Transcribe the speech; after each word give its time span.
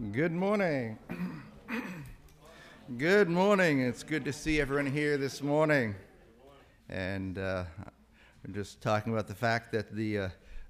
Good 0.00 0.32
morning. 0.32 0.98
good 2.96 3.28
morning. 3.28 3.82
It's 3.82 4.02
good 4.02 4.24
to 4.24 4.32
see 4.32 4.58
everyone 4.58 4.86
here 4.86 5.18
this 5.18 5.42
morning. 5.42 5.94
And 6.88 7.36
uh, 7.36 7.64
we're 8.42 8.54
just 8.54 8.80
talking 8.80 9.12
about 9.12 9.28
the 9.28 9.34
fact 9.34 9.70
that 9.72 9.94
the, 9.94 10.18
uh, 10.18 10.28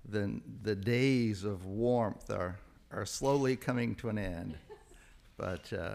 the, 0.08 0.40
the 0.64 0.74
days 0.74 1.45
of 1.45 1.66
warmth 1.66 2.32
are, 2.32 2.58
are 2.90 3.06
slowly 3.06 3.54
coming 3.54 3.94
to 3.96 4.08
an 4.08 4.19
end. 4.19 4.56
But, 5.36 5.72
uh, 5.72 5.94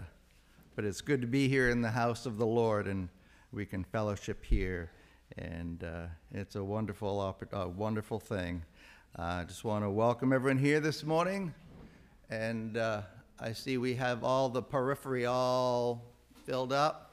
but 0.74 0.86
it's 0.86 1.02
good 1.02 1.20
to 1.20 1.26
be 1.26 1.48
here 1.48 1.68
in 1.68 1.82
the 1.82 1.90
house 1.90 2.24
of 2.24 2.38
the 2.38 2.46
Lord 2.46 2.86
and 2.88 3.10
we 3.52 3.66
can 3.66 3.84
fellowship 3.84 4.42
here. 4.42 4.90
And 5.36 5.84
uh, 5.84 6.06
it's 6.32 6.56
a 6.56 6.64
wonderful, 6.64 7.36
a 7.52 7.68
wonderful 7.68 8.20
thing. 8.20 8.62
I 9.16 9.44
just 9.44 9.64
want 9.64 9.84
to 9.84 9.90
welcome 9.90 10.32
everyone 10.32 10.58
here 10.58 10.80
this 10.80 11.04
morning. 11.04 11.52
And 12.30 12.78
uh, 12.78 13.02
I 13.40 13.52
see 13.52 13.78
we 13.78 13.94
have 13.94 14.24
all 14.24 14.48
the 14.48 14.62
periphery 14.62 15.24
all 15.24 16.02
filled 16.44 16.72
up. 16.72 17.12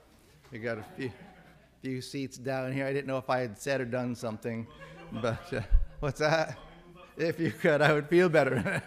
We 0.51 0.57
got 0.57 0.79
a 0.79 0.85
few, 0.97 1.11
few 1.83 2.01
seats 2.01 2.37
down 2.37 2.73
here. 2.73 2.87
I 2.87 2.93
didn't 2.93 3.05
know 3.05 3.19
if 3.19 3.29
I 3.29 3.41
had 3.41 3.59
said 3.59 3.79
or 3.79 3.85
done 3.85 4.15
something, 4.15 4.65
but 5.21 5.53
uh, 5.53 5.61
what's 5.99 6.19
that? 6.21 6.57
If 7.15 7.39
you 7.39 7.51
could, 7.51 7.79
I 7.79 7.93
would 7.93 8.07
feel 8.09 8.27
better. 8.27 8.81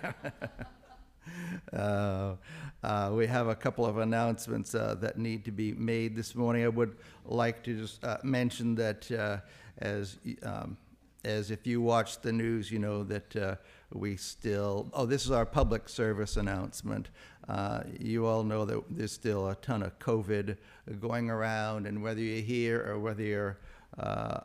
uh, 1.73 2.35
uh, 2.83 3.13
we 3.15 3.29
have 3.29 3.47
a 3.47 3.55
couple 3.55 3.87
of 3.87 3.99
announcements 3.99 4.75
uh, 4.75 4.97
that 5.01 5.17
need 5.17 5.45
to 5.45 5.53
be 5.53 5.73
made 5.75 6.17
this 6.17 6.35
morning. 6.35 6.65
I 6.65 6.69
would 6.69 6.97
like 7.25 7.63
to 7.65 7.83
just 7.83 8.03
uh, 8.03 8.19
mention 8.25 8.75
that 8.75 9.09
uh, 9.13 9.39
as 9.79 10.19
um, 10.43 10.77
as 11.25 11.53
if 11.53 11.69
you 11.69 11.81
watch 11.81 12.21
the 12.21 12.33
news, 12.33 12.73
you 12.73 12.81
know 12.81 13.05
that 13.05 13.59
we 13.93 14.17
still, 14.17 14.91
oh, 14.93 15.07
this 15.07 15.25
is 15.25 15.31
our 15.31 15.47
public 15.47 15.89
service 15.89 16.37
announcement. 16.37 17.09
Uh, 17.49 17.83
you 17.99 18.27
all 18.27 18.45
know 18.45 18.65
that 18.65 18.83
there's 18.91 19.13
still 19.13 19.49
a 19.49 19.55
ton 19.57 19.83
of 19.83 19.99
COVID 19.99 20.57
going 21.01 21.31
around, 21.31 21.87
and 21.87 22.03
whether 22.03 22.21
you're 22.21 22.43
here 22.43 22.87
or 22.87 22.99
whether 22.99 23.23
you're 23.23 23.59
uh, 23.99 24.41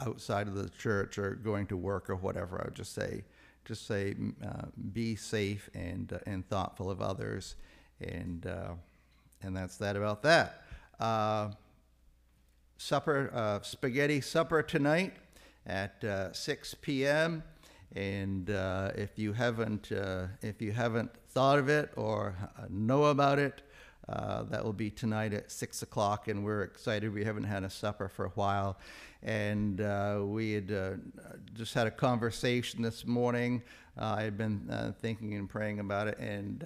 outside 0.00 0.46
of 0.46 0.54
the 0.54 0.68
church 0.68 1.16
or 1.16 1.36
going 1.36 1.66
to 1.66 1.76
work 1.76 2.10
or 2.10 2.16
whatever, 2.16 2.60
I 2.60 2.66
would 2.66 2.74
just 2.74 2.94
say, 2.94 3.24
just 3.64 3.86
say, 3.86 4.14
uh, 4.46 4.66
be 4.92 5.16
safe 5.16 5.70
and 5.74 6.12
uh, 6.12 6.18
and 6.26 6.46
thoughtful 6.48 6.90
of 6.90 7.00
others, 7.00 7.56
and 8.00 8.46
uh, 8.46 8.74
and 9.42 9.56
that's 9.56 9.78
that 9.78 9.96
about 9.96 10.22
that. 10.22 10.62
Uh, 11.00 11.50
supper, 12.76 13.60
spaghetti 13.62 14.20
supper 14.20 14.62
tonight 14.62 15.14
at 15.66 16.02
uh, 16.04 16.32
6 16.32 16.74
p.m. 16.80 17.42
And 17.94 18.50
uh, 18.50 18.92
if 18.94 19.18
you 19.18 19.32
haven't 19.32 19.92
uh, 19.92 20.26
if 20.42 20.60
you 20.60 20.72
haven't 20.72 21.10
thought 21.30 21.58
of 21.58 21.68
it 21.68 21.92
or 21.96 22.34
uh, 22.58 22.64
know 22.68 23.04
about 23.04 23.38
it, 23.38 23.62
uh, 24.08 24.42
that 24.44 24.64
will 24.64 24.72
be 24.72 24.90
tonight 24.90 25.32
at 25.32 25.50
six 25.50 25.82
o'clock, 25.82 26.28
and 26.28 26.44
we're 26.44 26.62
excited. 26.62 27.12
We 27.12 27.24
haven't 27.24 27.44
had 27.44 27.64
a 27.64 27.70
supper 27.70 28.08
for 28.08 28.26
a 28.26 28.30
while, 28.30 28.78
and 29.22 29.80
uh, 29.80 30.20
we 30.24 30.52
had 30.52 30.70
uh, 30.70 30.90
just 31.54 31.74
had 31.74 31.86
a 31.86 31.90
conversation 31.90 32.82
this 32.82 33.06
morning. 33.06 33.62
I 33.98 34.22
had 34.22 34.36
been 34.36 34.94
thinking 35.00 35.34
and 35.34 35.48
praying 35.48 35.80
about 35.80 36.08
it, 36.08 36.18
and 36.18 36.64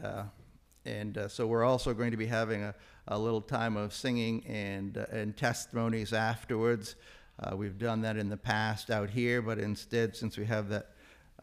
and 0.84 1.18
uh, 1.18 1.28
so 1.28 1.46
we're 1.46 1.64
also 1.64 1.92
going 1.92 2.10
to 2.10 2.16
be 2.16 2.26
having 2.26 2.62
a, 2.62 2.74
a 3.08 3.18
little 3.18 3.40
time 3.40 3.76
of 3.76 3.92
singing 3.92 4.44
and, 4.46 4.96
uh, 4.98 5.06
and 5.12 5.36
testimonies 5.36 6.12
afterwards. 6.12 6.96
Uh, 7.38 7.56
we've 7.56 7.78
done 7.78 8.02
that 8.02 8.16
in 8.16 8.28
the 8.28 8.36
past 8.36 8.90
out 8.90 9.10
here, 9.10 9.42
but 9.42 9.58
instead, 9.58 10.16
since 10.16 10.36
we 10.36 10.44
have 10.44 10.68
that 10.68 10.90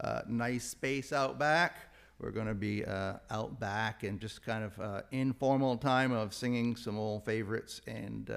uh, 0.00 0.22
nice 0.28 0.64
space 0.64 1.12
out 1.12 1.38
back, 1.38 1.92
we're 2.20 2.30
going 2.30 2.46
to 2.46 2.54
be 2.54 2.84
uh, 2.84 3.14
out 3.30 3.60
back 3.60 4.02
and 4.02 4.20
just 4.20 4.44
kind 4.44 4.64
of 4.64 4.78
uh, 4.80 5.02
informal 5.12 5.76
time 5.76 6.12
of 6.12 6.34
singing 6.34 6.74
some 6.76 6.98
old 6.98 7.24
favorites 7.24 7.80
and 7.86 8.30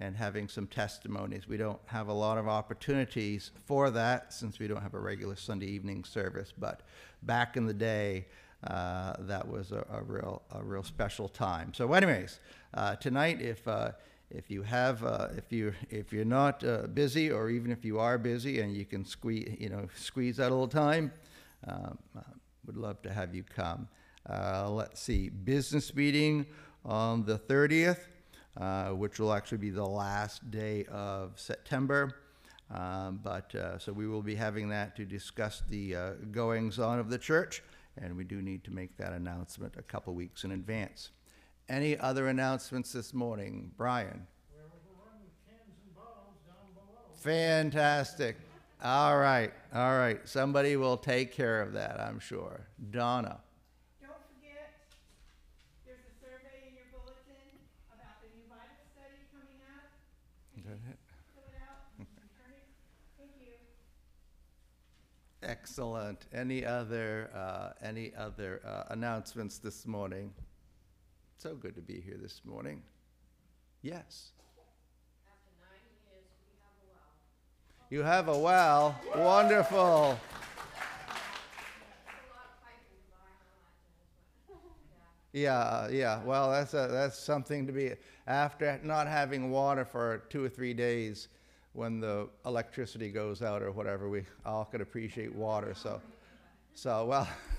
and 0.00 0.16
having 0.16 0.48
some 0.48 0.66
testimonies. 0.66 1.48
We 1.48 1.56
don't 1.56 1.80
have 1.86 2.08
a 2.08 2.12
lot 2.12 2.38
of 2.38 2.46
opportunities 2.46 3.50
for 3.66 3.90
that 3.90 4.32
since 4.32 4.58
we 4.58 4.68
don't 4.68 4.82
have 4.82 4.94
a 4.94 5.00
regular 5.00 5.36
Sunday 5.36 5.66
evening 5.66 6.04
service, 6.04 6.52
but 6.56 6.82
back 7.22 7.56
in 7.56 7.66
the 7.66 7.74
day, 7.74 8.26
uh, 8.64 9.14
that 9.20 9.46
was 9.46 9.72
a, 9.72 9.84
a, 9.90 10.02
real 10.02 10.42
a 10.52 10.62
real 10.62 10.82
special 10.82 11.28
time. 11.28 11.72
So, 11.74 11.92
anyways, 11.92 12.40
uh, 12.74 12.96
tonight, 12.96 13.40
if 13.40 13.66
uh, 13.68 13.92
if 14.30 14.50
you 14.50 14.62
have 14.62 15.04
uh, 15.04 15.28
if 15.36 15.52
you 15.52 15.72
if 15.90 16.12
you're 16.12 16.24
not 16.24 16.62
uh, 16.64 16.86
busy, 16.92 17.30
or 17.30 17.50
even 17.50 17.70
if 17.70 17.84
you 17.84 17.98
are 17.98 18.18
busy 18.18 18.60
and 18.60 18.76
you 18.76 18.84
can 18.84 19.04
squeeze 19.04 19.56
you 19.58 19.68
know 19.68 19.88
squeeze 19.94 20.38
out 20.40 20.50
a 20.50 20.54
little 20.54 20.68
time, 20.68 21.12
um, 21.66 21.98
would 22.66 22.76
love 22.76 23.00
to 23.02 23.12
have 23.12 23.34
you 23.34 23.42
come. 23.42 23.88
let's 24.28 25.00
see, 25.00 25.28
business 25.28 25.94
meeting 25.94 26.46
on 26.84 27.24
the 27.24 27.38
30th, 27.38 28.00
which 28.96 29.18
will 29.18 29.32
actually 29.32 29.58
be 29.58 29.70
the 29.70 29.86
last 29.86 30.50
day 30.50 30.84
of 30.90 31.38
September. 31.38 32.14
Um, 32.70 33.20
but 33.22 33.54
so 33.78 33.92
we 33.92 34.06
will 34.06 34.22
be 34.22 34.34
having 34.34 34.68
that 34.68 34.94
to 34.96 35.06
discuss 35.06 35.62
the 35.70 35.96
goings 36.30 36.78
on 36.78 36.98
of 36.98 37.08
the 37.08 37.18
church 37.18 37.62
and 38.02 38.16
we 38.16 38.24
do 38.24 38.40
need 38.42 38.64
to 38.64 38.70
make 38.70 38.96
that 38.96 39.12
announcement 39.12 39.74
a 39.76 39.82
couple 39.82 40.14
weeks 40.14 40.44
in 40.44 40.52
advance. 40.52 41.10
Any 41.68 41.98
other 41.98 42.28
announcements 42.28 42.92
this 42.92 43.12
morning? 43.12 43.70
Brian? 43.76 44.26
Fantastic. 47.18 48.36
All 48.82 49.18
right, 49.18 49.52
all 49.74 49.98
right. 49.98 50.20
Somebody 50.26 50.76
will 50.76 50.96
take 50.96 51.32
care 51.32 51.60
of 51.60 51.72
that, 51.72 52.00
I'm 52.00 52.20
sure. 52.20 52.68
Donna? 52.90 53.40
Don't 54.00 54.12
forget, 54.32 54.78
there's 55.84 55.98
a 55.98 56.14
survey 56.24 56.68
in 56.68 56.76
your 56.76 56.86
bulletin 56.92 57.58
about 57.92 58.22
the 58.22 58.28
new 58.34 58.46
Bible 58.48 58.86
study 58.94 59.26
coming 59.32 59.60
up. 59.66 59.90
Fill 61.34 61.42
it 61.48 61.58
out, 61.60 61.98
return 61.98 62.54
it. 62.54 62.68
Thank 63.18 63.32
you. 63.40 63.56
Excellent. 65.42 66.26
Any 66.32 66.64
other, 66.64 67.30
uh, 67.34 67.72
any 67.84 68.12
other 68.16 68.62
uh, 68.64 68.84
announcements 68.92 69.58
this 69.58 69.86
morning? 69.86 70.32
So 71.38 71.54
good 71.54 71.76
to 71.76 71.80
be 71.80 72.00
here 72.00 72.18
this 72.20 72.40
morning. 72.44 72.82
Yes. 73.82 74.32
You 77.90 78.02
have 78.02 78.26
a 78.26 78.36
well. 78.36 79.00
Wonderful. 79.14 80.18
Yeah, 85.32 85.88
yeah. 85.90 86.20
Well, 86.24 86.50
that's 86.50 86.74
a, 86.74 86.88
that's 86.90 87.16
something 87.16 87.68
to 87.68 87.72
be 87.72 87.92
after 88.26 88.80
not 88.82 89.06
having 89.06 89.52
water 89.52 89.84
for 89.84 90.24
two 90.30 90.44
or 90.44 90.48
three 90.48 90.74
days. 90.74 91.28
When 91.72 92.00
the 92.00 92.28
electricity 92.46 93.12
goes 93.12 93.42
out 93.42 93.62
or 93.62 93.70
whatever, 93.70 94.08
we 94.08 94.24
all 94.44 94.64
could 94.64 94.80
appreciate 94.80 95.32
water. 95.32 95.72
So, 95.76 96.00
so 96.74 97.04
well, 97.04 97.28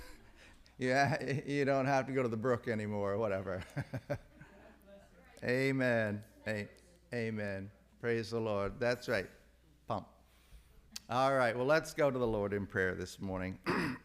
yeah, 0.79 1.17
you 1.45 1.65
don't 1.65 1.85
have 1.85 2.07
to 2.07 2.11
go 2.11 2.23
to 2.23 2.29
the 2.29 2.37
brook 2.37 2.67
anymore 2.67 3.13
or 3.13 3.17
whatever. 3.17 3.61
Amen. 5.43 6.23
Amen. 7.13 7.69
Praise 8.01 8.31
the 8.31 8.39
Lord. 8.39 8.73
That's 8.79 9.07
right. 9.07 9.27
Pump. 9.87 10.07
All 11.09 11.35
right. 11.35 11.55
Well, 11.55 11.67
let's 11.67 11.93
go 11.93 12.09
to 12.09 12.17
the 12.17 12.27
Lord 12.27 12.53
in 12.53 12.65
prayer 12.65 12.95
this 12.95 13.19
morning. 13.21 13.59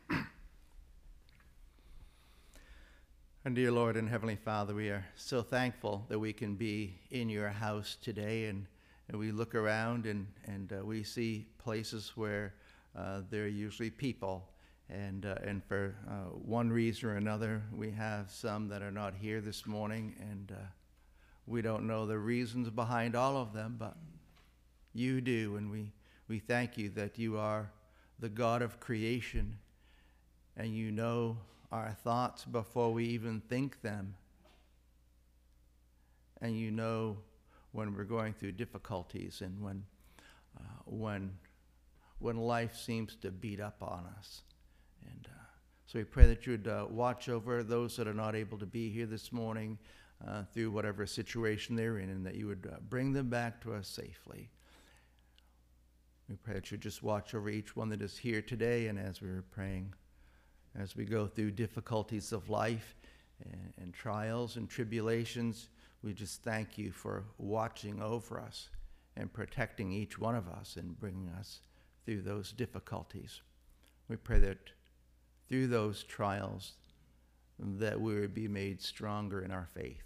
And 3.46 3.54
dear 3.54 3.70
Lord 3.72 3.98
and 3.98 4.08
Heavenly 4.08 4.36
Father, 4.36 4.74
we 4.74 4.88
are 4.88 5.04
so 5.16 5.42
thankful 5.42 6.06
that 6.08 6.18
we 6.18 6.32
can 6.32 6.54
be 6.54 6.94
in 7.10 7.28
your 7.28 7.50
house 7.50 7.98
today 8.00 8.46
and, 8.46 8.66
and 9.08 9.18
we 9.18 9.32
look 9.32 9.54
around 9.54 10.06
and, 10.06 10.26
and 10.46 10.72
uh, 10.72 10.82
we 10.82 11.02
see 11.02 11.46
places 11.58 12.12
where 12.14 12.54
uh, 12.96 13.20
there 13.28 13.44
are 13.44 13.48
usually 13.48 13.90
people. 13.90 14.48
And, 14.90 15.24
uh, 15.24 15.36
and 15.42 15.64
for 15.64 15.96
uh, 16.08 16.36
one 16.36 16.70
reason 16.70 17.08
or 17.08 17.16
another, 17.16 17.62
we 17.74 17.90
have 17.92 18.30
some 18.30 18.68
that 18.68 18.82
are 18.82 18.90
not 18.90 19.14
here 19.14 19.40
this 19.40 19.66
morning 19.66 20.14
and 20.20 20.52
uh, 20.52 20.62
we 21.46 21.62
don't 21.62 21.86
know 21.86 22.06
the 22.06 22.18
reasons 22.18 22.70
behind 22.70 23.14
all 23.14 23.36
of 23.36 23.52
them, 23.52 23.76
but 23.78 23.96
you 24.92 25.20
do. 25.20 25.56
And 25.56 25.70
we, 25.70 25.92
we 26.28 26.38
thank 26.38 26.78
you 26.78 26.88
that 26.90 27.18
you 27.18 27.38
are 27.38 27.70
the 28.18 28.28
God 28.28 28.62
of 28.62 28.80
creation 28.80 29.58
and 30.56 30.74
you 30.74 30.90
know 30.90 31.38
our 31.72 31.92
thoughts 32.04 32.44
before 32.44 32.92
we 32.92 33.04
even 33.06 33.40
think 33.40 33.82
them. 33.82 34.14
And 36.40 36.58
you 36.58 36.70
know 36.70 37.18
when 37.72 37.94
we're 37.94 38.04
going 38.04 38.32
through 38.34 38.52
difficulties 38.52 39.40
and 39.40 39.60
when, 39.60 39.84
uh, 40.56 40.82
when, 40.84 41.32
when 42.20 42.36
life 42.36 42.76
seems 42.76 43.16
to 43.16 43.30
beat 43.30 43.60
up 43.60 43.82
on 43.82 44.06
us. 44.16 44.42
And 45.10 45.28
uh, 45.28 45.44
so 45.86 45.98
we 45.98 46.04
pray 46.04 46.26
that 46.26 46.46
you 46.46 46.52
would 46.52 46.68
uh, 46.68 46.86
watch 46.88 47.28
over 47.28 47.62
those 47.62 47.96
that 47.96 48.08
are 48.08 48.14
not 48.14 48.34
able 48.34 48.58
to 48.58 48.66
be 48.66 48.90
here 48.90 49.06
this 49.06 49.32
morning 49.32 49.78
uh, 50.26 50.44
through 50.52 50.70
whatever 50.70 51.06
situation 51.06 51.76
they're 51.76 51.98
in, 51.98 52.10
and 52.10 52.24
that 52.26 52.34
you 52.34 52.46
would 52.46 52.68
uh, 52.72 52.76
bring 52.88 53.12
them 53.12 53.28
back 53.28 53.60
to 53.62 53.74
us 53.74 53.88
safely. 53.88 54.50
We 56.28 56.36
pray 56.36 56.54
that 56.54 56.70
you 56.70 56.78
just 56.78 57.02
watch 57.02 57.34
over 57.34 57.50
each 57.50 57.76
one 57.76 57.90
that 57.90 58.00
is 58.00 58.16
here 58.16 58.40
today, 58.40 58.86
and 58.86 58.98
as 58.98 59.20
we 59.20 59.28
are 59.28 59.44
praying, 59.50 59.92
as 60.78 60.96
we 60.96 61.04
go 61.04 61.26
through 61.26 61.50
difficulties 61.50 62.32
of 62.32 62.48
life, 62.48 62.96
and, 63.42 63.72
and 63.80 63.94
trials 63.94 64.56
and 64.56 64.68
tribulations. 64.68 65.68
We 66.02 66.12
just 66.12 66.42
thank 66.42 66.78
you 66.78 66.92
for 66.92 67.24
watching 67.38 68.02
over 68.02 68.40
us 68.40 68.68
and 69.16 69.32
protecting 69.32 69.92
each 69.92 70.18
one 70.18 70.34
of 70.34 70.48
us 70.48 70.76
and 70.76 70.98
bringing 70.98 71.30
us 71.38 71.60
through 72.04 72.22
those 72.22 72.52
difficulties. 72.52 73.40
We 74.08 74.16
pray 74.16 74.38
that 74.40 74.58
through 75.48 75.68
those 75.68 76.02
trials 76.02 76.72
that 77.58 78.00
we 78.00 78.18
would 78.18 78.34
be 78.34 78.48
made 78.48 78.80
stronger 78.80 79.40
in 79.40 79.50
our 79.50 79.68
faith. 79.74 80.04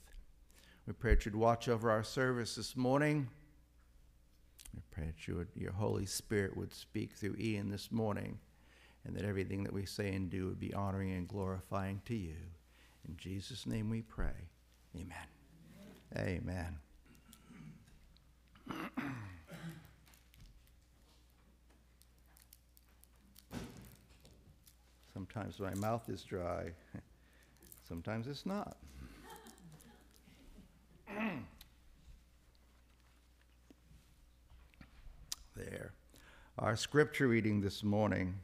We 0.87 0.93
pray 0.93 1.14
that 1.14 1.25
you'd 1.26 1.35
watch 1.35 1.69
over 1.69 1.90
our 1.90 2.02
service 2.02 2.55
this 2.55 2.76
morning. 2.76 3.29
We 4.75 4.82
pray 4.90 5.06
that 5.06 5.26
you 5.26 5.37
would, 5.37 5.49
your 5.55 5.73
Holy 5.73 6.06
Spirit 6.06 6.56
would 6.56 6.73
speak 6.73 7.12
through 7.12 7.37
Ian 7.38 7.70
this 7.70 7.90
morning 7.90 8.38
and 9.05 9.17
that 9.17 9.25
everything 9.25 9.64
that 9.64 9.73
we 9.73 9.87
say 9.87 10.14
and 10.14 10.31
do 10.31 10.46
would 10.46 10.61
be 10.61 10.75
honoring 10.75 11.12
and 11.12 11.26
glorifying 11.26 12.02
to 12.06 12.14
you. 12.14 12.37
In 13.08 13.17
Jesus' 13.17 13.67
name 13.67 13.88
we 13.88 14.02
pray. 14.02 14.49
Amen. 14.94 15.17
Amen. 16.17 16.79
Sometimes 25.19 25.59
my 25.59 25.75
mouth 25.75 26.09
is 26.09 26.23
dry, 26.23 26.70
sometimes 27.88 28.29
it's 28.29 28.47
not. 28.47 28.76
there. 35.56 35.93
Our 36.61 36.76
scripture 36.76 37.26
reading 37.26 37.61
this 37.61 37.82
morning 37.82 38.37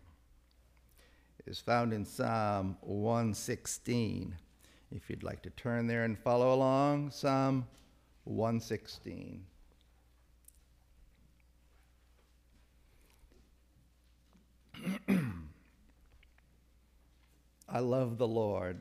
is 1.47 1.61
found 1.61 1.93
in 1.93 2.05
Psalm 2.05 2.77
116. 2.81 4.35
If 4.91 5.09
you'd 5.09 5.23
like 5.23 5.43
to 5.43 5.51
turn 5.51 5.87
there 5.87 6.03
and 6.03 6.19
follow 6.19 6.53
along, 6.53 7.13
Psalm 7.13 7.69
116. 8.25 9.47
I 17.75 17.81
love 17.81 18.19
the 18.19 18.29
Lord, 18.29 18.81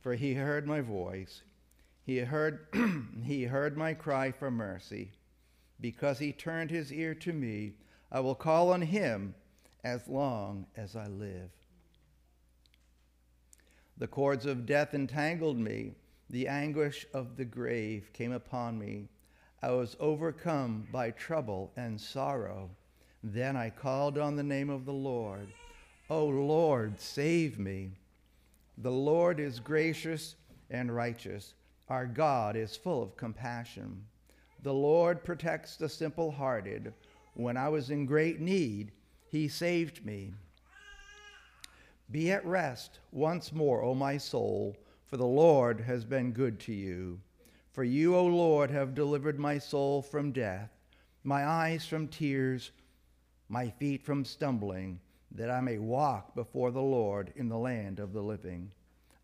for 0.00 0.16
he 0.16 0.34
heard 0.34 0.66
my 0.66 0.80
voice. 0.80 1.42
He 2.02 2.18
heard, 2.18 2.66
he 3.22 3.44
heard 3.44 3.76
my 3.76 3.94
cry 3.94 4.32
for 4.32 4.50
mercy. 4.50 5.12
Because 5.80 6.18
he 6.18 6.32
turned 6.32 6.72
his 6.72 6.92
ear 6.92 7.14
to 7.14 7.32
me, 7.32 7.74
I 8.10 8.18
will 8.18 8.34
call 8.34 8.72
on 8.72 8.82
him 8.82 9.36
as 9.84 10.08
long 10.08 10.66
as 10.76 10.96
I 10.96 11.06
live. 11.06 11.50
The 13.98 14.08
cords 14.08 14.46
of 14.46 14.66
death 14.66 14.94
entangled 14.94 15.56
me. 15.56 15.92
The 16.28 16.48
anguish 16.48 17.06
of 17.14 17.36
the 17.36 17.44
grave 17.44 18.10
came 18.12 18.32
upon 18.32 18.80
me. 18.80 19.10
I 19.62 19.70
was 19.70 19.96
overcome 20.00 20.88
by 20.90 21.12
trouble 21.12 21.70
and 21.76 22.00
sorrow. 22.00 22.70
Then 23.22 23.56
I 23.56 23.70
called 23.70 24.18
on 24.18 24.34
the 24.34 24.42
name 24.42 24.70
of 24.70 24.86
the 24.86 24.92
Lord. 24.92 25.46
O 26.10 26.16
oh 26.18 26.26
Lord, 26.26 27.00
save 27.00 27.60
me. 27.60 27.92
The 28.78 28.90
Lord 28.90 29.38
is 29.38 29.60
gracious 29.60 30.34
and 30.70 30.94
righteous. 30.94 31.54
Our 31.88 32.06
God 32.06 32.56
is 32.56 32.76
full 32.76 33.02
of 33.02 33.16
compassion. 33.16 34.04
The 34.62 34.74
Lord 34.74 35.22
protects 35.22 35.76
the 35.76 35.88
simple 35.88 36.30
hearted. 36.30 36.92
When 37.34 37.56
I 37.56 37.68
was 37.68 37.90
in 37.90 38.06
great 38.06 38.40
need, 38.40 38.92
he 39.28 39.48
saved 39.48 40.04
me. 40.04 40.32
Be 42.10 42.32
at 42.32 42.44
rest 42.46 42.98
once 43.12 43.52
more, 43.52 43.82
O 43.82 43.94
my 43.94 44.16
soul, 44.16 44.76
for 45.06 45.16
the 45.16 45.26
Lord 45.26 45.80
has 45.80 46.04
been 46.04 46.32
good 46.32 46.58
to 46.60 46.72
you. 46.72 47.20
For 47.72 47.84
you, 47.84 48.14
O 48.14 48.24
Lord, 48.26 48.70
have 48.70 48.94
delivered 48.94 49.38
my 49.38 49.58
soul 49.58 50.00
from 50.00 50.32
death, 50.32 50.70
my 51.24 51.44
eyes 51.46 51.86
from 51.86 52.08
tears, 52.08 52.70
my 53.48 53.70
feet 53.70 54.02
from 54.02 54.24
stumbling, 54.24 55.00
that 55.34 55.50
I 55.50 55.60
may 55.60 55.78
walk 55.78 56.34
before 56.34 56.70
the 56.70 56.82
Lord 56.82 57.32
in 57.36 57.48
the 57.48 57.58
land 57.58 57.98
of 58.00 58.12
the 58.12 58.22
living. 58.22 58.70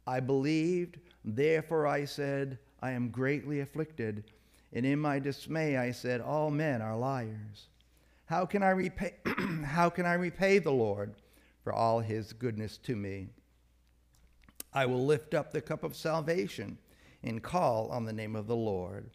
I 0.06 0.20
believed, 0.20 0.98
therefore 1.24 1.86
I 1.86 2.04
said, 2.04 2.58
I 2.82 2.92
am 2.92 3.10
greatly 3.10 3.60
afflicted. 3.60 4.24
And 4.72 4.84
in 4.84 4.98
my 4.98 5.18
dismay 5.18 5.76
I 5.76 5.90
said, 5.92 6.20
All 6.20 6.50
men 6.50 6.82
are 6.82 6.96
liars. 6.96 7.68
How 8.26 8.46
can 8.46 8.62
I 8.62 8.70
repay, 8.70 9.14
how 9.64 9.90
can 9.90 10.06
I 10.06 10.14
repay 10.14 10.58
the 10.58 10.72
Lord? 10.72 11.14
for 11.62 11.72
all 11.72 12.00
his 12.00 12.32
goodness 12.32 12.78
to 12.78 12.96
me. 12.96 13.28
I 14.72 14.86
will 14.86 15.04
lift 15.04 15.34
up 15.34 15.52
the 15.52 15.60
cup 15.60 15.82
of 15.82 15.96
salvation 15.96 16.78
and 17.22 17.42
call 17.42 17.88
on 17.90 18.04
the 18.04 18.12
name 18.12 18.36
of 18.36 18.46
the 18.46 18.56
Lord. 18.56 19.10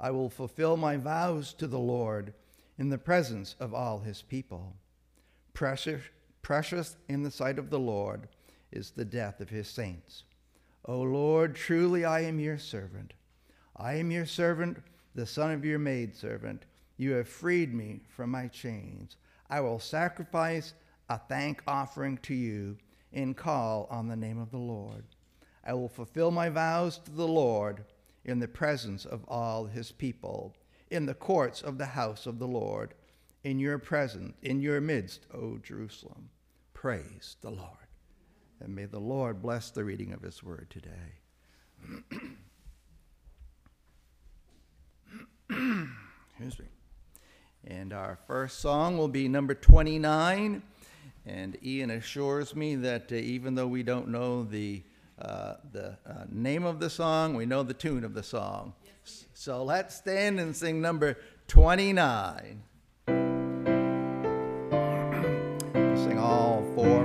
I 0.00 0.10
will 0.10 0.30
fulfill 0.30 0.76
my 0.76 0.96
vows 0.96 1.52
to 1.54 1.66
the 1.66 1.78
Lord 1.78 2.34
in 2.78 2.88
the 2.88 2.98
presence 2.98 3.54
of 3.60 3.72
all 3.72 4.00
his 4.00 4.22
people. 4.22 4.74
Precious, 5.52 6.02
precious 6.44 6.96
in 7.08 7.24
the 7.24 7.30
sight 7.30 7.58
of 7.58 7.70
the 7.70 7.80
Lord 7.80 8.28
is 8.70 8.90
the 8.90 9.04
death 9.04 9.40
of 9.40 9.48
his 9.48 9.66
saints. 9.66 10.22
O 10.84 11.00
Lord, 11.00 11.56
truly 11.56 12.04
I 12.04 12.20
am 12.20 12.38
your 12.38 12.58
servant. 12.58 13.14
I 13.76 13.94
am 13.94 14.10
your 14.10 14.26
servant, 14.26 14.82
the 15.14 15.26
son 15.26 15.50
of 15.50 15.64
your 15.64 15.78
maidservant. 15.78 16.66
You 16.98 17.12
have 17.12 17.28
freed 17.28 17.74
me 17.74 18.02
from 18.08 18.30
my 18.30 18.46
chains. 18.48 19.16
I 19.48 19.60
will 19.60 19.80
sacrifice 19.80 20.74
a 21.08 21.18
thank 21.18 21.62
offering 21.66 22.18
to 22.18 22.34
you 22.34 22.76
and 23.12 23.36
call 23.36 23.88
on 23.90 24.06
the 24.06 24.16
name 24.16 24.38
of 24.38 24.50
the 24.50 24.58
Lord. 24.58 25.04
I 25.66 25.72
will 25.72 25.88
fulfill 25.88 26.30
my 26.30 26.50
vows 26.50 26.98
to 26.98 27.10
the 27.10 27.26
Lord 27.26 27.84
in 28.24 28.38
the 28.38 28.48
presence 28.48 29.06
of 29.06 29.24
all 29.28 29.64
his 29.64 29.92
people, 29.92 30.54
in 30.90 31.06
the 31.06 31.14
courts 31.14 31.62
of 31.62 31.78
the 31.78 31.86
house 31.86 32.26
of 32.26 32.38
the 32.38 32.46
Lord, 32.46 32.92
in 33.44 33.58
your 33.58 33.78
presence, 33.78 34.34
in 34.42 34.60
your 34.60 34.80
midst, 34.80 35.26
O 35.32 35.58
Jerusalem. 35.58 36.28
Praise 36.84 37.36
the 37.40 37.48
Lord. 37.48 37.88
And 38.60 38.76
may 38.76 38.84
the 38.84 38.98
Lord 38.98 39.40
bless 39.40 39.70
the 39.70 39.82
reading 39.82 40.12
of 40.12 40.20
his 40.20 40.42
word 40.42 40.66
today. 40.68 40.90
Excuse 46.28 46.58
me. 46.58 46.66
And 47.66 47.94
our 47.94 48.18
first 48.26 48.58
song 48.58 48.98
will 48.98 49.08
be 49.08 49.28
number 49.28 49.54
29. 49.54 50.62
And 51.24 51.56
Ian 51.64 51.90
assures 51.90 52.54
me 52.54 52.74
that 52.74 53.10
uh, 53.10 53.14
even 53.14 53.54
though 53.54 53.66
we 53.68 53.82
don't 53.82 54.08
know 54.08 54.44
the, 54.44 54.82
uh, 55.18 55.54
the 55.72 55.96
uh, 56.06 56.24
name 56.28 56.64
of 56.66 56.80
the 56.80 56.90
song, 56.90 57.32
we 57.32 57.46
know 57.46 57.62
the 57.62 57.72
tune 57.72 58.04
of 58.04 58.12
the 58.12 58.22
song. 58.22 58.74
Yes, 58.84 59.24
so 59.32 59.64
let's 59.64 59.96
stand 59.96 60.38
and 60.38 60.54
sing 60.54 60.82
number 60.82 61.16
29. 61.48 62.62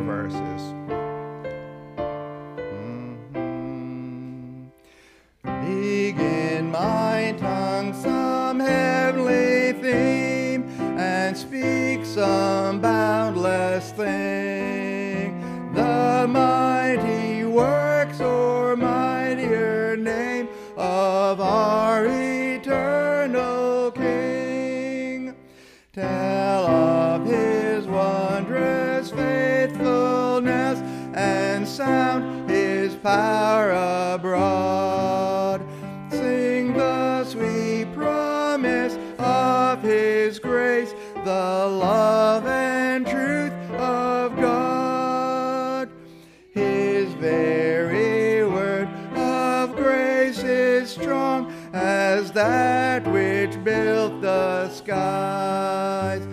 Verses. 0.10 0.62
Mm-hmm. 3.28 4.66
Begin 5.44 6.72
my 6.72 7.36
tongue 7.38 7.94
some 7.94 8.60
heavenly 8.60 9.74
theme 9.74 10.64
and 10.98 11.38
speak 11.38 12.04
some 12.06 12.82
boundless 12.82 13.92
thing. 13.92 15.40
The 15.76 16.26
mighty 16.28 17.46
works 17.46 17.89
power 33.02 33.72
abroad. 34.16 35.62
Sing 36.12 36.74
the 36.74 37.24
sweet 37.24 37.88
promise 37.94 38.98
of 39.18 39.82
his 39.82 40.40
grace, 40.40 40.94
the 41.24 41.68
love 41.68 42.46
and 42.46 43.06
truth 43.06 43.54
of 43.80 44.36
God. 44.36 45.90
His 46.52 47.14
very 47.14 48.46
word 48.46 48.90
of 49.16 49.76
grace 49.76 50.44
is 50.44 50.90
strong 50.90 51.54
as 51.74 52.32
that 52.32 53.08
which 53.08 53.64
built 53.64 54.22
the 54.22 54.70
skies. 54.70 56.26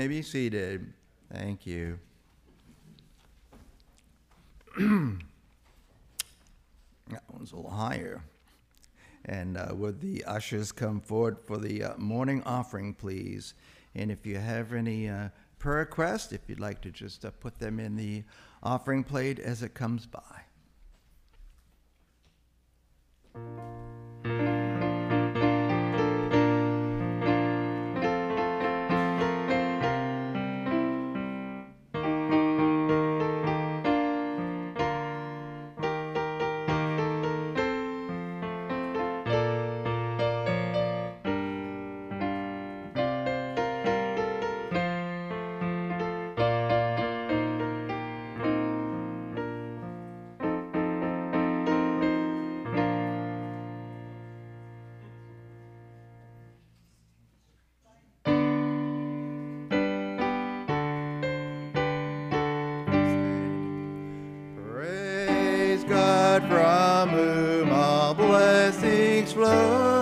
May 0.00 0.08
be 0.08 0.22
seated. 0.22 0.94
Thank 1.30 1.66
you. 1.66 1.98
that 4.78 5.18
one's 7.28 7.52
a 7.52 7.56
little 7.56 7.70
higher. 7.70 8.22
And 9.26 9.58
uh, 9.58 9.74
would 9.74 10.00
the 10.00 10.24
ushers 10.24 10.72
come 10.72 11.02
forward 11.02 11.36
for 11.44 11.58
the 11.58 11.84
uh, 11.84 11.98
morning 11.98 12.42
offering, 12.46 12.94
please? 12.94 13.52
And 13.94 14.10
if 14.10 14.24
you 14.24 14.38
have 14.38 14.72
any 14.72 15.06
uh, 15.10 15.28
prayer 15.58 15.80
requests, 15.80 16.32
if 16.32 16.40
you'd 16.48 16.60
like 16.60 16.80
to 16.80 16.90
just 16.90 17.26
uh, 17.26 17.30
put 17.38 17.58
them 17.58 17.78
in 17.78 17.94
the 17.96 18.24
offering 18.62 19.04
plate 19.04 19.38
as 19.38 19.62
it 19.62 19.74
comes 19.74 20.06
by. 20.06 20.20
God 66.30 66.48
from 66.48 67.08
whom 67.08 67.72
all 67.72 68.14
blessings 68.14 69.32
flow. 69.32 69.99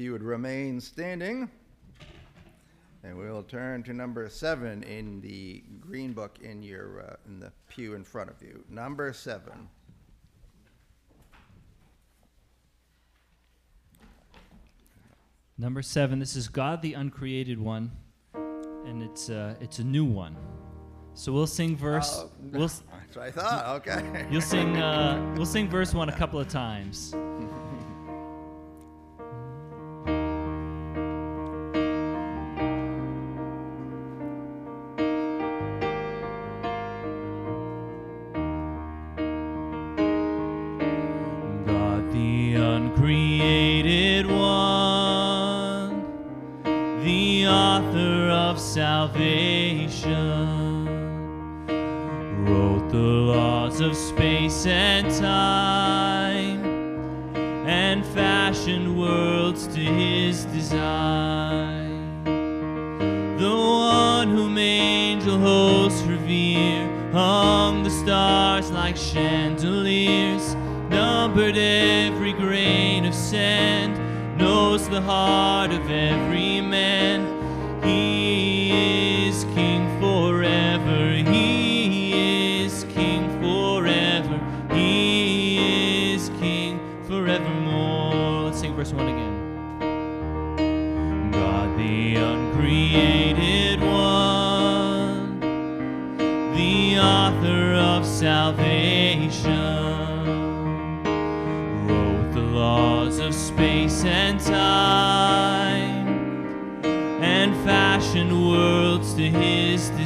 You 0.00 0.12
would 0.12 0.22
remain 0.22 0.80
standing, 0.80 1.48
and 3.04 3.18
we'll 3.18 3.42
turn 3.42 3.82
to 3.82 3.92
number 3.92 4.28
seven 4.30 4.82
in 4.82 5.20
the 5.20 5.62
green 5.78 6.14
book 6.14 6.38
in 6.42 6.62
your 6.62 7.02
uh, 7.02 7.16
in 7.26 7.38
the 7.38 7.52
pew 7.68 7.94
in 7.94 8.02
front 8.02 8.30
of 8.30 8.40
you. 8.42 8.64
Number 8.70 9.12
seven. 9.12 9.68
Number 15.58 15.82
seven, 15.82 16.18
this 16.18 16.34
is 16.34 16.48
God 16.48 16.80
the 16.80 16.94
Uncreated 16.94 17.60
One, 17.60 17.92
and 18.32 19.02
it's 19.02 19.28
uh, 19.28 19.54
it's 19.60 19.80
a 19.80 19.84
new 19.84 20.06
one. 20.06 20.34
So 21.12 21.30
we'll 21.30 21.46
sing 21.46 21.76
verse. 21.76 22.10
Oh, 22.22 22.30
we'll 22.52 22.68
That's 22.68 23.16
what 23.16 23.26
I 23.26 23.30
thought. 23.30 23.86
Okay. 23.86 24.26
you'll 24.30 24.40
sing 24.40 24.76
uh, 24.82 25.34
we'll 25.36 25.44
sing 25.44 25.68
verse 25.68 25.92
one 25.92 26.08
a 26.08 26.16
couple 26.16 26.40
of 26.40 26.48
times. 26.48 27.14
Grain 72.80 73.04
of 73.04 73.14
sand, 73.14 73.92
knows 74.38 74.88
the 74.88 75.02
heart 75.02 75.70
of 75.70 75.90
every 75.90 76.62
man. 76.62 77.20
He 77.84 78.59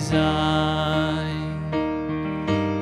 design. 0.05 1.71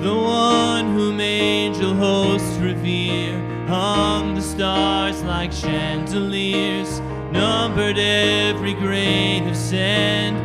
The 0.02 0.12
one 0.12 0.93
whom 0.93 1.21
angel 1.21 1.95
hosts 1.95 2.57
revere 2.57 3.38
hung 3.69 4.35
the 4.35 4.43
stars 4.43 5.23
like 5.23 5.52
chandeliers, 5.52 6.99
numbered 7.31 7.97
every 7.97 8.75
grain 8.75 9.49
of 9.49 9.57
sand, 9.57 10.37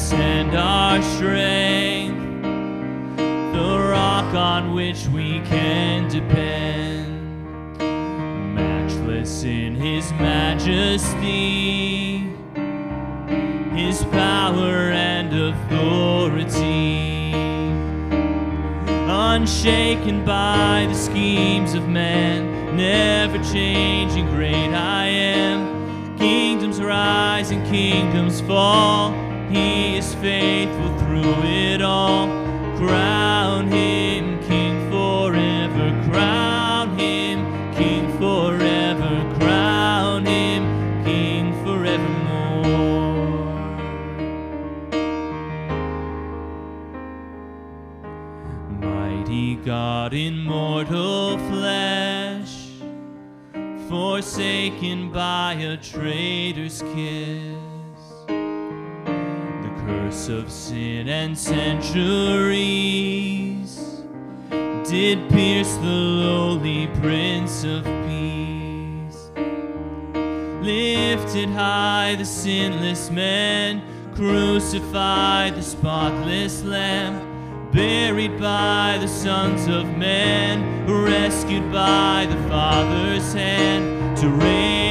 fortress 0.00 0.12
and 0.12 0.56
our 0.56 1.02
strength, 1.02 2.42
the 3.52 3.88
rock 3.90 4.34
on 4.34 4.74
which 4.74 5.06
we 5.08 5.40
can 5.40 6.08
depend, 6.08 7.78
matchless 8.54 9.44
in 9.44 9.74
his 9.74 10.10
majesty, 10.12 11.38
his 13.74 14.04
power 14.04 14.90
and 14.90 15.32
authority, 15.34 17.32
unshaken 19.08 20.24
by 20.24 20.86
the 20.88 20.94
schemes 20.94 21.74
of 21.74 21.88
man, 21.88 22.76
never 22.76 23.38
changing, 23.52 24.26
great 24.26 24.72
I 24.74 25.06
am. 25.06 26.16
Kingdoms 26.18 26.80
rise 26.80 27.50
and 27.50 27.66
kingdoms 27.66 28.40
fall. 28.42 29.19
He 29.50 29.96
is 29.96 30.14
faithful 30.14 30.96
through 31.00 31.42
it 31.42 31.82
all. 31.82 32.28
Crown 32.76 33.66
him 33.66 34.38
king 34.44 34.88
forever. 34.90 36.10
Crown 36.10 36.96
him 36.96 37.44
king 37.74 38.16
forever. 38.18 39.34
Crown 39.40 40.24
him 40.24 41.04
king 41.04 41.52
forevermore. 41.64 42.60
Mighty 48.80 49.56
God 49.56 50.14
in 50.14 50.44
mortal 50.44 51.38
flesh, 51.50 52.68
forsaken 53.88 55.10
by 55.10 55.54
a 55.54 55.76
traitor's 55.76 56.82
kiss. 56.94 57.59
Curse 60.10 60.28
of 60.28 60.50
sin 60.50 61.08
and 61.08 61.38
centuries 61.38 62.02
did 64.50 65.30
pierce 65.30 65.76
the 65.76 65.86
lowly 65.86 66.88
Prince 67.00 67.62
of 67.62 67.84
Peace. 68.08 69.30
Lifted 70.64 71.50
high 71.50 72.16
the 72.18 72.24
sinless 72.24 73.08
man, 73.12 73.82
crucified 74.16 75.54
the 75.54 75.62
spotless 75.62 76.64
lamb, 76.64 77.70
buried 77.70 78.36
by 78.40 78.98
the 79.00 79.06
sons 79.06 79.68
of 79.68 79.96
men, 79.96 80.88
rescued 80.88 81.70
by 81.70 82.26
the 82.28 82.48
Father's 82.48 83.32
hand, 83.32 84.16
to 84.16 84.28
reign 84.28 84.89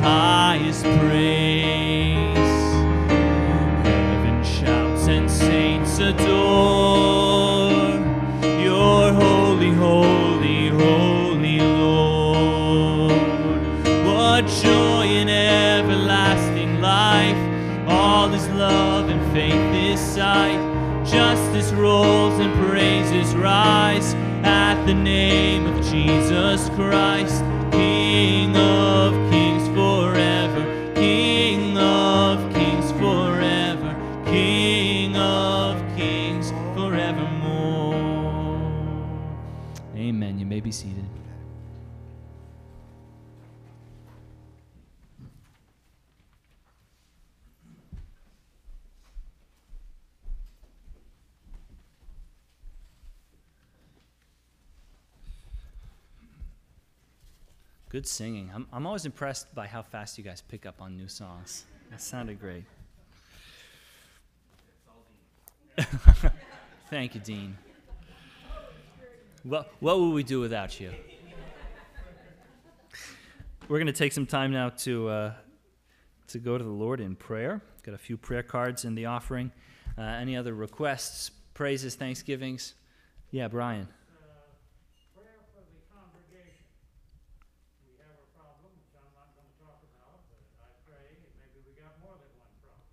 highest 0.00 0.84
praise. 0.84 2.36
Heaven 3.84 4.44
shouts 4.44 5.08
and 5.08 5.30
saints 5.30 5.98
adore 5.98 7.70
your 8.60 9.12
holy, 9.12 9.72
holy, 9.72 10.68
holy 10.68 11.58
Lord. 11.60 13.12
What 14.06 14.46
joy 14.62 15.06
in 15.06 15.28
everlasting 15.28 16.80
life! 16.80 17.36
All 17.88 18.32
is 18.32 18.48
love 18.50 19.08
and 19.08 19.20
faith 19.32 19.74
is 19.74 20.00
sight. 20.00 20.58
Justice 21.04 21.72
rolls 21.72 22.38
and 22.38 22.52
praises 22.66 23.34
rise 23.34 24.14
at 24.44 24.84
the 24.86 24.94
name 24.94 25.66
of 25.66 25.84
Jesus 25.84 26.68
Christ, 26.70 27.42
be 40.70 40.72
seated. 40.72 41.04
Good 57.88 58.06
singing. 58.06 58.52
I'm, 58.54 58.68
I'm 58.72 58.86
always 58.86 59.04
impressed 59.04 59.52
by 59.52 59.66
how 59.66 59.82
fast 59.82 60.16
you 60.18 60.22
guys 60.22 60.40
pick 60.40 60.64
up 60.66 60.80
on 60.80 60.96
new 60.96 61.08
songs. 61.08 61.64
That 61.90 62.00
sounded 62.00 62.38
great. 62.38 62.62
Thank 66.90 67.16
you, 67.16 67.20
Dean. 67.20 67.58
Well, 69.44 69.66
what 69.80 69.98
would 69.98 70.10
we 70.10 70.22
do 70.22 70.40
without 70.40 70.78
you? 70.80 70.92
We're 73.68 73.78
going 73.78 73.86
to 73.86 73.92
take 73.92 74.12
some 74.12 74.26
time 74.26 74.52
now 74.52 74.70
to, 74.70 75.08
uh, 75.08 75.32
to 76.28 76.38
go 76.38 76.58
to 76.58 76.64
the 76.64 76.70
Lord 76.70 77.00
in 77.00 77.16
prayer. 77.16 77.62
Got 77.82 77.94
a 77.94 77.98
few 77.98 78.16
prayer 78.16 78.42
cards 78.42 78.84
in 78.84 78.94
the 78.94 79.06
offering. 79.06 79.52
Uh, 79.96 80.02
any 80.02 80.36
other 80.36 80.54
requests, 80.54 81.30
praises, 81.54 81.94
thanksgivings? 81.94 82.74
Yeah, 83.30 83.48
Brian. 83.48 83.88
prayer 85.14 85.40
for 85.54 85.62
the 85.64 85.80
congregation. 85.88 86.66
We 87.86 87.96
have 88.02 88.12
a 88.20 88.28
problem, 88.36 88.74
which 88.76 88.92
I'm 88.92 89.08
not 89.16 89.32
gonna 89.38 89.54
talk 89.56 89.80
about, 89.86 90.26
but 90.28 90.42
I 90.60 90.68
pray, 90.84 91.16
and 91.16 91.32
maybe 91.40 91.62
we 91.64 91.72
got 91.80 91.96
more 92.02 92.18
than 92.18 92.28
one 92.36 92.52
problem. 92.60 92.84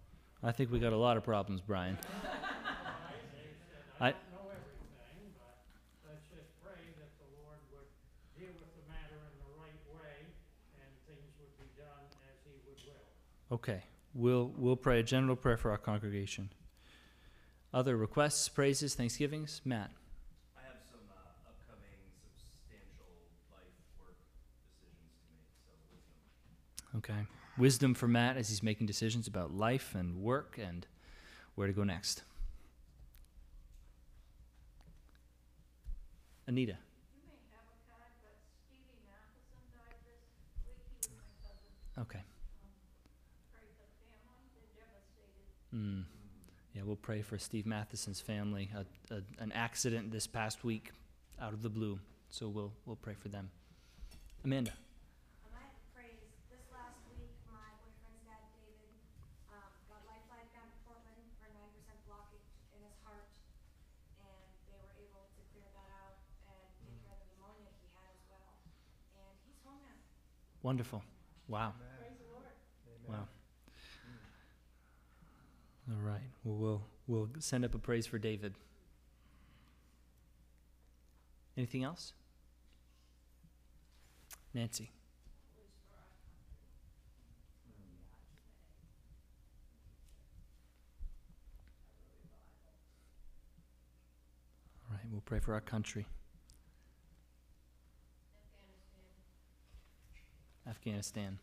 I 0.46 0.54
think 0.54 0.72
we 0.72 0.80
got 0.80 0.94
a 0.94 1.02
lot 1.02 1.18
of 1.18 1.26
problems, 1.26 1.60
Brian. 1.60 1.98
I, 4.00 4.14
I 4.14 4.14
don't 4.14 4.30
know 4.30 4.54
everything, 4.54 5.34
but 5.36 5.58
let's 6.06 6.30
just 6.30 6.54
pray 6.62 6.86
that 7.02 7.12
the 7.18 7.28
Lord 7.42 7.58
would 7.74 7.90
deal 8.38 8.54
with 8.56 8.72
the 8.78 8.86
matter 8.88 9.18
in 9.18 9.36
the 9.42 9.52
right 9.58 9.82
way, 9.90 10.22
and 10.78 10.90
things 11.10 11.34
would 11.42 11.56
be 11.58 11.66
done 11.74 12.06
as 12.30 12.38
He 12.46 12.54
would 12.70 12.78
will. 12.78 13.10
Okay, 13.52 13.84
we'll 14.14 14.52
we'll 14.58 14.76
pray 14.76 15.00
a 15.00 15.04
general 15.04 15.36
prayer 15.36 15.58
for 15.58 15.72
our 15.72 15.78
congregation. 15.78 16.50
Other 17.74 17.96
requests, 17.96 18.50
praises, 18.50 18.96
thanksgivings, 18.96 19.62
Matt. 19.64 19.92
I 20.58 20.62
have 20.68 20.78
some 20.90 21.00
uh, 21.10 21.50
upcoming 21.50 22.00
substantial 22.38 23.08
life 23.52 23.72
work 24.00 24.16
decisions 24.76 25.12
to 25.16 25.32
make, 25.32 25.48
so 25.64 25.72
wisdom. 25.72 26.98
Okay, 26.98 27.28
wisdom 27.58 27.94
for 27.94 28.08
Matt 28.08 28.36
as 28.38 28.50
he's 28.50 28.64
making 28.64 28.88
decisions 28.88 29.28
about 29.28 29.54
life 29.54 29.96
and 29.96 30.22
work 30.22 30.60
and 30.62 30.88
where 31.56 31.68
to 31.68 31.74
go 31.74 31.84
next. 31.84 32.24
Anita. 36.48 36.78
You 37.12 37.28
may 37.28 37.36
have 37.52 37.68
a 37.68 37.76
card, 37.92 38.08
but 38.24 38.40
Stevie 38.64 39.04
Matheson 39.04 39.60
died 39.76 40.00
this 40.08 40.24
week. 40.64 40.80
He 41.04 41.12
was 41.12 41.12
my 41.12 41.28
cousin. 41.44 41.68
Okay. 42.08 42.24
Pray 43.52 43.68
for 43.76 43.84
the 43.84 44.00
family. 44.00 44.48
They're 44.56 44.72
devastated. 44.80 45.57
Mm. 45.76 46.04
Yeah, 46.74 46.84
we'll 46.86 46.96
pray 46.96 47.22
for 47.22 47.38
Steve 47.38 47.66
Matheson's 47.66 48.22
family. 48.22 48.70
A, 48.76 48.86
a, 49.14 49.22
an 49.40 49.52
accident 49.52 50.12
this 50.12 50.28
past 50.28 50.64
week, 50.64 50.92
out 51.42 51.54
of 51.54 51.62
the 51.62 51.70
blue. 51.70 52.00
So 52.30 52.48
we'll 52.48 52.72
we'll 52.86 52.98
pray 53.02 53.16
for 53.20 53.30
them. 53.30 53.50
Amanda. 54.44 54.72
Um, 55.44 55.52
I 55.58 55.64
have 55.64 55.74
to 55.74 55.88
praise, 55.96 56.22
this 56.52 56.64
last 56.70 57.00
week, 57.12 57.34
my 57.50 57.72
boyfriend's 57.82 58.24
dad, 58.28 58.44
David, 58.54 58.94
um, 59.50 59.72
got 59.90 60.06
LifeFlight 60.06 60.48
down 60.54 60.68
to 60.70 60.78
Portland 60.86 61.24
for 61.42 61.50
nine 61.52 61.72
percent 61.74 62.00
blockage 62.06 62.48
in 62.76 62.80
his 62.84 62.96
heart. 63.04 63.32
And 64.22 64.48
they 64.70 64.78
were 64.78 64.96
able 65.02 65.26
to 65.34 65.42
clear 65.56 65.68
that 65.72 65.90
out 66.04 66.20
and 66.52 66.62
take 66.84 67.00
care 67.02 67.16
of 67.16 67.20
the 67.26 67.28
pneumonia 67.32 67.74
he 67.80 67.88
had 67.96 68.12
as 68.12 68.24
well. 68.30 68.54
And 69.18 69.34
he's 69.48 69.60
home 69.66 69.82
now. 69.82 69.98
Wonderful. 70.62 71.02
Wow. 71.48 71.74
All 75.90 76.02
right. 76.02 76.20
Well, 76.44 76.58
we'll 76.58 76.82
we'll 77.08 77.30
send 77.40 77.64
up 77.64 77.74
a 77.74 77.80
praise 77.80 78.06
for 78.06 78.18
David. 78.18 78.56
Anything 81.56 81.84
else? 81.84 82.14
Nancy. 84.54 84.92
All 94.90 94.98
right. 94.98 95.06
We'll 95.10 95.22
pray 95.22 95.40
for 95.40 95.54
our 95.54 95.62
country. 95.62 96.06
Afghanistan. 100.68 101.40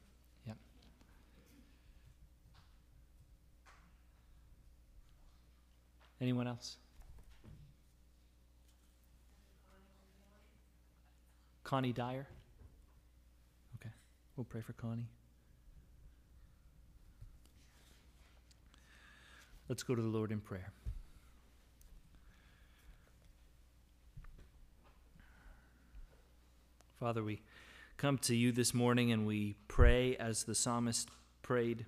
Anyone 6.24 6.48
else? 6.48 6.78
Connie 11.64 11.92
Dyer? 11.92 12.26
Okay. 13.76 13.90
We'll 14.34 14.46
pray 14.46 14.62
for 14.62 14.72
Connie. 14.72 15.10
Let's 19.68 19.82
go 19.82 19.94
to 19.94 20.00
the 20.00 20.08
Lord 20.08 20.32
in 20.32 20.40
prayer. 20.40 20.72
Father, 26.98 27.22
we 27.22 27.42
come 27.98 28.16
to 28.16 28.34
you 28.34 28.50
this 28.50 28.72
morning 28.72 29.12
and 29.12 29.26
we 29.26 29.56
pray 29.68 30.16
as 30.16 30.44
the 30.44 30.54
psalmist 30.54 31.10
prayed. 31.42 31.84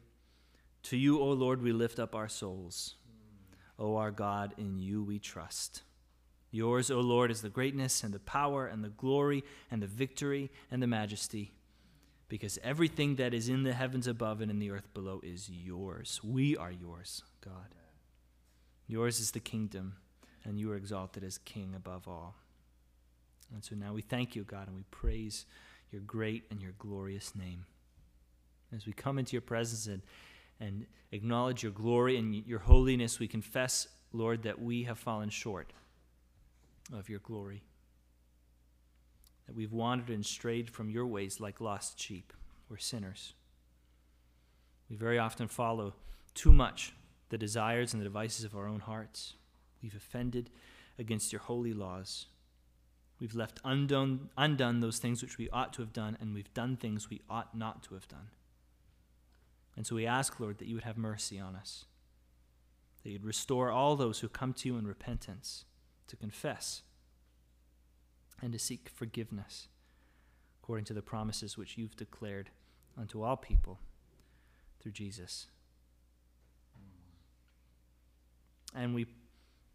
To 0.83 0.99
you, 0.99 1.22
O 1.22 1.31
Lord, 1.31 1.62
we 1.62 1.72
lift 1.72 1.99
up 1.99 2.14
our 2.14 2.29
souls. 2.29 2.96
O 3.79 3.97
our 3.97 4.11
God, 4.11 4.55
in 4.57 4.79
you 4.79 5.03
we 5.03 5.19
trust. 5.19 5.83
Yours, 6.51 6.91
O 6.91 7.01
Lord, 7.01 7.31
is 7.31 7.43
the 7.43 7.49
greatness 7.49 8.03
and 8.03 8.15
the 8.15 8.19
power 8.19 8.67
and 8.67 8.83
the 8.83 8.89
glory 8.89 9.45
and 9.71 9.83
the 9.83 9.87
victory 9.87 10.51
and 10.71 10.83
the 10.83 10.87
majesty, 10.87 11.53
because 12.29 12.59
everything 12.62 13.17
that 13.17 13.35
is 13.35 13.49
in 13.49 13.62
the 13.62 13.75
heavens 13.75 14.07
above 14.07 14.41
and 14.41 14.51
in 14.51 14.59
the 14.59 14.71
earth 14.71 14.93
below 14.95 15.21
is 15.23 15.51
yours. 15.51 16.21
We 16.25 16.57
are 16.57 16.73
yours, 16.73 17.23
God. 17.45 17.75
Yours 18.87 19.21
is 19.21 19.33
the 19.33 19.41
kingdom, 19.41 19.97
and 20.45 20.59
you 20.59 20.71
are 20.73 20.77
exalted 20.77 21.25
as 21.25 21.39
King 21.39 21.75
above 21.77 22.09
all. 22.09 22.37
And 23.53 23.65
so 23.65 23.75
now 23.75 23.93
we 23.93 24.03
thank 24.03 24.35
you, 24.35 24.45
God, 24.45 24.69
and 24.69 24.77
we 24.77 24.85
praise 24.91 25.45
your 25.91 26.01
great 26.01 26.45
and 26.51 26.62
your 26.62 26.73
glorious 26.79 27.35
name. 27.35 27.67
As 28.75 28.87
we 28.87 28.93
come 28.93 29.19
into 29.19 29.33
your 29.33 29.43
presence 29.43 29.87
and, 29.87 30.03
and 30.61 30.87
acknowledge 31.12 31.62
your 31.62 31.73
glory 31.73 32.16
and 32.16 32.35
your 32.47 32.61
holiness, 32.61 33.19
we 33.19 33.29
confess, 33.29 33.88
Lord, 34.12 34.42
that 34.42 34.61
we 34.61 34.85
have 34.85 34.99
fallen 34.99 35.31
short 35.31 35.73
of 36.92 37.09
your 37.09 37.21
glory. 37.21 37.62
That 39.47 39.55
we've 39.55 39.73
wandered 39.73 40.11
and 40.11 40.25
strayed 40.25 40.71
from 40.71 40.90
your 40.90 41.07
ways 41.07 41.40
like 41.40 41.61
lost 41.61 42.01
sheep. 42.01 42.33
We're 42.69 42.79
sinners. 42.79 43.35
We 44.90 44.97
very 44.97 45.19
often 45.19 45.49
follow 45.49 45.95
too 46.35 46.53
much 46.53 46.92
the 47.29 47.38
desires 47.38 47.92
and 47.92 48.01
the 48.01 48.07
devices 48.07 48.45
of 48.45 48.55
our 48.57 48.66
own 48.66 48.81
hearts. 48.81 49.35
We've 49.83 49.95
offended 49.95 50.51
against 50.99 51.33
your 51.33 51.40
holy 51.40 51.73
laws. 51.73 52.27
We've 53.21 53.35
left 53.35 53.61
undone, 53.64 54.29
undone 54.37 54.81
those 54.81 54.99
things 54.99 55.23
which 55.23 55.38
we 55.38 55.49
ought 55.51 55.73
to 55.75 55.83
have 55.83 55.92
done, 55.92 56.16
and 56.21 56.35
we've 56.35 56.53
done 56.55 56.77
things 56.77 57.09
we 57.09 57.23
ought 57.31 57.57
not 57.57 57.83
to 57.85 57.95
have 57.95 58.07
done. 58.09 58.29
And 59.77 59.87
so 59.87 59.95
we 59.95 60.07
ask, 60.07 60.41
Lord, 60.41 60.59
that 60.59 60.69
you 60.69 60.75
would 60.75 60.85
have 60.85 60.97
mercy 60.97 61.39
on 61.39 61.55
us, 61.55 61.85
that 63.03 63.11
you'd 63.11 63.25
restore 63.25 63.71
all 63.71 63.95
those 63.95 64.21
who 64.21 64.29
come 64.29 64.53
to 64.55 64.69
you 64.69 64.79
in 64.79 64.87
repentance 64.87 65.65
to 66.09 66.17
confess 66.17 66.83
and 68.41 68.53
to 68.53 68.59
seek 68.59 68.89
forgiveness 68.89 69.69
according 70.62 70.85
to 70.85 70.95
the 70.95 71.03
promises 71.03 71.57
which 71.57 71.79
you've 71.79 71.97
declared 71.97 72.51
unto 72.99 73.23
all 73.23 73.37
people 73.37 73.79
through 74.81 74.93
Jesus. 74.93 75.47
And 78.75 78.95
we 78.95 79.07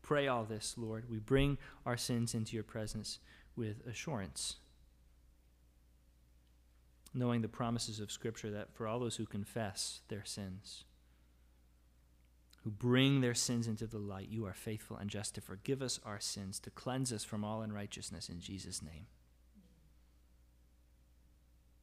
pray 0.02 0.28
all 0.28 0.44
this, 0.44 0.76
Lord. 0.78 1.10
We 1.10 1.20
bring 1.20 1.58
our 1.86 1.98
sins 1.98 2.36
into 2.36 2.56
your 2.56 2.64
presence 2.64 3.20
with 3.56 3.86
assurance, 3.88 4.58
knowing 7.14 7.42
the 7.42 7.48
promises 7.48 8.00
of 8.00 8.12
Scripture 8.12 8.52
that 8.52 8.74
for 8.74 8.88
all 8.88 9.00
those 9.00 9.18
who 9.18 9.26
confess 9.26 10.02
their 10.08 10.24
sins, 10.24 10.86
who 12.64 12.70
bring 12.70 13.22
their 13.22 13.34
sins 13.34 13.68
into 13.68 13.88
the 13.88 13.98
light, 13.98 14.30
you 14.30 14.46
are 14.46 14.54
faithful 14.54 14.98
and 14.98 15.10
just 15.10 15.36
to 15.36 15.42
forgive 15.42 15.82
us 15.82 16.00
our 16.06 16.20
sins, 16.20 16.60
to 16.60 16.70
cleanse 16.70 17.12
us 17.12 17.24
from 17.24 17.44
all 17.44 17.62
unrighteousness 17.62 18.30
in 18.30 18.40
Jesus' 18.40 18.82
name. 18.82 19.08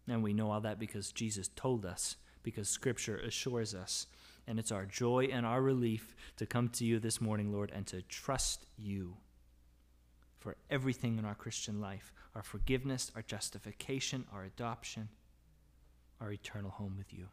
And 0.09 0.23
we 0.23 0.33
know 0.33 0.51
all 0.51 0.61
that 0.63 0.79
because 0.79 1.13
Jesus 1.13 1.49
told 1.55 1.85
us, 1.85 2.17
because 2.43 2.69
Scripture 2.69 3.19
assures 3.19 3.75
us. 3.75 4.07
And 4.47 4.59
it's 4.59 4.73
our 4.73 4.87
joy 4.87 5.29
and 5.31 5.45
our 5.45 5.61
relief 5.61 6.17
to 6.39 6.47
come 6.47 6.71
to 6.71 6.85
you 6.87 6.99
this 6.99 7.21
morning, 7.21 7.53
Lord, 7.53 7.71
and 7.75 7.87
to 7.89 8.01
trust 8.01 8.65
you 8.79 9.19
for 10.39 10.57
everything 10.71 11.19
in 11.19 11.27
our 11.27 11.35
Christian 11.35 11.81
life 11.81 12.13
our 12.35 12.43
forgiveness, 12.43 13.11
our 13.17 13.23
justification, 13.23 14.25
our 14.33 14.45
adoption, 14.45 15.09
our 16.21 16.33
eternal 16.33 16.71
home 16.71 16.95
with 16.97 17.13
you. 17.13 17.29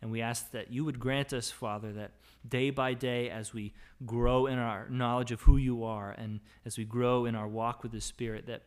And 0.00 0.10
we 0.10 0.20
ask 0.20 0.50
that 0.50 0.72
you 0.72 0.84
would 0.84 0.98
grant 0.98 1.32
us, 1.32 1.50
Father, 1.50 1.92
that 1.92 2.10
day 2.46 2.70
by 2.70 2.92
day, 2.92 3.30
as 3.30 3.54
we 3.54 3.72
grow 4.04 4.46
in 4.46 4.58
our 4.58 4.88
knowledge 4.88 5.30
of 5.30 5.42
who 5.42 5.56
you 5.56 5.84
are 5.84 6.10
and 6.10 6.40
as 6.66 6.76
we 6.76 6.84
grow 6.84 7.24
in 7.24 7.36
our 7.36 7.46
walk 7.46 7.84
with 7.84 7.92
the 7.92 8.00
Spirit, 8.00 8.46
that, 8.46 8.62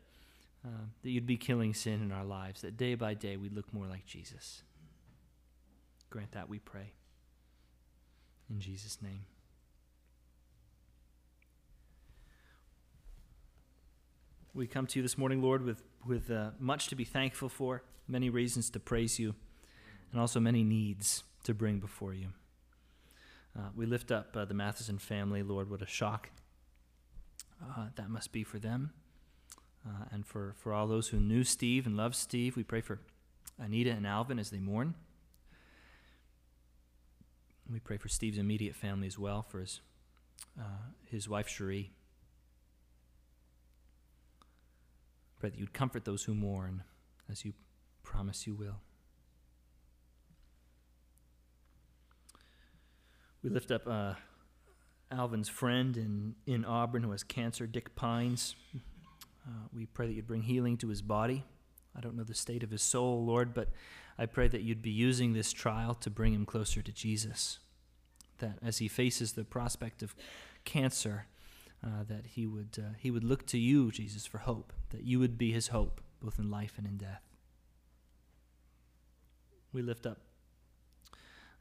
uh, 0.66 0.86
that 1.04 1.10
you'd 1.10 1.28
be 1.28 1.36
killing 1.36 1.74
sin 1.74 2.02
in 2.02 2.14
our 2.14 2.24
lives, 2.24 2.62
that 2.62 2.78
day 2.78 2.96
by 2.96 3.14
day 3.14 3.36
we 3.36 3.50
look 3.50 3.74
more 3.74 3.86
like 3.86 4.06
Jesus. 4.06 4.64
Grant 6.10 6.32
that, 6.32 6.48
we 6.48 6.60
pray. 6.60 6.94
In 8.50 8.62
Jesus' 8.62 9.02
name. 9.02 9.26
We 14.54 14.68
come 14.68 14.88
to 14.88 15.00
you 15.00 15.04
this 15.04 15.18
morning, 15.18 15.42
Lord, 15.42 15.66
with, 15.66 15.84
with 16.06 16.32
uh, 16.32 16.52
much 16.60 16.88
to 16.88 16.96
be 16.96 17.04
thankful 17.04 17.50
for, 17.50 17.84
many 18.08 18.30
reasons 18.30 18.70
to 18.72 18.80
praise 18.80 19.20
you, 19.20 19.36
and 20.12 20.22
also 20.22 20.40
many 20.40 20.64
needs 20.64 21.24
to 21.44 21.54
bring 21.54 21.80
before 21.80 22.14
you. 22.14 22.30
Uh, 23.58 23.70
we 23.76 23.86
lift 23.86 24.12
up 24.12 24.36
uh, 24.36 24.46
the 24.46 24.54
Matheson 24.54 24.98
family, 24.98 25.42
Lord. 25.42 25.70
What 25.70 25.82
a 25.82 25.88
shock 25.88 26.30
uh, 27.64 27.88
that 27.96 28.10
must 28.10 28.32
be 28.32 28.44
for 28.44 28.60
them. 28.60 28.92
Uh, 29.88 30.06
and 30.12 30.26
for, 30.26 30.56
for 30.58 30.74
all 30.74 30.88
those 30.88 31.10
who 31.10 31.20
knew 31.20 31.44
Steve 31.44 31.86
and 31.86 31.96
loved 31.96 32.16
Steve, 32.16 32.56
we 32.56 32.64
pray 32.64 32.82
for 32.82 33.00
Anita 33.60 33.92
and 33.92 34.06
Alvin 34.06 34.40
as 34.40 34.50
they 34.50 34.60
mourn. 34.60 34.96
We 37.72 37.80
pray 37.80 37.98
for 37.98 38.10
Steve's 38.10 38.38
immediate 38.38 38.76
family 38.76 39.08
as 39.08 39.18
well, 39.18 39.42
for 39.42 39.60
his, 39.60 39.80
uh, 40.60 40.90
his 41.10 41.30
wife 41.30 41.48
Cherie. 41.48 41.92
Pray 45.40 45.50
that 45.50 45.60
you'd 45.60 45.74
comfort 45.74 46.06
those 46.06 46.24
who 46.24 46.34
mourn 46.34 46.84
as 47.32 47.46
you 47.46 47.54
promise 48.06 48.48
you 48.48 48.56
will. 48.56 48.80
We 53.44 53.50
lift 53.50 53.72
up 53.72 53.88
uh, 53.88 54.14
Alvin's 55.12 55.50
friend 55.50 55.98
in, 55.98 56.36
in 56.48 56.66
Auburn 56.66 57.04
who 57.04 57.12
has 57.12 57.24
cancer, 57.24 57.68
Dick 57.68 57.96
Pines. 57.96 58.56
Uh, 59.48 59.68
we 59.74 59.86
pray 59.86 60.08
that 60.08 60.14
you'd 60.14 60.28
bring 60.28 60.44
healing 60.44 60.78
to 60.78 60.88
his 60.88 61.02
body. 61.02 61.44
I 61.96 62.00
don't 62.00 62.16
know 62.16 62.24
the 62.24 62.34
state 62.34 62.64
of 62.64 62.72
his 62.72 62.82
soul, 62.82 63.26
Lord, 63.26 63.54
but 63.54 63.70
I 64.18 64.26
pray 64.26 64.48
that 64.48 64.62
you'd 64.62 64.82
be 64.82 64.90
using 64.90 65.34
this 65.34 65.52
trial 65.52 65.94
to 65.96 66.10
bring 66.10 66.34
him 66.34 66.46
closer 66.46 66.82
to 66.82 66.92
Jesus. 66.92 67.60
That 68.40 68.58
as 68.64 68.80
he 68.80 68.88
faces 68.88 69.34
the 69.34 69.44
prospect 69.44 70.02
of 70.02 70.16
cancer, 70.64 71.28
uh, 71.86 72.04
that 72.08 72.26
he 72.26 72.48
would, 72.48 72.78
uh, 72.80 72.94
he 72.98 73.12
would 73.12 73.24
look 73.24 73.46
to 73.48 73.58
you, 73.58 73.92
Jesus, 73.92 74.26
for 74.26 74.40
hope, 74.40 74.74
that 74.90 75.04
you 75.04 75.20
would 75.20 75.38
be 75.38 75.52
his 75.52 75.68
hope, 75.68 76.02
both 76.22 76.40
in 76.40 76.50
life 76.50 76.74
and 76.78 76.88
in 76.88 76.98
death. 76.98 77.35
We 79.76 79.82
lift 79.82 80.06
up 80.06 80.20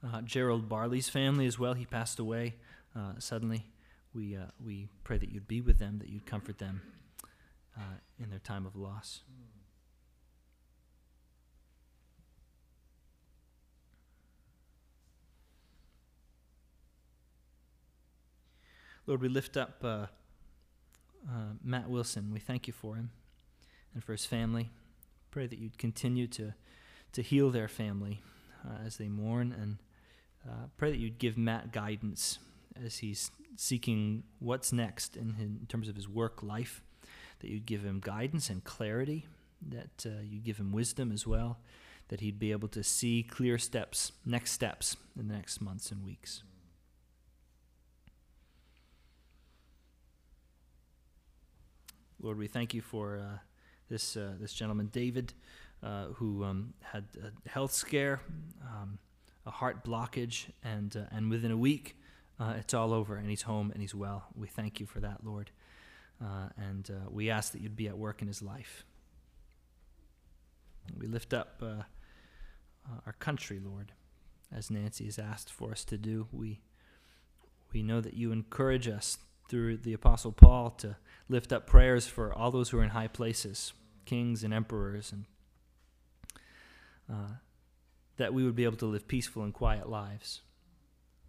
uh, 0.07 0.23
Gerald 0.23 0.69
Barley's 0.69 1.09
family 1.09 1.47
as 1.47 1.59
well. 1.59 1.75
He 1.75 1.85
passed 1.85 2.21
away 2.21 2.55
uh, 2.95 3.15
suddenly. 3.19 3.67
We, 4.15 4.37
uh, 4.37 4.53
we 4.65 4.87
pray 5.03 5.19
that 5.19 5.33
you'd 5.33 5.49
be 5.49 5.61
with 5.61 5.81
them, 5.81 5.99
that 5.99 6.09
you'd 6.09 6.25
comfort 6.25 6.59
them 6.59 6.81
uh, 7.77 7.99
in 8.23 8.31
their 8.31 8.39
time 8.39 8.67
of 8.67 8.77
loss. 8.77 9.23
Lord, 19.09 19.23
we 19.23 19.29
lift 19.29 19.57
up 19.57 19.83
uh, 19.83 20.07
uh, 21.29 21.55
Matt 21.65 21.91
Wilson. 21.91 22.31
We 22.33 22.39
thank 22.39 22.69
you 22.69 22.73
for 22.73 22.95
him 22.95 23.11
and 23.93 24.05
for 24.05 24.13
his 24.13 24.25
family. 24.25 24.71
Pray 25.33 25.49
that 25.49 25.59
you'd 25.59 25.79
continue 25.79 26.29
to, 26.29 26.55
to 27.15 27.23
heal 27.23 27.51
their 27.51 27.69
family 27.69 28.21
uh, 28.65 28.87
as 28.87 28.97
they 28.99 29.09
mourn, 29.09 29.53
and 29.53 29.79
uh, 30.49 30.67
pray 30.77 30.91
that 30.91 30.99
you'd 30.99 31.19
give 31.19 31.39
Matt 31.39 31.73
guidance 31.73 32.39
as 32.85 32.99
he's 32.99 33.31
seeking 33.57 34.25
what's 34.39 34.73
next 34.73 35.17
in, 35.17 35.35
in 35.41 35.67
terms 35.69 35.89
of 35.89 35.97
his 35.97 36.09
work 36.09 36.43
life. 36.43 36.83
That 37.41 37.51
you'd 37.51 37.67
give 37.67 37.85
him 37.85 38.01
guidance 38.01 38.49
and 38.49 38.65
clarity, 38.65 39.27
that 39.69 40.07
uh, 40.07 40.23
you'd 40.23 40.45
give 40.45 40.59
him 40.59 40.73
wisdom 40.73 41.13
as 41.13 41.27
well, 41.27 41.59
that 42.09 42.21
he'd 42.21 42.39
be 42.39 42.53
able 42.53 42.69
to 42.69 42.83
see 42.83 43.23
clear 43.23 43.59
steps, 43.59 44.13
next 44.25 44.53
steps 44.53 44.97
in 45.19 45.29
the 45.29 45.35
next 45.35 45.61
months 45.61 45.91
and 45.91 46.05
weeks. 46.05 46.43
Lord, 52.21 52.39
we 52.39 52.47
thank 52.47 52.73
you 52.73 52.81
for 52.81 53.19
uh, 53.19 53.39
this 53.91 54.17
uh, 54.17 54.33
this 54.41 54.55
gentleman, 54.55 54.89
David, 54.91 55.35
uh, 55.85 56.07
who 56.15 56.43
um, 56.45 56.73
had 56.81 57.05
a 57.23 57.49
health 57.49 57.73
scare, 57.73 58.23
um, 58.63 58.99
a 59.45 59.51
heart 59.51 59.85
blockage, 59.85 60.47
and 60.63 60.97
uh, 60.97 61.15
and 61.15 61.31
within 61.31 61.51
a 61.51 61.57
week, 61.57 61.97
uh, 62.41 62.55
it's 62.59 62.73
all 62.73 62.95
over, 62.95 63.17
and 63.17 63.29
he's 63.29 63.43
home 63.43 63.71
and 63.71 63.83
he's 63.83 63.95
well. 63.95 64.25
We 64.35 64.49
thank 64.49 64.81
you 64.81 64.87
for 64.87 65.01
that, 65.01 65.19
Lord, 65.23 65.51
uh, 66.23 66.49
and 66.57 66.91
we 67.11 67.29
ask 67.29 67.53
that 67.53 67.61
you'd 67.61 67.77
be 67.77 67.89
at 67.89 67.99
work 67.99 68.23
in 68.23 68.29
his 68.29 68.41
life. 68.41 68.87
We 70.99 71.07
lift 71.07 71.35
up 71.35 71.63
our 73.07 73.13
country, 73.15 73.61
Lord, 73.63 73.93
as 74.51 74.71
Nancy 74.71 75.05
has 75.05 75.19
asked 75.19 75.53
for 75.53 75.73
us 75.73 75.85
to 75.87 75.99
do. 75.99 76.29
We 76.33 76.61
we 77.75 77.83
know 77.83 78.01
that 78.01 78.15
you 78.15 78.33
encourage 78.33 78.89
us 78.89 79.19
through 79.51 79.79
the 79.79 79.93
Apostle 79.93 80.33
Paul 80.33 80.71
to 80.71 80.97
lift 81.29 81.53
up 81.53 81.67
prayers 81.67 82.07
for 82.07 82.33
all 82.33 82.51
those 82.51 82.71
who 82.71 82.79
are 82.79 82.85
in 82.85 82.91
high 82.91 83.09
places, 83.09 83.75
kings 84.07 84.43
and 84.43 84.55
emperors 84.55 85.13
and 85.13 85.27
uh, 87.11 87.37
that 88.17 88.33
we 88.33 88.45
would 88.45 88.57
be 88.57 88.65
able 88.65 88.77
to 88.77 88.87
live 88.87 89.09
peaceful 89.09 89.43
and 89.43 89.53
quiet 89.53 89.89
lives, 89.89 90.41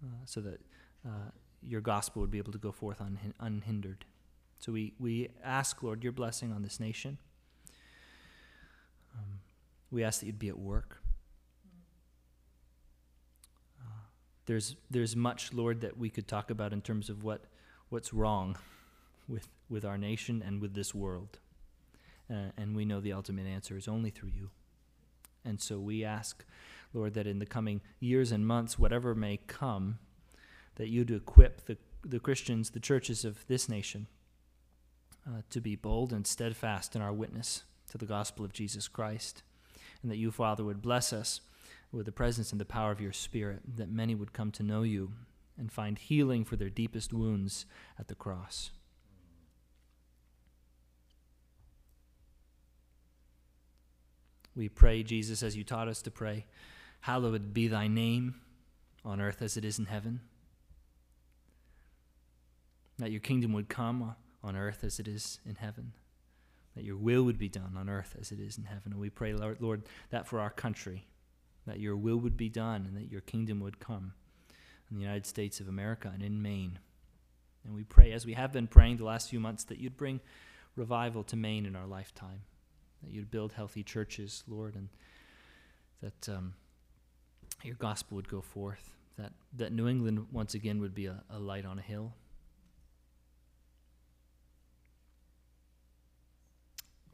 uh, 0.03 0.25
so 0.25 0.41
that 0.41 0.61
uh, 1.05 1.31
your 1.61 1.81
gospel 1.81 2.21
would 2.21 2.31
be 2.31 2.37
able 2.37 2.51
to 2.51 2.57
go 2.57 2.71
forth 2.71 2.99
unhin- 2.99 3.33
unhindered. 3.39 4.05
So 4.59 4.71
we, 4.71 4.93
we 4.99 5.29
ask, 5.43 5.81
Lord, 5.83 6.03
your 6.03 6.13
blessing 6.13 6.51
on 6.51 6.61
this 6.61 6.79
nation. 6.79 7.17
Um, 9.15 9.39
we 9.91 10.03
ask 10.03 10.19
that 10.19 10.27
you'd 10.27 10.39
be 10.39 10.49
at 10.49 10.57
work. 10.57 10.97
Uh, 13.79 14.05
there's, 14.45 14.75
there's 14.89 15.15
much, 15.15 15.53
Lord, 15.53 15.81
that 15.81 15.97
we 15.97 16.09
could 16.09 16.27
talk 16.27 16.49
about 16.49 16.73
in 16.73 16.81
terms 16.81 17.09
of 17.09 17.23
what, 17.23 17.45
what's 17.89 18.13
wrong 18.13 18.57
with, 19.27 19.47
with 19.69 19.85
our 19.85 19.97
nation 19.97 20.43
and 20.45 20.61
with 20.61 20.73
this 20.73 20.93
world. 20.93 21.39
Uh, 22.29 22.51
and 22.57 22.75
we 22.75 22.85
know 22.85 22.99
the 22.99 23.13
ultimate 23.13 23.45
answer 23.45 23.77
is 23.77 23.87
only 23.87 24.09
through 24.09 24.31
you. 24.35 24.49
And 25.45 25.61
so 25.61 25.79
we 25.79 26.03
ask, 26.03 26.43
Lord, 26.93 27.13
that 27.13 27.27
in 27.27 27.39
the 27.39 27.45
coming 27.45 27.81
years 27.99 28.31
and 28.31 28.45
months, 28.45 28.79
whatever 28.79 29.13
may 29.13 29.37
come, 29.47 29.99
that 30.75 30.89
you'd 30.89 31.11
equip 31.11 31.65
the, 31.65 31.77
the 32.03 32.19
Christians, 32.19 32.71
the 32.71 32.79
churches 32.79 33.23
of 33.23 33.45
this 33.47 33.69
nation, 33.69 34.07
uh, 35.27 35.41
to 35.49 35.61
be 35.61 35.75
bold 35.75 36.11
and 36.11 36.25
steadfast 36.25 36.95
in 36.95 37.01
our 37.01 37.13
witness 37.13 37.63
to 37.91 37.97
the 37.97 38.05
gospel 38.05 38.45
of 38.45 38.53
Jesus 38.53 38.87
Christ. 38.87 39.43
And 40.01 40.11
that 40.11 40.17
you, 40.17 40.31
Father, 40.31 40.63
would 40.63 40.81
bless 40.81 41.13
us 41.13 41.41
with 41.91 42.05
the 42.05 42.11
presence 42.11 42.51
and 42.51 42.59
the 42.59 42.65
power 42.65 42.91
of 42.91 43.01
your 43.01 43.13
Spirit, 43.13 43.61
that 43.77 43.89
many 43.89 44.15
would 44.15 44.33
come 44.33 44.51
to 44.51 44.63
know 44.63 44.83
you 44.83 45.13
and 45.57 45.71
find 45.71 45.97
healing 45.97 46.43
for 46.43 46.55
their 46.55 46.69
deepest 46.69 47.13
wounds 47.13 47.65
at 47.97 48.07
the 48.07 48.15
cross. 48.15 48.71
We 54.55 54.69
pray, 54.69 55.03
Jesus, 55.03 55.43
as 55.43 55.57
you 55.57 55.63
taught 55.63 55.87
us 55.87 56.01
to 56.03 56.11
pray, 56.11 56.45
hallowed 57.01 57.53
be 57.53 57.67
thy 57.67 57.87
name 57.87 58.35
on 59.03 59.19
earth 59.19 59.41
as 59.41 59.57
it 59.57 59.65
is 59.65 59.77
in 59.79 59.85
heaven. 59.85 60.21
That 62.97 63.11
your 63.11 63.19
kingdom 63.19 63.51
would 63.53 63.67
come 63.67 64.15
on 64.41 64.55
earth 64.55 64.83
as 64.83 64.99
it 64.99 65.07
is 65.07 65.39
in 65.45 65.55
heaven. 65.55 65.91
That 66.75 66.85
your 66.85 66.95
will 66.95 67.23
would 67.23 67.37
be 67.37 67.49
done 67.49 67.75
on 67.77 67.89
earth 67.89 68.15
as 68.19 68.31
it 68.31 68.39
is 68.39 68.57
in 68.57 68.63
heaven. 68.63 68.93
And 68.93 68.99
we 68.99 69.09
pray, 69.09 69.33
Lord, 69.33 69.57
Lord, 69.59 69.83
that 70.09 70.25
for 70.25 70.39
our 70.39 70.49
country, 70.49 71.05
that 71.67 71.79
your 71.79 71.97
will 71.97 72.17
would 72.17 72.37
be 72.37 72.49
done 72.49 72.85
and 72.85 72.95
that 72.95 73.11
your 73.11 73.21
kingdom 73.21 73.59
would 73.59 73.79
come 73.79 74.13
in 74.89 74.95
the 74.95 75.01
United 75.01 75.25
States 75.25 75.59
of 75.59 75.67
America 75.67 76.11
and 76.13 76.23
in 76.23 76.41
Maine. 76.41 76.79
And 77.65 77.75
we 77.75 77.83
pray, 77.83 78.13
as 78.13 78.25
we 78.25 78.33
have 78.33 78.53
been 78.53 78.67
praying 78.67 78.97
the 78.97 79.05
last 79.05 79.29
few 79.29 79.39
months, 79.39 79.65
that 79.65 79.79
you'd 79.79 79.97
bring 79.97 80.21
revival 80.75 81.23
to 81.23 81.35
Maine 81.35 81.65
in 81.65 81.75
our 81.75 81.87
lifetime 81.87 82.41
that 83.03 83.11
you'd 83.11 83.31
build 83.31 83.53
healthy 83.53 83.83
churches, 83.83 84.43
Lord, 84.47 84.75
and 84.75 84.89
that 86.01 86.29
um, 86.29 86.53
your 87.63 87.75
gospel 87.75 88.15
would 88.15 88.29
go 88.29 88.41
forth, 88.41 88.95
that, 89.17 89.31
that 89.57 89.71
New 89.71 89.87
England 89.87 90.27
once 90.31 90.53
again 90.53 90.79
would 90.81 90.93
be 90.93 91.05
a, 91.05 91.23
a 91.29 91.39
light 91.39 91.65
on 91.65 91.79
a 91.79 91.81
hill. 91.81 92.13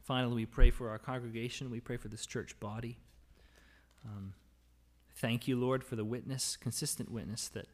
Finally, 0.04 0.34
we 0.34 0.46
pray 0.46 0.70
for 0.70 0.90
our 0.90 0.98
congregation. 0.98 1.70
We 1.70 1.80
pray 1.80 1.96
for 1.96 2.08
this 2.08 2.26
church 2.26 2.58
body. 2.58 2.98
Um, 4.04 4.34
thank 5.14 5.46
you, 5.46 5.58
Lord, 5.58 5.84
for 5.84 5.94
the 5.94 6.04
witness, 6.04 6.56
consistent 6.56 7.10
witness 7.10 7.48
that 7.50 7.68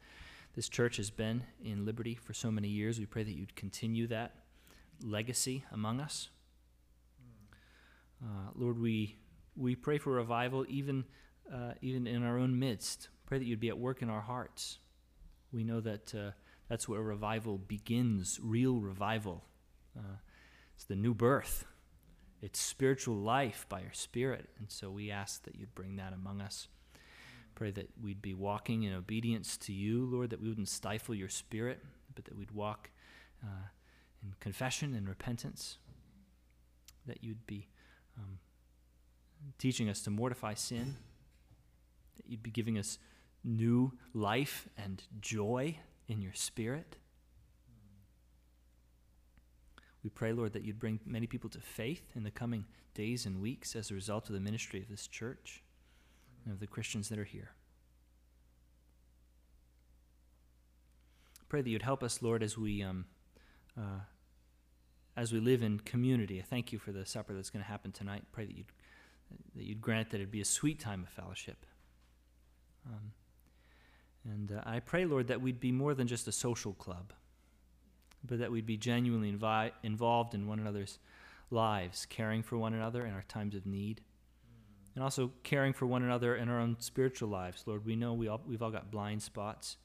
this 0.55 0.69
church 0.69 0.97
has 0.97 1.09
been 1.09 1.43
in 1.63 1.85
Liberty 1.85 2.15
for 2.15 2.33
so 2.33 2.51
many 2.51 2.67
years. 2.67 2.99
We 2.99 3.05
pray 3.07 3.23
that 3.23 3.35
you'd 3.35 3.55
continue 3.55 4.07
that 4.07 4.35
legacy 5.03 5.63
among 5.71 5.99
us. 5.99 6.29
Uh, 8.23 8.51
Lord, 8.55 8.79
we, 8.79 9.17
we 9.55 9.75
pray 9.75 9.97
for 9.97 10.11
revival 10.11 10.65
even, 10.67 11.05
uh, 11.53 11.73
even 11.81 12.07
in 12.07 12.23
our 12.23 12.37
own 12.37 12.57
midst. 12.59 13.09
Pray 13.25 13.37
that 13.37 13.45
you'd 13.45 13.59
be 13.59 13.69
at 13.69 13.77
work 13.77 14.01
in 14.01 14.09
our 14.09 14.21
hearts. 14.21 14.79
We 15.51 15.63
know 15.63 15.79
that 15.81 16.13
uh, 16.13 16.31
that's 16.67 16.87
where 16.87 17.01
revival 17.01 17.57
begins, 17.57 18.39
real 18.41 18.79
revival. 18.79 19.43
Uh, 19.97 20.17
it's 20.75 20.85
the 20.85 20.95
new 20.95 21.13
birth, 21.13 21.65
it's 22.41 22.59
spiritual 22.59 23.17
life 23.17 23.65
by 23.67 23.81
your 23.81 23.93
Spirit. 23.93 24.49
And 24.59 24.71
so 24.71 24.89
we 24.89 25.11
ask 25.11 25.43
that 25.43 25.55
you'd 25.55 25.75
bring 25.75 25.97
that 25.97 26.13
among 26.13 26.41
us. 26.41 26.67
Pray 27.55 27.71
that 27.71 27.89
we'd 28.01 28.21
be 28.21 28.33
walking 28.33 28.83
in 28.83 28.93
obedience 28.93 29.57
to 29.57 29.73
you, 29.73 30.05
Lord, 30.05 30.29
that 30.29 30.41
we 30.41 30.47
wouldn't 30.47 30.69
stifle 30.69 31.13
your 31.13 31.27
Spirit, 31.27 31.83
but 32.15 32.23
that 32.25 32.37
we'd 32.37 32.51
walk 32.51 32.91
uh, 33.43 33.67
in 34.23 34.33
confession 34.39 34.93
and 34.95 35.09
repentance, 35.09 35.77
that 37.05 37.23
you'd 37.23 37.45
be 37.45 37.67
um, 38.19 38.39
teaching 39.57 39.89
us 39.89 40.01
to 40.01 40.09
mortify 40.09 40.53
sin, 40.53 40.97
that 42.17 42.25
you'd 42.27 42.43
be 42.43 42.51
giving 42.51 42.77
us 42.77 42.99
new 43.43 43.93
life 44.13 44.67
and 44.77 45.03
joy 45.21 45.77
in 46.07 46.21
your 46.21 46.33
spirit. 46.33 46.97
We 50.03 50.09
pray, 50.09 50.33
Lord, 50.33 50.53
that 50.53 50.63
you'd 50.63 50.79
bring 50.79 50.99
many 51.05 51.27
people 51.27 51.49
to 51.51 51.59
faith 51.59 52.11
in 52.15 52.23
the 52.23 52.31
coming 52.31 52.65
days 52.93 53.25
and 53.25 53.41
weeks 53.41 53.75
as 53.75 53.91
a 53.91 53.93
result 53.93 54.27
of 54.27 54.33
the 54.33 54.39
ministry 54.39 54.81
of 54.81 54.89
this 54.89 55.07
church 55.07 55.63
and 56.43 56.53
of 56.53 56.59
the 56.59 56.67
Christians 56.67 57.09
that 57.09 57.19
are 57.19 57.25
here. 57.25 57.51
Pray 61.49 61.61
that 61.61 61.69
you'd 61.69 61.81
help 61.81 62.03
us, 62.03 62.21
Lord, 62.21 62.43
as 62.43 62.57
we 62.57 62.83
um, 62.83 63.05
uh, 63.77 64.01
as 65.19 65.33
we 65.33 65.39
live 65.41 65.61
in 65.61 65.79
community. 65.81 66.39
I 66.39 66.43
thank 66.43 66.71
you 66.71 66.79
for 66.79 66.93
the 66.93 67.05
supper 67.05 67.33
that's 67.33 67.49
going 67.49 67.63
to 67.63 67.69
happen 67.69 67.91
tonight. 67.91 68.23
Pray 68.31 68.45
that 68.45 68.55
you'd, 68.55 68.71
that 69.55 69.63
you'd 69.65 69.81
grant 69.81 70.11
that 70.11 70.17
it'd 70.17 70.31
be 70.31 70.39
a 70.39 70.45
sweet 70.45 70.79
time 70.79 71.03
of 71.03 71.09
fellowship. 71.09 71.65
Um, 72.85 73.11
and 74.23 74.53
uh, 74.53 74.61
I 74.65 74.79
pray, 74.79 75.03
Lord, 75.03 75.27
that 75.27 75.41
we'd 75.41 75.59
be 75.59 75.73
more 75.73 75.93
than 75.93 76.07
just 76.07 76.25
a 76.29 76.31
social 76.31 76.71
club, 76.71 77.11
but 78.25 78.39
that 78.39 78.49
we'd 78.49 78.65
be 78.65 78.77
genuinely 78.77 79.29
invi- 79.33 79.73
involved 79.83 80.33
in 80.33 80.47
one 80.47 80.57
another's 80.57 80.99
lives, 81.51 82.05
caring 82.05 82.41
for 82.41 82.57
one 82.57 82.73
another 82.73 83.05
in 83.05 83.13
our 83.13 83.25
times 83.27 83.55
of 83.55 83.65
need, 83.65 83.99
and 84.95 85.03
also 85.03 85.33
caring 85.43 85.73
for 85.73 85.85
one 85.85 86.01
another 86.01 86.33
in 86.33 86.47
our 86.47 86.59
own 86.59 86.77
spiritual 86.79 87.27
lives. 87.27 87.63
Lord, 87.65 87.85
we 87.85 87.97
know 87.97 88.13
we 88.13 88.29
all, 88.29 88.41
we've 88.47 88.61
all 88.61 88.71
got 88.71 88.89
blind 88.89 89.21
spots. 89.21 89.75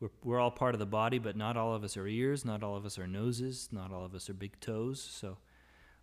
We're, 0.00 0.08
we're 0.24 0.40
all 0.40 0.50
part 0.50 0.74
of 0.74 0.78
the 0.78 0.86
body, 0.86 1.18
but 1.18 1.36
not 1.36 1.56
all 1.56 1.74
of 1.74 1.84
us 1.84 1.96
are 1.96 2.06
ears, 2.06 2.44
not 2.44 2.62
all 2.62 2.74
of 2.74 2.86
us 2.86 2.98
are 2.98 3.06
noses, 3.06 3.68
not 3.70 3.92
all 3.92 4.04
of 4.04 4.14
us 4.14 4.30
are 4.30 4.34
big 4.34 4.58
toes. 4.60 5.00
So 5.00 5.36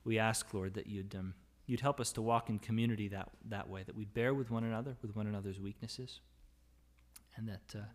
we 0.03 0.19
ask, 0.19 0.53
Lord, 0.53 0.75
that 0.75 0.88
you'd, 0.88 1.15
um, 1.15 1.33
you'd 1.65 1.81
help 1.81 1.99
us 1.99 2.12
to 2.13 2.21
walk 2.21 2.49
in 2.49 2.60
community 2.60 3.07
that, 3.10 3.29
that 3.49 3.69
way, 3.69 3.83
that 3.83 3.95
we'd 3.95 4.13
bear 4.13 4.33
with 4.33 4.51
one 4.51 4.63
another, 4.63 4.95
with 5.01 5.15
one 5.15 5.25
another's 5.25 5.60
weaknesses, 5.60 6.19
and 7.36 7.49
that 7.49 7.75
uh, 7.75 7.86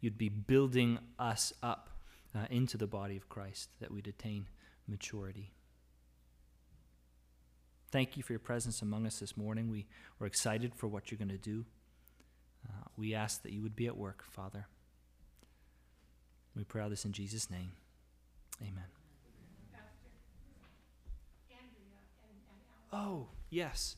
you'd 0.00 0.18
be 0.18 0.28
building 0.28 0.98
us 1.18 1.52
up 1.62 1.90
uh, 2.34 2.46
into 2.48 2.78
the 2.78 2.86
body 2.86 3.16
of 3.16 3.28
Christ, 3.28 3.70
that 3.80 3.90
we'd 3.90 4.06
attain 4.06 4.46
maturity. 4.86 5.52
Thank 7.90 8.16
you 8.16 8.22
for 8.22 8.32
your 8.32 8.40
presence 8.40 8.82
among 8.82 9.04
us 9.04 9.18
this 9.18 9.36
morning. 9.36 9.68
We, 9.68 9.88
we're 10.20 10.28
excited 10.28 10.76
for 10.76 10.86
what 10.86 11.10
you're 11.10 11.18
going 11.18 11.28
to 11.28 11.38
do. 11.38 11.64
Uh, 12.68 12.84
we 12.96 13.14
ask 13.14 13.42
that 13.42 13.52
you 13.52 13.62
would 13.62 13.74
be 13.74 13.88
at 13.88 13.96
work, 13.96 14.22
Father. 14.30 14.68
We 16.56 16.64
pray 16.64 16.82
all 16.82 16.90
this 16.90 17.04
in 17.04 17.12
Jesus' 17.12 17.50
name. 17.50 17.72
Amen. 18.60 18.84
Oh, 22.92 23.28
yes. 23.50 23.96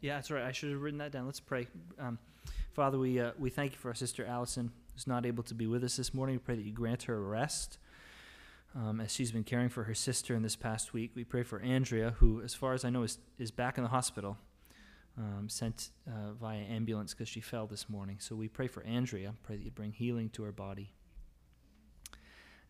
Yeah, 0.00 0.16
that's 0.16 0.30
right. 0.30 0.44
I 0.44 0.52
should 0.52 0.70
have 0.70 0.80
written 0.80 0.98
that 0.98 1.12
down. 1.12 1.26
Let's 1.26 1.40
pray. 1.40 1.66
Um, 1.98 2.18
Father, 2.72 2.98
we, 2.98 3.20
uh, 3.20 3.32
we 3.38 3.50
thank 3.50 3.72
you 3.72 3.78
for 3.78 3.88
our 3.88 3.94
sister 3.94 4.24
Allison, 4.24 4.70
who's 4.94 5.06
not 5.06 5.26
able 5.26 5.42
to 5.44 5.54
be 5.54 5.66
with 5.66 5.84
us 5.84 5.96
this 5.96 6.14
morning. 6.14 6.36
We 6.36 6.40
pray 6.40 6.56
that 6.56 6.64
you 6.64 6.72
grant 6.72 7.04
her 7.04 7.20
rest 7.20 7.78
um, 8.74 9.00
as 9.00 9.12
she's 9.12 9.32
been 9.32 9.44
caring 9.44 9.68
for 9.68 9.84
her 9.84 9.94
sister 9.94 10.34
in 10.34 10.42
this 10.42 10.56
past 10.56 10.92
week. 10.92 11.10
We 11.14 11.24
pray 11.24 11.42
for 11.42 11.60
Andrea, 11.60 12.14
who, 12.18 12.40
as 12.42 12.54
far 12.54 12.72
as 12.72 12.84
I 12.84 12.90
know, 12.90 13.02
is, 13.02 13.18
is 13.38 13.50
back 13.50 13.76
in 13.76 13.84
the 13.84 13.90
hospital, 13.90 14.38
um, 15.18 15.48
sent 15.48 15.90
uh, 16.06 16.32
via 16.32 16.60
ambulance 16.60 17.14
because 17.14 17.28
she 17.28 17.40
fell 17.40 17.66
this 17.66 17.88
morning. 17.88 18.16
So 18.20 18.34
we 18.34 18.48
pray 18.48 18.66
for 18.66 18.82
Andrea. 18.84 19.34
Pray 19.42 19.56
that 19.56 19.62
you'd 19.62 19.74
bring 19.74 19.92
healing 19.92 20.30
to 20.30 20.42
her 20.44 20.52
body. 20.52 20.92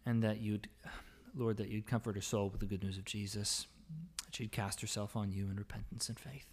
And 0.06 0.22
that 0.22 0.40
you'd, 0.40 0.68
Lord, 1.36 1.58
that 1.58 1.68
you'd 1.68 1.86
comfort 1.86 2.14
her 2.14 2.22
soul 2.22 2.48
with 2.48 2.60
the 2.60 2.66
good 2.66 2.82
news 2.82 2.98
of 2.98 3.04
Jesus. 3.04 3.66
That 4.24 4.34
she'd 4.34 4.52
cast 4.52 4.80
herself 4.80 5.16
on 5.16 5.30
you 5.32 5.50
in 5.50 5.56
repentance 5.56 6.08
and 6.08 6.18
faith. 6.18 6.46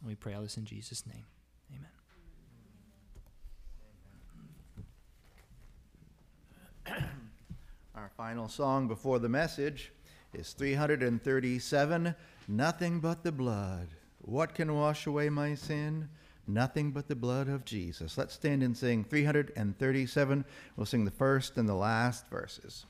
And 0.00 0.08
we 0.08 0.14
pray 0.14 0.34
all 0.34 0.42
this 0.42 0.56
in 0.56 0.64
Jesus' 0.64 1.04
name. 1.06 1.24
Amen. 6.86 7.10
Our 7.94 8.10
final 8.16 8.48
song 8.48 8.88
before 8.88 9.18
the 9.18 9.28
message 9.28 9.92
is 10.32 10.52
337 10.52 12.14
Nothing 12.48 13.00
But 13.00 13.24
the 13.24 13.32
Blood. 13.32 13.88
What 14.26 14.54
can 14.54 14.74
wash 14.74 15.06
away 15.06 15.28
my 15.28 15.54
sin? 15.54 16.08
Nothing 16.48 16.90
but 16.90 17.06
the 17.06 17.14
blood 17.14 17.48
of 17.48 17.64
Jesus. 17.64 18.18
Let's 18.18 18.34
stand 18.34 18.62
and 18.62 18.76
sing 18.76 19.04
337. 19.04 20.44
We'll 20.76 20.84
sing 20.86 21.04
the 21.04 21.10
first 21.12 21.56
and 21.56 21.68
the 21.68 21.74
last 21.74 22.28
verses. 22.28 22.86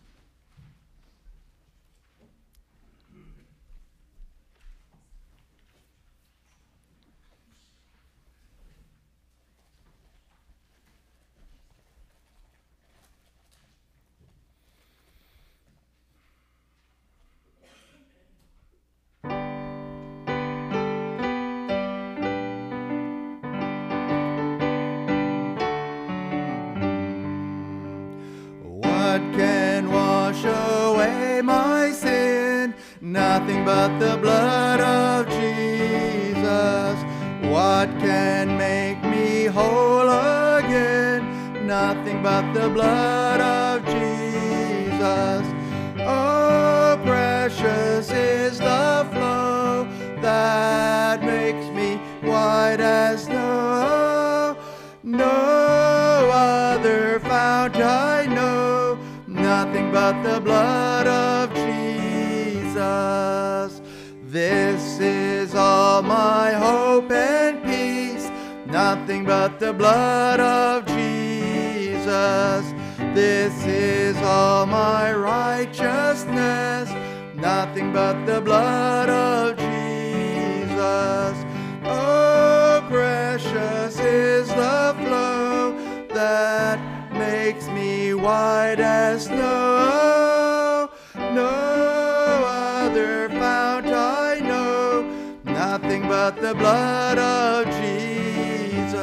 White 88.26 88.80
as 88.80 89.26
snow. 89.26 90.90
No 91.14 91.46
other 91.46 93.28
fount 93.28 93.86
I 93.86 94.40
know, 94.40 95.02
nothing 95.44 96.08
but 96.08 96.40
the 96.40 96.52
blood 96.54 97.18
of 97.18 97.66
Jesus. 97.80 98.96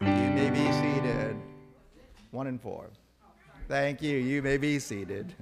You 0.00 0.30
may 0.38 0.50
be 0.50 0.70
seated. 0.80 1.34
One 2.30 2.46
and 2.46 2.60
four. 2.60 2.90
Thank 3.66 4.00
you. 4.00 4.16
You 4.16 4.42
may 4.42 4.56
be 4.56 4.78
seated. 4.78 5.34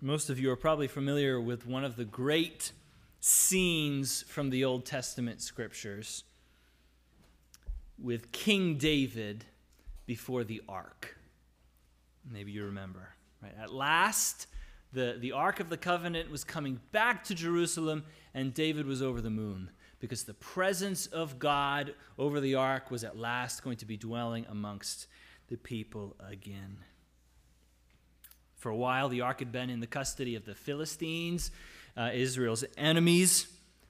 Most 0.00 0.30
of 0.30 0.38
you 0.38 0.48
are 0.52 0.56
probably 0.56 0.86
familiar 0.86 1.40
with 1.40 1.66
one 1.66 1.84
of 1.84 1.96
the 1.96 2.04
great 2.04 2.70
scenes 3.18 4.22
from 4.28 4.50
the 4.50 4.64
Old 4.64 4.86
Testament 4.86 5.42
scriptures 5.42 6.22
with 7.98 8.30
King 8.30 8.76
David 8.76 9.44
before 10.06 10.44
the 10.44 10.62
ark. 10.68 11.16
Maybe 12.30 12.52
you 12.52 12.64
remember. 12.64 13.08
Right? 13.42 13.54
At 13.60 13.74
last, 13.74 14.46
the, 14.92 15.16
the 15.18 15.32
Ark 15.32 15.58
of 15.58 15.68
the 15.68 15.76
Covenant 15.76 16.30
was 16.30 16.44
coming 16.44 16.78
back 16.92 17.24
to 17.24 17.34
Jerusalem, 17.34 18.04
and 18.34 18.54
David 18.54 18.86
was 18.86 19.02
over 19.02 19.20
the 19.20 19.30
moon 19.30 19.70
because 19.98 20.22
the 20.22 20.34
presence 20.34 21.06
of 21.06 21.40
God 21.40 21.92
over 22.16 22.38
the 22.38 22.54
ark 22.54 22.92
was 22.92 23.02
at 23.02 23.18
last 23.18 23.64
going 23.64 23.78
to 23.78 23.86
be 23.86 23.96
dwelling 23.96 24.46
amongst 24.48 25.08
the 25.48 25.56
people 25.56 26.14
again. 26.24 26.78
For 28.58 28.70
a 28.70 28.76
while, 28.76 29.08
the 29.08 29.20
ark 29.20 29.38
had 29.38 29.52
been 29.52 29.70
in 29.70 29.80
the 29.80 29.86
custody 29.86 30.34
of 30.34 30.44
the 30.44 30.54
Philistines, 30.54 31.50
uh, 31.96 32.10
Israel's 32.12 32.64
enemies, 32.76 33.46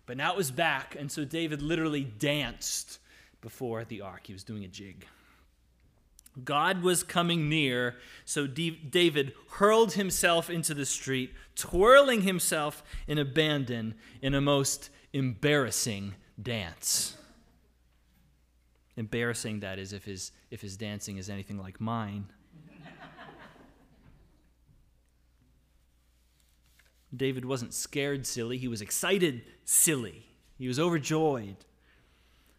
but 0.07 0.17
now 0.17 0.33
it 0.33 0.37
was 0.37 0.51
back, 0.51 0.95
and 0.99 1.11
so 1.11 1.25
David 1.25 1.63
literally 1.63 2.05
danced 2.05 2.99
before 3.41 3.85
the 3.85 4.03
ark. 4.03 4.27
He 4.27 4.33
was 4.33 4.45
doing 4.45 4.65
a 4.65 4.69
jig. 4.69 5.07
God 6.45 6.83
was 6.83 7.03
coming 7.03 7.49
near, 7.49 7.97
so 8.25 8.47
D- 8.47 8.71
David 8.71 9.33
hurled 9.53 9.95
himself 9.95 10.51
into 10.51 10.75
the 10.75 10.87
street, 10.87 11.33
twirling 11.57 12.23
himself 12.23 12.85
in 13.07 13.19
abandon 13.19 13.95
in 14.23 14.35
a 14.35 14.41
most 14.41 14.91
embarrassing 15.13 16.15
dance. 16.41 17.17
Embarrassing, 18.97 19.61
that 19.61 19.79
is, 19.79 19.93
if 19.93 20.05
his, 20.05 20.33
if 20.51 20.61
his 20.61 20.77
dancing 20.77 21.17
is 21.17 21.31
anything 21.31 21.59
like 21.59 21.81
mine. 21.81 22.27
David 27.15 27.45
wasn't 27.45 27.75
scared 27.75 28.27
silly, 28.27 28.59
he 28.59 28.69
was 28.69 28.83
excited 28.83 29.43
silly. 29.65 30.27
He 30.59 30.69
was 30.69 30.79
overjoyed. 30.79 31.57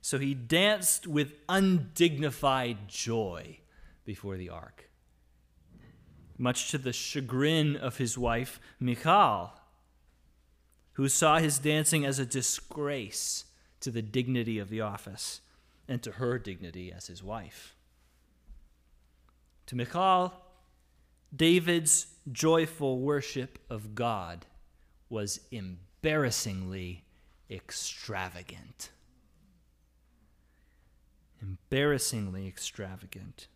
So 0.01 0.17
he 0.17 0.33
danced 0.33 1.05
with 1.05 1.33
undignified 1.49 2.87
joy 2.87 3.59
before 4.05 4.37
the 4.37 4.49
ark, 4.49 4.89
much 6.37 6.71
to 6.71 6.77
the 6.77 6.93
chagrin 6.93 7.75
of 7.75 7.97
his 7.97 8.17
wife, 8.17 8.59
Michal, 8.79 9.53
who 10.93 11.09
saw 11.09 11.37
his 11.37 11.59
dancing 11.59 12.05
as 12.05 12.17
a 12.17 12.25
disgrace 12.25 13.45
to 13.81 13.91
the 13.91 14.01
dignity 14.01 14.57
of 14.57 14.69
the 14.69 14.81
office 14.81 15.41
and 15.87 16.01
to 16.01 16.13
her 16.13 16.39
dignity 16.39 16.91
as 16.91 17.07
his 17.07 17.21
wife. 17.21 17.75
To 19.67 19.75
Michal, 19.75 20.33
David's 21.35 22.07
joyful 22.31 22.99
worship 22.99 23.59
of 23.69 23.95
God 23.95 24.45
was 25.09 25.41
embarrassingly 25.51 27.03
extravagant. 27.49 28.89
Embarrassingly 31.41 32.47
extravagant. 32.47 33.47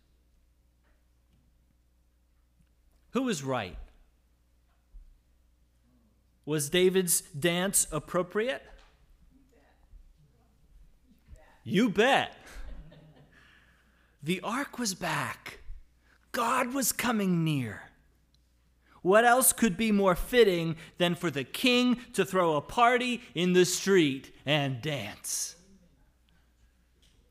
Who 3.10 3.22
was 3.22 3.42
right? 3.42 3.76
Was 6.46 6.68
David's 6.68 7.20
dance 7.20 7.86
appropriate? 7.90 8.62
You 11.62 11.88
bet. 11.88 12.36
The 14.22 14.40
ark 14.40 14.78
was 14.78 14.94
back. 14.94 15.58
God 16.34 16.74
was 16.74 16.92
coming 16.92 17.44
near. 17.44 17.84
What 19.00 19.24
else 19.24 19.52
could 19.52 19.76
be 19.76 19.92
more 19.92 20.14
fitting 20.14 20.76
than 20.98 21.14
for 21.14 21.30
the 21.30 21.44
king 21.44 21.98
to 22.14 22.24
throw 22.24 22.56
a 22.56 22.60
party 22.60 23.22
in 23.34 23.52
the 23.52 23.64
street 23.64 24.34
and 24.44 24.82
dance? 24.82 25.56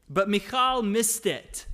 But 0.10 0.30
Michal 0.30 0.82
missed 0.82 1.26
it 1.26 1.66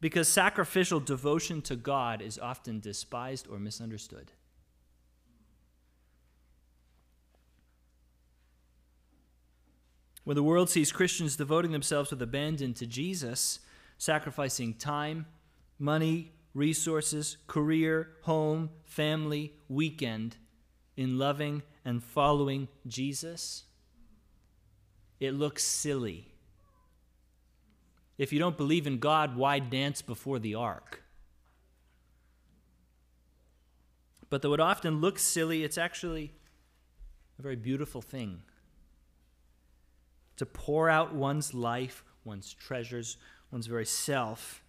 because 0.00 0.28
sacrificial 0.28 1.00
devotion 1.00 1.62
to 1.62 1.76
God 1.76 2.22
is 2.22 2.38
often 2.38 2.80
despised 2.80 3.48
or 3.48 3.58
misunderstood. 3.58 4.32
When 10.22 10.36
the 10.36 10.42
world 10.42 10.70
sees 10.70 10.92
Christians 10.92 11.36
devoting 11.36 11.72
themselves 11.72 12.10
with 12.10 12.22
abandon 12.22 12.72
to 12.74 12.86
Jesus, 12.86 13.60
sacrificing 13.98 14.74
time, 14.74 15.26
money, 15.78 16.32
resources, 16.54 17.36
career, 17.46 18.10
home, 18.22 18.70
family, 18.84 19.52
weekend 19.68 20.36
in 20.96 21.18
loving 21.18 21.62
and 21.84 22.02
following 22.02 22.68
Jesus, 22.86 23.64
it 25.20 25.32
looks 25.34 25.62
silly. 25.62 26.32
If 28.18 28.32
you 28.32 28.38
don't 28.38 28.56
believe 28.56 28.86
in 28.86 28.98
God, 28.98 29.36
why 29.36 29.58
dance 29.58 30.00
before 30.00 30.38
the 30.38 30.54
ark? 30.54 31.02
But 34.30 34.42
though 34.42 34.54
it 34.54 34.60
often 34.60 35.00
looks 35.00 35.22
silly, 35.22 35.62
it's 35.62 35.78
actually 35.78 36.32
a 37.38 37.42
very 37.42 37.56
beautiful 37.56 38.02
thing. 38.02 38.42
To 40.36 40.46
pour 40.46 40.88
out 40.88 41.14
one's 41.14 41.54
life, 41.54 42.02
one's 42.24 42.52
treasures, 42.52 43.18
one's 43.50 43.66
very 43.66 43.86
self 43.86 44.62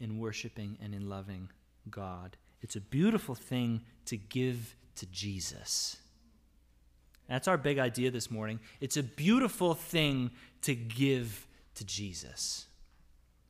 in 0.00 0.18
worshiping 0.18 0.78
and 0.82 0.94
in 0.94 1.08
loving 1.08 1.50
God. 1.90 2.36
It's 2.60 2.76
a 2.76 2.80
beautiful 2.80 3.34
thing 3.34 3.82
to 4.06 4.16
give 4.16 4.74
to 4.96 5.06
Jesus. 5.06 5.96
That's 7.28 7.48
our 7.48 7.56
big 7.56 7.78
idea 7.78 8.10
this 8.10 8.30
morning. 8.30 8.60
It's 8.80 8.96
a 8.96 9.02
beautiful 9.02 9.74
thing 9.74 10.30
to 10.62 10.74
give 10.74 11.46
to 11.74 11.84
Jesus. 11.84 12.66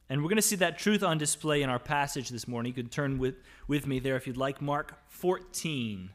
And 0.09 0.23
we're 0.23 0.29
going 0.29 0.37
to 0.37 0.43
see 0.43 0.57
that 0.57 0.79
truth 0.79 1.03
on 1.03 1.19
display 1.19 1.63
in 1.63 1.71
our 1.71 1.79
passage 1.79 2.29
this 2.29 2.47
morning. 2.47 2.75
You 2.77 2.83
can 2.83 2.91
turn 2.91 3.19
with, 3.19 3.37
with 3.67 3.87
me 3.87 3.99
there 3.99 4.17
if 4.17 4.27
you'd 4.27 4.37
like. 4.37 4.61
Mark 4.61 4.99
14. 5.09 6.11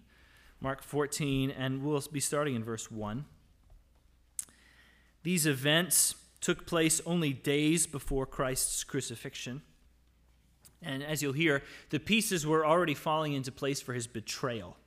Mark 0.59 0.81
14, 0.81 1.51
and 1.51 1.83
we'll 1.83 2.03
be 2.11 2.19
starting 2.19 2.55
in 2.55 2.63
verse 2.63 2.89
1. 2.91 3.25
These 5.23 5.45
events 5.45 6.15
took 6.47 6.65
place 6.65 7.01
only 7.05 7.33
days 7.33 7.85
before 7.85 8.25
Christ's 8.25 8.85
crucifixion. 8.85 9.61
And 10.81 11.03
as 11.03 11.21
you'll 11.21 11.33
hear, 11.33 11.61
the 11.89 11.99
pieces 11.99 12.47
were 12.47 12.65
already 12.65 12.93
falling 12.93 13.33
into 13.33 13.51
place 13.51 13.81
for 13.81 13.93
his 13.93 14.07
betrayal. 14.07 14.77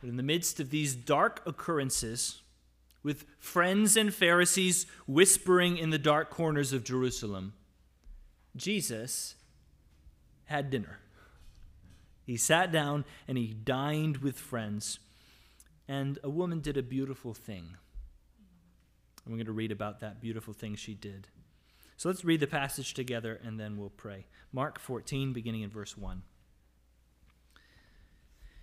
But 0.00 0.10
in 0.10 0.18
the 0.18 0.22
midst 0.22 0.60
of 0.60 0.68
these 0.68 0.94
dark 0.94 1.40
occurrences, 1.46 2.42
with 3.02 3.24
friends 3.38 3.96
and 3.96 4.12
Pharisees 4.12 4.84
whispering 5.06 5.78
in 5.78 5.88
the 5.88 5.98
dark 5.98 6.28
corners 6.28 6.74
of 6.74 6.84
Jerusalem, 6.84 7.54
Jesus 8.54 9.36
had 10.44 10.68
dinner. 10.68 10.98
He 12.26 12.36
sat 12.36 12.70
down 12.70 13.06
and 13.26 13.38
he 13.38 13.54
dined 13.54 14.18
with 14.18 14.38
friends, 14.38 14.98
and 15.88 16.18
a 16.22 16.28
woman 16.28 16.60
did 16.60 16.76
a 16.76 16.82
beautiful 16.82 17.32
thing. 17.32 17.78
And 19.24 19.32
we're 19.32 19.38
going 19.38 19.46
to 19.46 19.52
read 19.52 19.72
about 19.72 20.00
that 20.00 20.20
beautiful 20.20 20.52
thing 20.52 20.74
she 20.74 20.94
did. 20.94 21.28
So 21.96 22.08
let's 22.08 22.24
read 22.24 22.40
the 22.40 22.46
passage 22.46 22.94
together 22.94 23.40
and 23.44 23.58
then 23.58 23.76
we'll 23.76 23.90
pray. 23.90 24.26
Mark 24.52 24.78
14, 24.78 25.32
beginning 25.32 25.62
in 25.62 25.70
verse 25.70 25.96
1. 25.96 26.22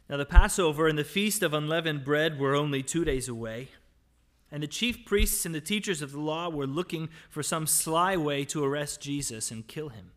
Now 0.09 0.17
the 0.17 0.25
Passover 0.25 0.87
and 0.87 0.97
the 0.97 1.03
feast 1.03 1.41
of 1.41 1.53
unleavened 1.53 2.03
bread 2.03 2.37
were 2.37 2.55
only 2.55 2.83
two 2.83 3.05
days 3.05 3.29
away. 3.29 3.69
And 4.51 4.61
the 4.61 4.67
chief 4.67 5.05
priests 5.05 5.45
and 5.45 5.55
the 5.55 5.61
teachers 5.61 6.01
of 6.01 6.11
the 6.11 6.19
law 6.19 6.49
were 6.49 6.67
looking 6.67 7.07
for 7.29 7.41
some 7.41 7.65
sly 7.65 8.17
way 8.17 8.43
to 8.45 8.63
arrest 8.63 9.01
Jesus 9.01 9.49
and 9.49 9.65
kill 9.65 9.89
him. 9.89 10.11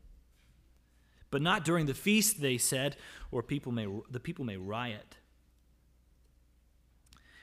But 1.31 1.43
not 1.43 1.65
during 1.65 1.87
the 1.87 1.95
feast, 1.95 2.41
they 2.41 2.59
said, 2.59 2.97
or 3.31 3.43
people 3.43 3.71
may, 3.71 3.87
the 4.11 4.21
people 4.21 4.45
may 4.45 4.57
riot. 4.57 5.17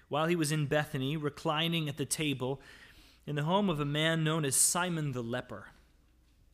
While 0.10 0.28
he 0.28 0.36
was 0.36 0.52
in 0.52 0.66
Bethany, 0.66 1.16
reclining 1.16 1.88
at 1.88 1.95
the 1.95 2.06
table 2.06 2.62
in 3.26 3.36
the 3.36 3.43
home 3.43 3.69
of 3.69 3.80
a 3.80 3.86
man 3.86 4.24
known 4.24 4.45
as 4.45 4.55
Simon 4.55 5.11
the 5.11 5.22
leper, 5.22 5.67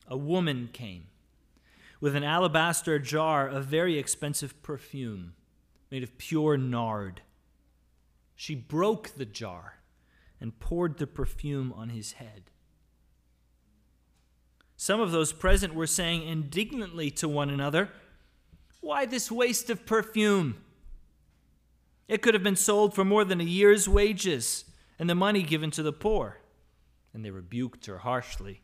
a 0.06 0.16
woman 0.16 0.68
came 0.72 1.06
with 2.00 2.14
an 2.14 2.24
alabaster 2.24 2.98
jar 2.98 3.48
of 3.48 3.64
very 3.66 3.98
expensive 3.98 4.62
perfume 4.62 5.34
made 5.90 6.02
of 6.02 6.16
pure 6.18 6.56
nard. 6.56 7.22
She 8.36 8.54
broke 8.54 9.16
the 9.16 9.24
jar 9.24 9.80
and 10.40 10.58
poured 10.60 10.98
the 10.98 11.06
perfume 11.06 11.72
on 11.72 11.88
his 11.88 12.12
head. 12.12 12.50
Some 14.76 15.00
of 15.00 15.10
those 15.10 15.32
present 15.32 15.74
were 15.74 15.88
saying 15.88 16.22
indignantly 16.22 17.10
to 17.12 17.28
one 17.28 17.50
another, 17.50 17.90
Why 18.80 19.06
this 19.06 19.30
waste 19.30 19.70
of 19.70 19.84
perfume? 19.84 20.58
It 22.06 22.22
could 22.22 22.34
have 22.34 22.44
been 22.44 22.56
sold 22.56 22.94
for 22.94 23.04
more 23.04 23.24
than 23.24 23.40
a 23.40 23.44
year's 23.44 23.88
wages 23.88 24.64
and 24.98 25.10
the 25.10 25.16
money 25.16 25.42
given 25.42 25.70
to 25.72 25.82
the 25.82 25.92
poor. 25.92 26.38
And 27.14 27.24
they 27.24 27.30
rebuked 27.30 27.86
her 27.86 27.98
harshly. 27.98 28.62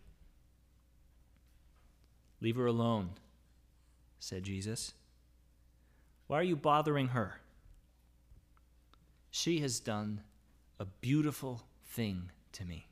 Leave 2.41 2.57
her 2.57 2.67
alone, 2.67 3.11
said 4.19 4.43
Jesus. 4.43 4.93
Why 6.27 6.41
are 6.41 6.45
you 6.45 6.57
bothering 6.57 7.09
her? 7.09 7.41
She 9.31 9.61
has 9.61 9.81
done 9.81 10.21
a 10.79 10.85
beautiful 10.85 11.63
thing 11.87 12.31
to 12.53 12.65
me. 12.65 12.87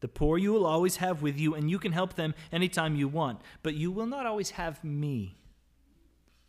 The 0.00 0.08
poor 0.08 0.36
you 0.36 0.52
will 0.52 0.66
always 0.66 0.96
have 0.96 1.22
with 1.22 1.38
you, 1.38 1.54
and 1.54 1.70
you 1.70 1.78
can 1.78 1.92
help 1.92 2.14
them 2.14 2.34
anytime 2.50 2.96
you 2.96 3.08
want, 3.08 3.40
but 3.62 3.74
you 3.74 3.90
will 3.90 4.06
not 4.06 4.26
always 4.26 4.50
have 4.50 4.82
me. 4.82 5.36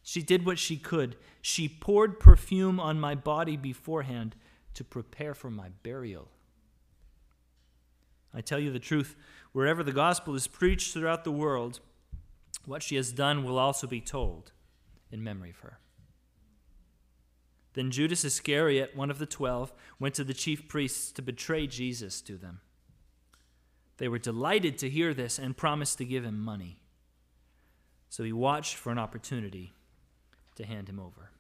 She 0.01 0.22
did 0.22 0.45
what 0.45 0.59
she 0.59 0.76
could. 0.76 1.16
She 1.41 1.70
poured 1.70 2.20
perfume 2.20 2.80
on 2.80 2.99
my 2.99 3.16
body 3.16 3.55
beforehand 3.55 4.36
to 4.74 4.84
prepare 4.84 5.34
for 5.34 5.49
my 5.49 5.70
burial. 5.82 6.30
I 8.34 8.41
tell 8.41 8.59
you 8.59 8.71
the 8.71 8.79
truth, 8.79 9.15
wherever 9.51 9.84
the 9.84 9.91
gospel 9.91 10.36
is 10.36 10.47
preached 10.47 10.93
throughout 10.93 11.23
the 11.23 11.31
world, 11.31 11.79
what 12.65 12.81
she 12.81 12.95
has 12.95 13.11
done 13.11 13.43
will 13.43 13.59
also 13.59 13.88
be 13.88 14.01
told 14.01 14.51
in 15.11 15.23
memory 15.23 15.51
of 15.51 15.59
her. 15.59 15.79
Then 17.73 17.91
Judas 17.91 18.23
Iscariot, 18.23 18.95
one 18.95 19.11
of 19.11 19.19
the 19.19 19.25
twelve, 19.25 19.73
went 19.99 20.15
to 20.15 20.23
the 20.23 20.34
chief 20.34 20.67
priests 20.67 21.11
to 21.11 21.21
betray 21.21 21.67
Jesus 21.67 22.21
to 22.21 22.38
them. 22.38 22.61
They 23.97 24.07
were 24.07 24.19
delighted 24.19 24.77
to 24.79 24.89
hear 24.89 25.13
this 25.13 25.38
and 25.38 25.57
promised 25.57 25.97
to 25.99 26.05
give 26.05 26.23
him 26.23 26.39
money. 26.39 26.79
So 28.09 28.23
he 28.23 28.34
watched 28.34 28.75
for 28.75 28.91
an 28.91 28.99
opportunity 28.99 29.73
to 30.55 30.65
hand 30.65 30.88
him 30.88 30.99
over. 30.99 31.31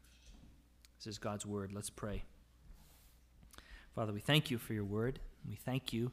This 0.97 1.07
is 1.07 1.17
God's 1.17 1.45
word. 1.45 1.71
Let's 1.71 1.89
pray. 1.89 2.23
Father, 3.93 4.13
we 4.13 4.19
thank 4.19 4.49
you 4.49 4.57
for 4.57 4.73
your 4.73 4.85
word. 4.85 5.19
We 5.47 5.55
thank 5.55 5.93
you 5.93 6.11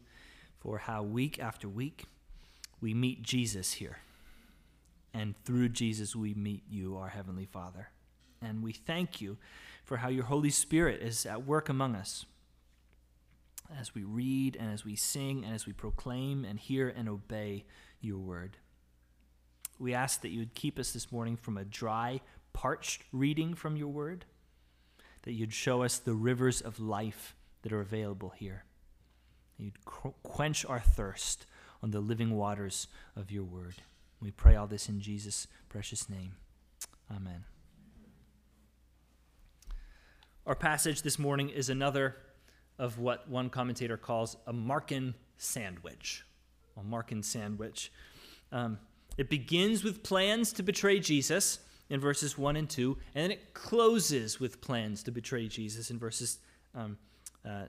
for 0.60 0.78
how 0.78 1.02
week 1.02 1.38
after 1.38 1.68
week 1.68 2.04
we 2.80 2.94
meet 2.94 3.22
Jesus 3.22 3.74
here. 3.74 3.98
And 5.12 5.34
through 5.44 5.70
Jesus, 5.70 6.14
we 6.14 6.34
meet 6.34 6.62
you, 6.70 6.96
our 6.96 7.08
Heavenly 7.08 7.46
Father. 7.46 7.88
And 8.40 8.62
we 8.62 8.72
thank 8.72 9.20
you 9.20 9.38
for 9.84 9.96
how 9.98 10.08
your 10.08 10.24
Holy 10.24 10.50
Spirit 10.50 11.02
is 11.02 11.26
at 11.26 11.46
work 11.46 11.68
among 11.68 11.96
us 11.96 12.26
as 13.78 13.94
we 13.94 14.02
read 14.02 14.56
and 14.58 14.72
as 14.72 14.84
we 14.84 14.96
sing 14.96 15.44
and 15.44 15.54
as 15.54 15.66
we 15.66 15.72
proclaim 15.72 16.44
and 16.44 16.58
hear 16.58 16.88
and 16.88 17.08
obey 17.08 17.64
your 18.00 18.18
word. 18.18 18.56
We 19.78 19.94
ask 19.94 20.20
that 20.22 20.30
you 20.30 20.40
would 20.40 20.54
keep 20.54 20.78
us 20.78 20.92
this 20.92 21.10
morning 21.10 21.36
from 21.36 21.56
a 21.56 21.64
dry, 21.64 22.20
parched 22.52 23.02
reading 23.12 23.54
from 23.54 23.76
your 23.76 23.88
word, 23.88 24.24
that 25.22 25.32
you'd 25.32 25.52
show 25.52 25.82
us 25.82 25.98
the 25.98 26.14
rivers 26.14 26.60
of 26.60 26.80
life 26.80 27.34
that 27.62 27.72
are 27.72 27.80
available 27.80 28.30
here. 28.30 28.64
You'd 29.60 29.84
quench 29.84 30.64
our 30.64 30.80
thirst 30.80 31.44
on 31.82 31.90
the 31.90 32.00
living 32.00 32.30
waters 32.30 32.88
of 33.14 33.30
your 33.30 33.44
word. 33.44 33.74
We 34.20 34.30
pray 34.30 34.56
all 34.56 34.66
this 34.66 34.88
in 34.88 35.00
Jesus' 35.00 35.46
precious 35.68 36.08
name. 36.08 36.32
Amen. 37.14 37.44
Our 40.46 40.54
passage 40.54 41.02
this 41.02 41.18
morning 41.18 41.50
is 41.50 41.68
another 41.68 42.16
of 42.78 42.98
what 42.98 43.28
one 43.28 43.50
commentator 43.50 43.98
calls 43.98 44.36
a 44.46 44.52
Markan 44.52 45.14
sandwich. 45.36 46.24
A 46.78 46.82
Markan 46.82 47.22
sandwich. 47.22 47.92
Um, 48.50 48.78
it 49.18 49.28
begins 49.28 49.84
with 49.84 50.02
plans 50.02 50.52
to 50.54 50.62
betray 50.62 51.00
Jesus 51.00 51.58
in 51.90 52.00
verses 52.00 52.38
1 52.38 52.56
and 52.56 52.70
2, 52.70 52.96
and 53.14 53.24
then 53.24 53.30
it 53.30 53.52
closes 53.52 54.40
with 54.40 54.62
plans 54.62 55.02
to 55.02 55.10
betray 55.10 55.48
Jesus 55.48 55.90
in 55.90 55.98
verses 55.98 56.38
um, 56.74 56.96
uh, 57.46 57.64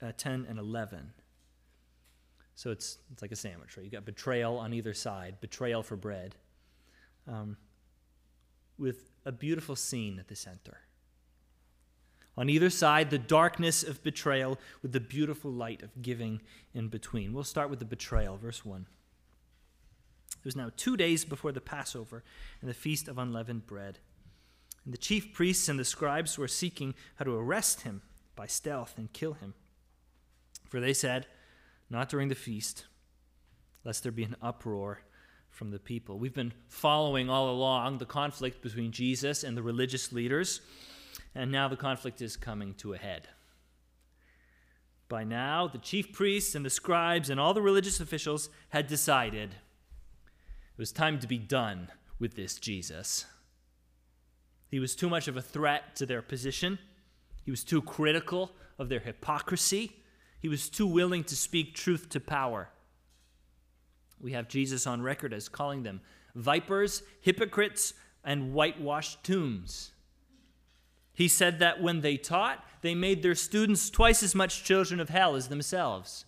uh, 0.00 0.12
10 0.16 0.46
and 0.48 0.58
11. 0.58 1.12
So 2.56 2.70
it's, 2.70 2.98
it's 3.12 3.20
like 3.20 3.32
a 3.32 3.36
sandwich, 3.36 3.76
right? 3.76 3.84
You've 3.84 3.92
got 3.92 4.06
betrayal 4.06 4.56
on 4.56 4.72
either 4.72 4.94
side, 4.94 5.36
betrayal 5.40 5.82
for 5.82 5.94
bread, 5.94 6.34
um, 7.28 7.58
with 8.78 9.10
a 9.26 9.32
beautiful 9.32 9.76
scene 9.76 10.18
at 10.18 10.28
the 10.28 10.34
center. 10.34 10.78
On 12.38 12.48
either 12.48 12.70
side, 12.70 13.10
the 13.10 13.18
darkness 13.18 13.82
of 13.82 14.02
betrayal 14.02 14.58
with 14.82 14.92
the 14.92 15.00
beautiful 15.00 15.50
light 15.50 15.82
of 15.82 16.02
giving 16.02 16.40
in 16.74 16.88
between. 16.88 17.34
We'll 17.34 17.44
start 17.44 17.68
with 17.68 17.78
the 17.78 17.84
betrayal, 17.84 18.38
verse 18.38 18.64
1. 18.64 18.86
It 20.38 20.44
was 20.44 20.56
now 20.56 20.70
two 20.76 20.96
days 20.96 21.26
before 21.26 21.52
the 21.52 21.60
Passover 21.60 22.24
and 22.62 22.70
the 22.70 22.74
feast 22.74 23.06
of 23.06 23.18
unleavened 23.18 23.66
bread. 23.66 23.98
And 24.84 24.94
the 24.94 24.98
chief 24.98 25.34
priests 25.34 25.68
and 25.68 25.78
the 25.78 25.84
scribes 25.84 26.38
were 26.38 26.48
seeking 26.48 26.94
how 27.16 27.26
to 27.26 27.34
arrest 27.34 27.82
him 27.82 28.00
by 28.34 28.46
stealth 28.46 28.94
and 28.96 29.12
kill 29.12 29.34
him. 29.34 29.54
For 30.68 30.80
they 30.80 30.94
said, 30.94 31.26
Not 31.88 32.08
during 32.08 32.28
the 32.28 32.34
feast, 32.34 32.86
lest 33.84 34.02
there 34.02 34.12
be 34.12 34.24
an 34.24 34.36
uproar 34.42 35.00
from 35.50 35.70
the 35.70 35.78
people. 35.78 36.18
We've 36.18 36.34
been 36.34 36.52
following 36.68 37.30
all 37.30 37.50
along 37.50 37.98
the 37.98 38.06
conflict 38.06 38.60
between 38.60 38.92
Jesus 38.92 39.44
and 39.44 39.56
the 39.56 39.62
religious 39.62 40.12
leaders 40.12 40.60
and 41.36 41.52
now 41.52 41.68
the 41.68 41.76
conflict 41.76 42.22
is 42.22 42.36
coming 42.36 42.74
to 42.74 42.94
a 42.94 42.98
head. 42.98 43.28
By 45.08 45.22
now, 45.22 45.68
the 45.68 45.78
chief 45.78 46.12
priests 46.12 46.54
and 46.54 46.64
the 46.64 46.70
scribes 46.70 47.30
and 47.30 47.38
all 47.38 47.54
the 47.54 47.62
religious 47.62 48.00
officials 48.00 48.48
had 48.70 48.86
decided 48.86 49.50
it 49.50 50.78
was 50.78 50.92
time 50.92 51.20
to 51.20 51.28
be 51.28 51.38
done 51.38 51.88
with 52.18 52.34
this 52.34 52.56
Jesus. 52.56 53.26
He 54.68 54.80
was 54.80 54.96
too 54.96 55.08
much 55.08 55.28
of 55.28 55.36
a 55.36 55.42
threat 55.42 55.94
to 55.96 56.06
their 56.06 56.22
position, 56.22 56.78
he 57.44 57.50
was 57.52 57.62
too 57.62 57.82
critical 57.82 58.50
of 58.78 58.88
their 58.88 58.98
hypocrisy, 58.98 60.02
he 60.46 60.48
was 60.48 60.68
too 60.68 60.86
willing 60.86 61.24
to 61.24 61.34
speak 61.34 61.74
truth 61.74 62.08
to 62.08 62.20
power. 62.20 62.68
We 64.20 64.30
have 64.30 64.46
Jesus 64.46 64.86
on 64.86 65.02
record 65.02 65.32
as 65.32 65.48
calling 65.48 65.82
them 65.82 66.00
vipers, 66.36 67.02
hypocrites, 67.20 67.94
and 68.22 68.54
whitewashed 68.54 69.24
tombs. 69.24 69.90
He 71.12 71.26
said 71.26 71.58
that 71.58 71.82
when 71.82 72.00
they 72.00 72.16
taught, 72.16 72.64
they 72.80 72.94
made 72.94 73.24
their 73.24 73.34
students 73.34 73.90
twice 73.90 74.22
as 74.22 74.36
much 74.36 74.62
children 74.62 75.00
of 75.00 75.08
hell 75.08 75.34
as 75.34 75.48
themselves. 75.48 76.26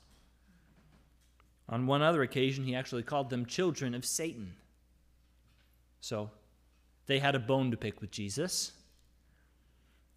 On 1.69 1.87
one 1.87 2.03
other 2.03 2.23
occasion, 2.23 2.65
he 2.65 2.75
actually 2.75 3.05
called 3.05 3.31
them 3.31 3.47
children 3.47 3.95
of 3.95 4.05
Satan. 4.05 4.55
So, 6.01 6.33
they 7.07 7.21
had 7.21 7.37
a 7.37 7.39
bone 7.39 7.71
to 7.71 7.77
pick 7.77 8.01
with 8.01 8.11
Jesus. 8.11 8.73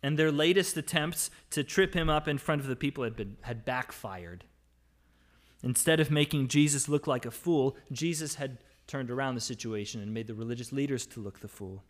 And 0.04 0.18
their 0.18 0.32
latest 0.32 0.78
attempts 0.78 1.30
to 1.52 1.64
trip 1.64 1.93
him 1.93 2.10
up 2.10 2.28
in 2.28 2.38
front 2.38 2.62
of 2.62 2.68
the 2.68 2.76
people 2.76 3.04
had, 3.04 3.16
been, 3.16 3.38
had 3.41 3.66
backfired. 3.66 4.45
Instead 5.64 5.99
of 5.99 6.10
making 6.10 6.47
Jesus 6.47 6.89
look 6.89 7.06
like 7.06 7.26
a 7.26 7.32
fool, 7.32 7.78
Jesus 7.91 8.36
had 8.36 8.58
turned 8.88 9.12
around 9.12 9.36
the 9.36 9.41
situation 9.41 10.02
and 10.02 10.14
made 10.14 10.28
the 10.28 10.34
religious 10.34 10.72
leaders 10.72 11.06
to 11.08 11.20
look 11.20 11.39
the 11.39 11.47
fool. 11.47 11.84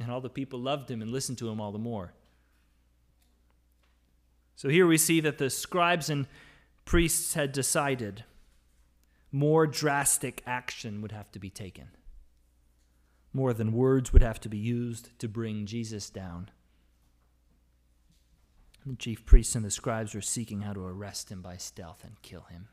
And 0.00 0.10
all 0.10 0.20
the 0.20 0.30
people 0.30 0.58
loved 0.58 0.90
him 0.90 1.02
and 1.02 1.10
listened 1.10 1.38
to 1.38 1.48
him 1.48 1.60
all 1.60 1.72
the 1.72 1.78
more. 1.78 2.14
So 4.56 4.68
here 4.68 4.86
we 4.86 4.96
see 4.96 5.20
that 5.20 5.38
the 5.38 5.50
scribes 5.50 6.08
and 6.10 6.26
priests 6.84 7.34
had 7.34 7.52
decided 7.52 8.24
more 9.30 9.66
drastic 9.66 10.42
action 10.46 11.02
would 11.02 11.12
have 11.12 11.30
to 11.32 11.38
be 11.38 11.50
taken. 11.50 11.88
More 13.32 13.52
than 13.52 13.72
words 13.72 14.12
would 14.12 14.22
have 14.22 14.40
to 14.40 14.48
be 14.48 14.58
used 14.58 15.16
to 15.18 15.28
bring 15.28 15.66
Jesus 15.66 16.08
down. 16.08 16.50
The 18.88 18.96
chief 18.96 19.26
priests 19.26 19.54
and 19.54 19.64
the 19.64 19.70
scribes 19.70 20.14
were 20.14 20.22
seeking 20.22 20.62
how 20.62 20.72
to 20.72 20.86
arrest 20.86 21.30
him 21.30 21.42
by 21.42 21.58
stealth 21.58 22.02
and 22.04 22.20
kill 22.22 22.46
him. 22.50 22.68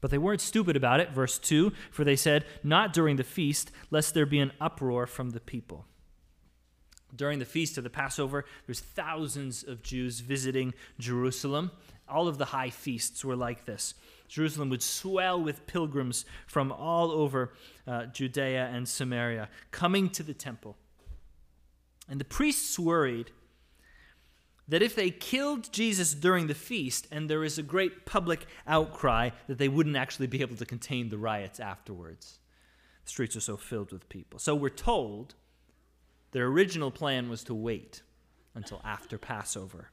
But 0.00 0.10
they 0.10 0.18
weren't 0.18 0.40
stupid 0.40 0.74
about 0.74 0.98
it, 0.98 1.12
verse 1.12 1.38
2, 1.38 1.72
for 1.92 2.02
they 2.02 2.16
said, 2.16 2.44
Not 2.64 2.92
during 2.92 3.14
the 3.14 3.22
feast, 3.22 3.70
lest 3.92 4.12
there 4.12 4.26
be 4.26 4.40
an 4.40 4.50
uproar 4.60 5.06
from 5.06 5.30
the 5.30 5.40
people. 5.40 5.86
During 7.14 7.38
the 7.38 7.44
feast 7.44 7.78
of 7.78 7.84
the 7.84 7.90
Passover, 7.90 8.44
there's 8.66 8.80
thousands 8.80 9.62
of 9.62 9.82
Jews 9.82 10.18
visiting 10.18 10.74
Jerusalem. 10.98 11.70
All 12.08 12.26
of 12.26 12.38
the 12.38 12.46
high 12.46 12.70
feasts 12.70 13.24
were 13.24 13.36
like 13.36 13.64
this. 13.64 13.94
Jerusalem 14.26 14.70
would 14.70 14.82
swell 14.82 15.40
with 15.40 15.66
pilgrims 15.68 16.24
from 16.48 16.72
all 16.72 17.12
over 17.12 17.52
uh, 17.86 18.06
Judea 18.06 18.68
and 18.72 18.88
Samaria 18.88 19.48
coming 19.70 20.10
to 20.10 20.24
the 20.24 20.34
temple. 20.34 20.76
And 22.08 22.18
the 22.18 22.24
priests 22.24 22.76
worried 22.78 23.30
that 24.72 24.80
if 24.80 24.94
they 24.94 25.10
killed 25.10 25.70
Jesus 25.70 26.14
during 26.14 26.46
the 26.46 26.54
feast 26.54 27.06
and 27.12 27.28
there 27.28 27.44
is 27.44 27.58
a 27.58 27.62
great 27.62 28.06
public 28.06 28.46
outcry, 28.66 29.28
that 29.46 29.58
they 29.58 29.68
wouldn't 29.68 29.96
actually 29.96 30.28
be 30.28 30.40
able 30.40 30.56
to 30.56 30.64
contain 30.64 31.10
the 31.10 31.18
riots 31.18 31.60
afterwards. 31.60 32.38
The 33.04 33.10
streets 33.10 33.36
are 33.36 33.40
so 33.40 33.58
filled 33.58 33.92
with 33.92 34.08
people. 34.08 34.38
So 34.38 34.54
we're 34.54 34.70
told 34.70 35.34
their 36.30 36.46
original 36.46 36.90
plan 36.90 37.28
was 37.28 37.44
to 37.44 37.54
wait 37.54 38.00
until 38.54 38.80
after 38.82 39.18
Passover. 39.18 39.90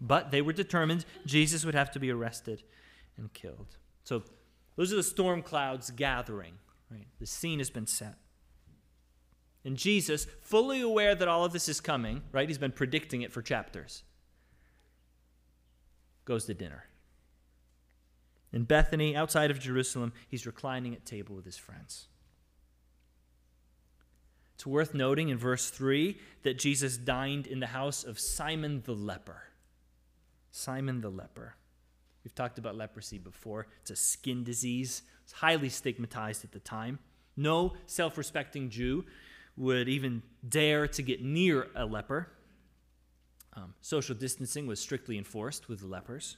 But 0.00 0.32
they 0.32 0.42
were 0.42 0.52
determined 0.52 1.04
Jesus 1.24 1.64
would 1.64 1.76
have 1.76 1.92
to 1.92 2.00
be 2.00 2.10
arrested 2.10 2.64
and 3.16 3.32
killed. 3.34 3.76
So 4.02 4.24
those 4.74 4.92
are 4.92 4.96
the 4.96 5.04
storm 5.04 5.42
clouds 5.42 5.92
gathering. 5.92 6.54
Right? 6.90 7.06
The 7.20 7.26
scene 7.26 7.60
has 7.60 7.70
been 7.70 7.86
set. 7.86 8.16
And 9.64 9.76
Jesus, 9.76 10.26
fully 10.42 10.80
aware 10.80 11.14
that 11.14 11.28
all 11.28 11.44
of 11.44 11.52
this 11.52 11.68
is 11.68 11.80
coming, 11.80 12.22
right? 12.32 12.48
He's 12.48 12.58
been 12.58 12.72
predicting 12.72 13.22
it 13.22 13.32
for 13.32 13.40
chapters, 13.40 14.02
goes 16.24 16.44
to 16.44 16.54
dinner. 16.54 16.84
In 18.52 18.64
Bethany, 18.64 19.16
outside 19.16 19.50
of 19.50 19.58
Jerusalem, 19.58 20.12
he's 20.28 20.46
reclining 20.46 20.94
at 20.94 21.04
table 21.04 21.34
with 21.34 21.44
his 21.44 21.56
friends. 21.56 22.06
It's 24.54 24.66
worth 24.66 24.94
noting 24.94 25.30
in 25.30 25.38
verse 25.38 25.70
3 25.70 26.16
that 26.42 26.58
Jesus 26.58 26.96
dined 26.96 27.46
in 27.46 27.58
the 27.58 27.66
house 27.66 28.04
of 28.04 28.20
Simon 28.20 28.82
the 28.84 28.94
leper. 28.94 29.42
Simon 30.52 31.00
the 31.00 31.10
leper. 31.10 31.56
We've 32.22 32.34
talked 32.34 32.58
about 32.58 32.76
leprosy 32.76 33.18
before. 33.18 33.66
It's 33.82 33.90
a 33.90 33.96
skin 33.96 34.44
disease, 34.44 35.02
it's 35.24 35.32
highly 35.32 35.68
stigmatized 35.68 36.44
at 36.44 36.52
the 36.52 36.60
time. 36.60 37.00
No 37.36 37.74
self 37.86 38.16
respecting 38.16 38.70
Jew 38.70 39.04
would 39.56 39.88
even 39.88 40.22
dare 40.48 40.86
to 40.88 41.02
get 41.02 41.22
near 41.22 41.68
a 41.74 41.86
leper. 41.86 42.28
Um, 43.54 43.74
social 43.80 44.14
distancing 44.14 44.66
was 44.66 44.80
strictly 44.80 45.16
enforced 45.16 45.68
with 45.68 45.80
the 45.80 45.86
lepers, 45.86 46.36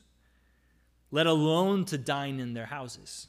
let 1.10 1.26
alone 1.26 1.84
to 1.86 1.96
dine 1.96 2.40
in 2.40 2.52
their 2.52 2.66
houses. 2.66 3.28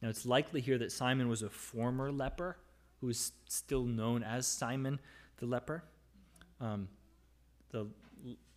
Now, 0.00 0.08
it's 0.08 0.26
likely 0.26 0.60
here 0.60 0.78
that 0.78 0.90
Simon 0.90 1.28
was 1.28 1.42
a 1.42 1.50
former 1.50 2.10
leper 2.10 2.56
who 3.00 3.08
is 3.08 3.32
still 3.48 3.84
known 3.84 4.22
as 4.22 4.46
Simon 4.46 4.98
the 5.38 5.46
leper. 5.46 5.84
Um, 6.60 6.88
the 7.70 7.88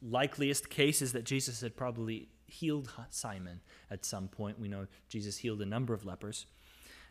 likeliest 0.01 0.69
case 0.69 1.01
is 1.01 1.13
that 1.13 1.25
Jesus 1.25 1.61
had 1.61 1.75
probably 1.75 2.29
healed 2.47 2.91
Simon 3.09 3.61
at 3.89 4.05
some 4.05 4.27
point. 4.27 4.59
We 4.59 4.67
know 4.67 4.87
Jesus 5.09 5.37
healed 5.37 5.61
a 5.61 5.65
number 5.65 5.93
of 5.93 6.05
lepers. 6.05 6.45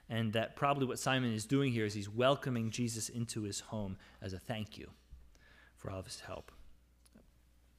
And 0.08 0.32
that 0.34 0.54
probably 0.54 0.86
what 0.86 0.98
Simon 0.98 1.32
is 1.32 1.46
doing 1.46 1.72
here 1.72 1.86
is 1.86 1.94
he's 1.94 2.10
welcoming 2.10 2.70
Jesus 2.70 3.08
into 3.08 3.42
his 3.42 3.60
home 3.60 3.96
as 4.20 4.32
a 4.32 4.38
thank 4.38 4.76
you 4.76 4.90
for 5.76 5.90
all 5.90 5.98
of 5.98 6.06
his 6.06 6.20
help. 6.20 6.52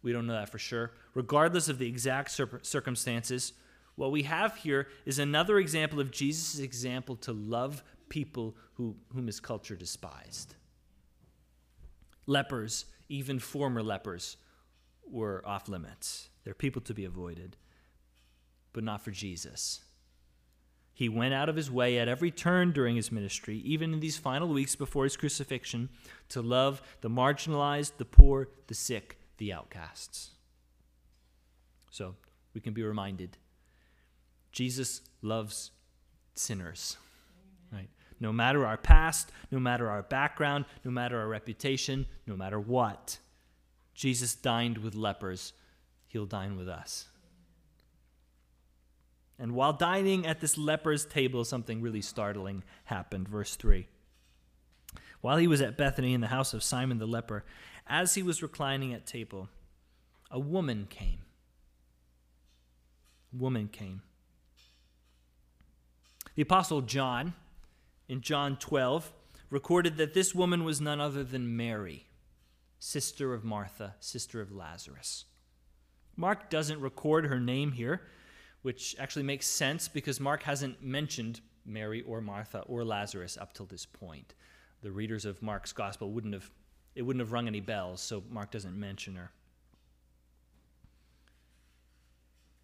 We 0.02 0.12
don't 0.12 0.28
know 0.28 0.34
that 0.34 0.50
for 0.50 0.60
sure. 0.60 0.92
Regardless 1.14 1.70
of 1.70 1.78
the 1.78 1.88
exact 1.88 2.32
circumstances, 2.62 3.54
what 3.96 4.12
we 4.12 4.24
have 4.24 4.56
here 4.58 4.88
is 5.06 5.20
another 5.20 5.58
example 5.58 6.00
of 6.00 6.12
Jesus' 6.12 6.60
example 6.60 7.16
to 7.18 7.32
love 7.34 7.84
people 8.10 8.56
who, 8.74 8.96
whom 9.14 9.28
his 9.28 9.40
culture 9.40 9.76
despised. 9.76 10.56
Lepers, 12.28 12.86
even 13.08 13.40
former 13.40 13.82
lepers, 13.82 14.38
were 15.08 15.44
off 15.46 15.70
limits. 15.70 16.30
They're 16.44 16.54
people 16.54 16.82
to 16.84 16.94
be 16.94 17.06
avoided, 17.06 17.58
but 18.74 18.84
not 18.84 19.04
for 19.04 19.12
Jesus. 19.12 19.82
He 20.96 21.10
went 21.10 21.34
out 21.34 21.50
of 21.50 21.58
his 21.58 21.70
way 21.70 22.00
at 22.00 22.08
every 22.08 22.32
turn 22.32 22.72
during 22.72 22.96
his 22.96 23.12
ministry, 23.12 23.58
even 23.66 23.94
in 23.94 24.00
these 24.00 24.18
final 24.18 24.48
weeks 24.48 24.78
before 24.78 25.04
his 25.04 25.18
crucifixion, 25.18 25.90
to 26.30 26.42
love 26.42 26.82
the 27.02 27.10
marginalized, 27.10 27.98
the 27.98 28.06
poor, 28.06 28.48
the 28.68 28.74
sick, 28.74 29.20
the 29.38 29.52
outcasts. 29.52 30.32
So 31.92 32.16
we 32.54 32.62
can 32.62 32.74
be 32.74 32.82
reminded 32.82 33.38
Jesus 34.54 35.02
loves 35.22 35.72
sinners. 36.34 36.96
Right? 37.74 37.90
No 38.22 38.32
matter 38.32 38.66
our 38.66 38.78
past, 38.78 39.34
no 39.52 39.60
matter 39.60 39.90
our 39.90 40.02
background, 40.02 40.64
no 40.86 40.92
matter 40.92 41.20
our 41.20 41.28
reputation, 41.28 42.06
no 42.26 42.38
matter 42.38 42.58
what, 42.58 43.18
Jesus 43.94 44.34
dined 44.34 44.78
with 44.78 44.96
lepers, 44.96 45.52
he'll 46.08 46.26
dine 46.26 46.56
with 46.56 46.70
us. 46.70 47.10
And 49.38 49.54
while 49.54 49.74
dining 49.74 50.26
at 50.26 50.40
this 50.40 50.58
leper's 50.58 51.06
table, 51.06 51.44
something 51.44 51.82
really 51.82 52.02
startling 52.02 52.64
happened. 52.86 53.28
Verse 53.28 53.56
3. 53.56 53.88
While 55.22 55.38
he 55.38 55.48
was 55.48 55.62
at 55.62 55.78
Bethany 55.78 56.14
in 56.14 56.22
the 56.22 56.28
house 56.28 56.54
of 56.54 56.64
Simon 56.64 57.00
the 57.00 57.08
leper, 57.08 57.44
as 57.88 58.16
he 58.16 58.24
was 58.24 58.42
reclining 58.42 58.94
at 58.94 59.06
table, 59.06 59.50
a 60.32 60.40
woman 60.40 60.88
came. 60.90 61.20
A 63.34 63.38
woman 63.38 63.68
came. 63.68 64.02
The 66.36 66.42
Apostle 66.42 66.82
John, 66.82 67.34
in 68.08 68.22
John 68.22 68.58
12, 68.58 69.12
recorded 69.50 69.98
that 69.98 70.14
this 70.14 70.36
woman 70.36 70.64
was 70.64 70.82
none 70.82 71.00
other 71.00 71.24
than 71.24 71.56
Mary, 71.56 72.08
sister 72.80 73.34
of 73.34 73.44
Martha, 73.44 73.96
sister 74.00 74.42
of 74.42 74.52
Lazarus. 74.52 75.26
Mark 76.16 76.50
doesn't 76.50 76.82
record 76.82 77.26
her 77.26 77.40
name 77.40 77.72
here, 77.74 78.02
which 78.66 78.96
actually 78.98 79.22
makes 79.22 79.46
sense 79.46 79.88
because 79.88 80.20
Mark 80.20 80.42
hasn't 80.42 80.82
mentioned 80.82 81.40
Mary 81.68 82.02
or 82.02 82.20
Martha 82.20 82.62
or 82.62 82.84
Lazarus 82.84 83.38
up 83.40 83.54
till 83.54 83.68
this 83.68 83.86
point. 83.86 84.34
The 84.82 84.92
readers 84.92 85.24
of 85.24 85.44
Mark's 85.44 85.72
gospel 85.72 86.12
wouldn't 86.12 86.34
have 86.34 86.50
it 86.96 87.04
wouldn't 87.04 87.22
have 87.22 87.32
rung 87.32 87.46
any 87.46 87.60
bells, 87.60 88.02
so 88.02 88.24
Mark 88.28 88.50
doesn't 88.50 88.76
mention 88.76 89.18
her. 89.18 89.30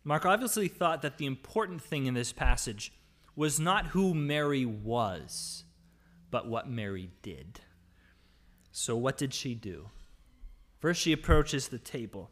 Mark 0.03 0.25
obviously 0.25 0.67
thought 0.67 1.03
that 1.03 1.19
the 1.19 1.27
important 1.27 1.83
thing 1.83 2.07
in 2.07 2.15
this 2.15 2.33
passage 2.33 2.91
was 3.35 3.59
not 3.59 3.87
who 3.87 4.15
Mary 4.15 4.65
was, 4.65 5.65
but 6.31 6.47
what 6.47 6.67
Mary 6.67 7.11
did. 7.21 7.59
So, 8.71 8.95
what 8.95 9.19
did 9.19 9.35
she 9.35 9.53
do? 9.53 9.91
First, 10.79 10.99
she 11.01 11.13
approaches 11.13 11.67
the 11.67 11.77
table. 11.77 12.31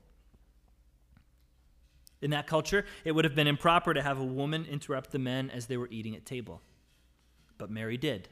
In 2.22 2.32
that 2.32 2.48
culture, 2.48 2.86
it 3.06 3.14
would 3.14 3.26
have 3.26 3.36
been 3.36 3.48
improper 3.48 3.94
to 3.94 4.02
have 4.02 4.20
a 4.20 4.26
woman 4.26 4.66
interrupt 4.66 5.12
the 5.12 5.20
men 5.20 5.50
as 5.50 5.68
they 5.68 5.78
were 5.78 5.88
eating 5.90 6.16
at 6.16 6.26
table. 6.26 6.62
But 7.58 7.70
Mary 7.70 7.98
did. 7.98 8.28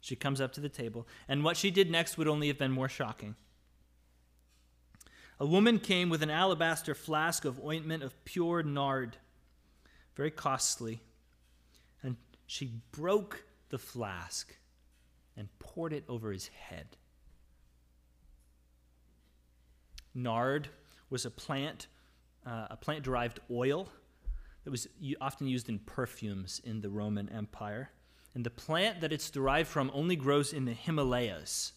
She 0.00 0.16
comes 0.16 0.40
up 0.40 0.52
to 0.52 0.60
the 0.60 0.68
table, 0.68 1.06
and 1.28 1.44
what 1.44 1.56
she 1.56 1.70
did 1.70 1.90
next 1.90 2.18
would 2.18 2.28
only 2.28 2.48
have 2.48 2.58
been 2.58 2.72
more 2.72 2.88
shocking. 2.88 3.36
A 5.38 5.46
woman 5.46 5.78
came 5.78 6.08
with 6.08 6.22
an 6.22 6.30
alabaster 6.30 6.94
flask 6.94 7.44
of 7.44 7.62
ointment 7.62 8.02
of 8.02 8.24
pure 8.24 8.62
nard, 8.62 9.16
very 10.14 10.30
costly, 10.30 11.00
and 12.02 12.16
she 12.46 12.80
broke 12.92 13.44
the 13.68 13.78
flask 13.78 14.56
and 15.36 15.48
poured 15.58 15.92
it 15.92 16.04
over 16.08 16.32
his 16.32 16.48
head. 16.48 16.96
Nard 20.14 20.68
was 21.10 21.26
a 21.26 21.30
plant 21.30 21.86
uh, 22.46 22.68
a 22.70 22.76
plant 22.76 23.02
derived 23.02 23.40
oil 23.50 23.88
that 24.64 24.70
was 24.70 24.88
often 25.20 25.46
used 25.46 25.68
in 25.68 25.78
perfumes 25.80 26.60
in 26.64 26.80
the 26.80 26.90
Roman 26.90 27.28
Empire. 27.28 27.90
And 28.34 28.44
the 28.44 28.50
plant 28.50 29.00
that 29.00 29.12
it's 29.12 29.30
derived 29.30 29.68
from 29.68 29.90
only 29.94 30.16
grows 30.16 30.52
in 30.52 30.64
the 30.64 30.72
Himalayas. 30.72 31.72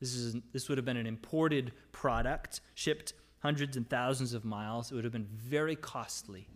This, 0.00 0.14
is, 0.14 0.36
this 0.52 0.68
would 0.68 0.78
have 0.78 0.84
been 0.84 0.96
an 0.96 1.06
imported 1.06 1.72
product, 1.92 2.60
shipped 2.74 3.12
hundreds 3.40 3.76
and 3.76 3.88
thousands 3.88 4.32
of 4.32 4.44
miles. 4.44 4.90
It 4.90 4.94
would 4.94 5.04
have 5.04 5.12
been 5.12 5.28
very 5.30 5.76
costly. 5.76 6.48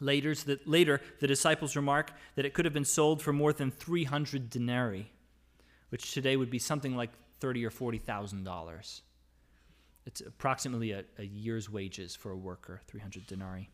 Later, 0.00 0.34
the, 0.34 0.58
later, 0.64 1.00
the 1.20 1.26
disciples 1.26 1.76
remark 1.76 2.12
that 2.34 2.44
it 2.44 2.54
could 2.54 2.64
have 2.64 2.74
been 2.74 2.84
sold 2.84 3.22
for 3.22 3.32
more 3.32 3.52
than 3.52 3.70
300 3.70 4.50
denarii, 4.50 5.10
which 5.90 6.12
today 6.12 6.36
would 6.36 6.50
be 6.50 6.58
something 6.58 6.96
like 6.96 7.10
thirty 7.38 7.64
or 7.64 7.70
forty 7.70 7.98
thousand 7.98 8.44
dollars. 8.44 9.02
It's 10.06 10.20
approximately 10.20 10.92
a, 10.92 11.04
a 11.18 11.24
year's 11.24 11.70
wages 11.70 12.16
for 12.16 12.30
a 12.30 12.36
worker, 12.36 12.80
300 12.86 13.26
denarii. 13.26 13.70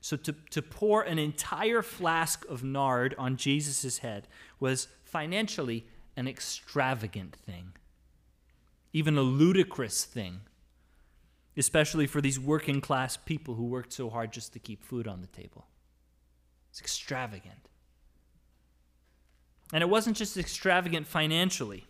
So 0.00 0.16
to, 0.16 0.34
to 0.50 0.62
pour 0.62 1.02
an 1.02 1.18
entire 1.18 1.82
flask 1.82 2.44
of 2.48 2.62
nard 2.62 3.14
on 3.18 3.36
Jesus' 3.36 3.98
head 3.98 4.28
was 4.60 4.88
financially 5.04 5.86
an 6.16 6.28
extravagant 6.28 7.34
thing, 7.34 7.72
even 8.92 9.16
a 9.16 9.22
ludicrous 9.22 10.04
thing, 10.04 10.40
especially 11.56 12.06
for 12.06 12.20
these 12.20 12.38
working 12.38 12.80
class 12.80 13.16
people 13.16 13.54
who 13.54 13.64
worked 13.64 13.92
so 13.92 14.10
hard 14.10 14.32
just 14.32 14.52
to 14.52 14.58
keep 14.58 14.84
food 14.84 15.08
on 15.08 15.22
the 15.22 15.26
table. 15.26 15.66
It's 16.70 16.80
extravagant. 16.80 17.68
And 19.72 19.82
it 19.82 19.88
wasn't 19.88 20.16
just 20.16 20.36
extravagant 20.36 21.06
financially. 21.06 21.86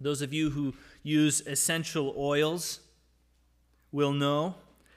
Those 0.00 0.22
of 0.22 0.32
you 0.32 0.50
who 0.50 0.74
use 1.02 1.40
essential 1.46 2.14
oils 2.16 2.80
will 3.92 4.12
know 4.12 4.54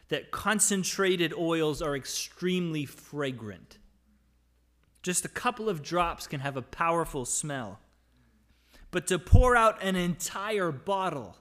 that 0.09 0.31
concentrated 0.31 1.33
oils 1.33 1.81
are 1.81 1.95
extremely 1.95 2.85
fragrant. 2.85 3.77
Just 5.01 5.25
a 5.25 5.29
couple 5.29 5.69
of 5.69 5.81
drops 5.81 6.27
can 6.27 6.41
have 6.41 6.57
a 6.57 6.61
powerful 6.61 7.25
smell. 7.25 7.79
But 8.91 9.07
to 9.07 9.17
pour 9.17 9.55
out 9.55 9.81
an 9.81 9.95
entire 9.95 10.71
bottle, 10.71 11.37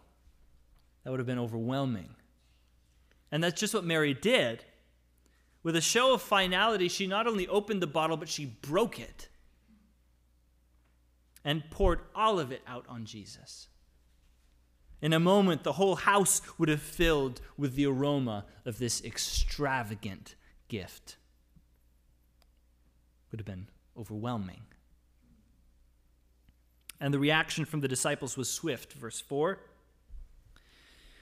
that 1.02 1.10
would 1.10 1.18
have 1.18 1.26
been 1.26 1.38
overwhelming. 1.38 2.14
And 3.32 3.42
that's 3.42 3.60
just 3.60 3.74
what 3.74 3.84
Mary 3.84 4.14
did. 4.14 4.64
With 5.62 5.76
a 5.76 5.80
show 5.80 6.14
of 6.14 6.22
finality, 6.22 6.88
she 6.88 7.06
not 7.06 7.26
only 7.26 7.46
opened 7.48 7.82
the 7.82 7.86
bottle, 7.86 8.16
but 8.16 8.28
she 8.28 8.46
broke 8.46 8.98
it 8.98 9.28
and 11.44 11.68
poured 11.70 12.00
all 12.14 12.38
of 12.38 12.52
it 12.52 12.62
out 12.66 12.86
on 12.88 13.04
Jesus. 13.04 13.68
In 15.02 15.12
a 15.12 15.20
moment, 15.20 15.62
the 15.62 15.72
whole 15.72 15.96
house 15.96 16.42
would 16.58 16.68
have 16.68 16.82
filled 16.82 17.40
with 17.56 17.74
the 17.74 17.86
aroma 17.86 18.44
of 18.66 18.78
this 18.78 19.02
extravagant 19.02 20.34
gift. 20.68 21.16
Would 23.30 23.40
have 23.40 23.46
been 23.46 23.68
overwhelming. 23.96 24.62
And 27.00 27.14
the 27.14 27.18
reaction 27.18 27.64
from 27.64 27.80
the 27.80 27.88
disciples 27.88 28.36
was 28.36 28.50
swift. 28.50 28.92
Verse 28.92 29.20
4 29.20 29.58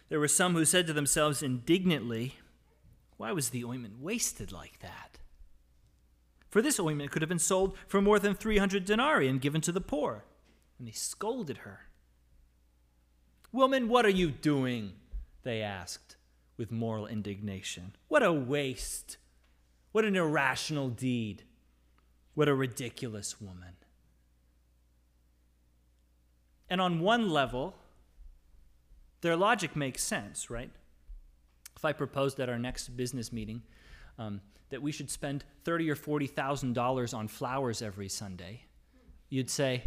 There 0.08 0.18
were 0.18 0.26
some 0.26 0.54
who 0.54 0.64
said 0.64 0.88
to 0.88 0.92
themselves 0.92 1.42
indignantly, 1.42 2.34
Why 3.16 3.30
was 3.30 3.50
the 3.50 3.64
ointment 3.64 4.00
wasted 4.00 4.50
like 4.50 4.80
that? 4.80 5.18
For 6.50 6.62
this 6.62 6.80
ointment 6.80 7.10
could 7.12 7.22
have 7.22 7.28
been 7.28 7.38
sold 7.38 7.76
for 7.86 8.00
more 8.00 8.18
than 8.18 8.34
300 8.34 8.84
denarii 8.84 9.28
and 9.28 9.40
given 9.40 9.60
to 9.60 9.72
the 9.72 9.80
poor. 9.80 10.24
And 10.78 10.88
they 10.88 10.92
scolded 10.92 11.58
her. 11.58 11.87
Woman, 13.52 13.88
what 13.88 14.04
are 14.04 14.10
you 14.10 14.30
doing? 14.30 14.92
They 15.42 15.62
asked 15.62 16.16
with 16.56 16.70
moral 16.70 17.06
indignation. 17.06 17.96
What 18.08 18.22
a 18.22 18.32
waste! 18.32 19.16
What 19.92 20.04
an 20.04 20.16
irrational 20.16 20.90
deed! 20.90 21.44
What 22.34 22.48
a 22.48 22.54
ridiculous 22.54 23.40
woman. 23.40 23.74
And 26.68 26.80
on 26.80 27.00
one 27.00 27.30
level, 27.30 27.74
their 29.22 29.36
logic 29.36 29.74
makes 29.74 30.02
sense, 30.02 30.50
right? 30.50 30.70
If 31.76 31.84
I 31.84 31.92
proposed 31.92 32.38
at 32.40 32.48
our 32.48 32.58
next 32.58 32.88
business 32.96 33.32
meeting 33.32 33.62
um, 34.18 34.40
that 34.70 34.82
we 34.82 34.92
should 34.92 35.10
spend 35.10 35.44
thirty 35.64 35.88
or 35.88 35.94
forty 35.94 36.26
thousand 36.26 36.74
dollars 36.74 37.14
on 37.14 37.28
flowers 37.28 37.80
every 37.80 38.08
Sunday, 38.08 38.62
you'd 39.30 39.48
say, 39.48 39.84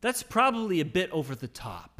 that's 0.00 0.22
probably 0.22 0.80
a 0.80 0.84
bit 0.84 1.10
over 1.12 1.34
the 1.34 1.48
top. 1.48 1.91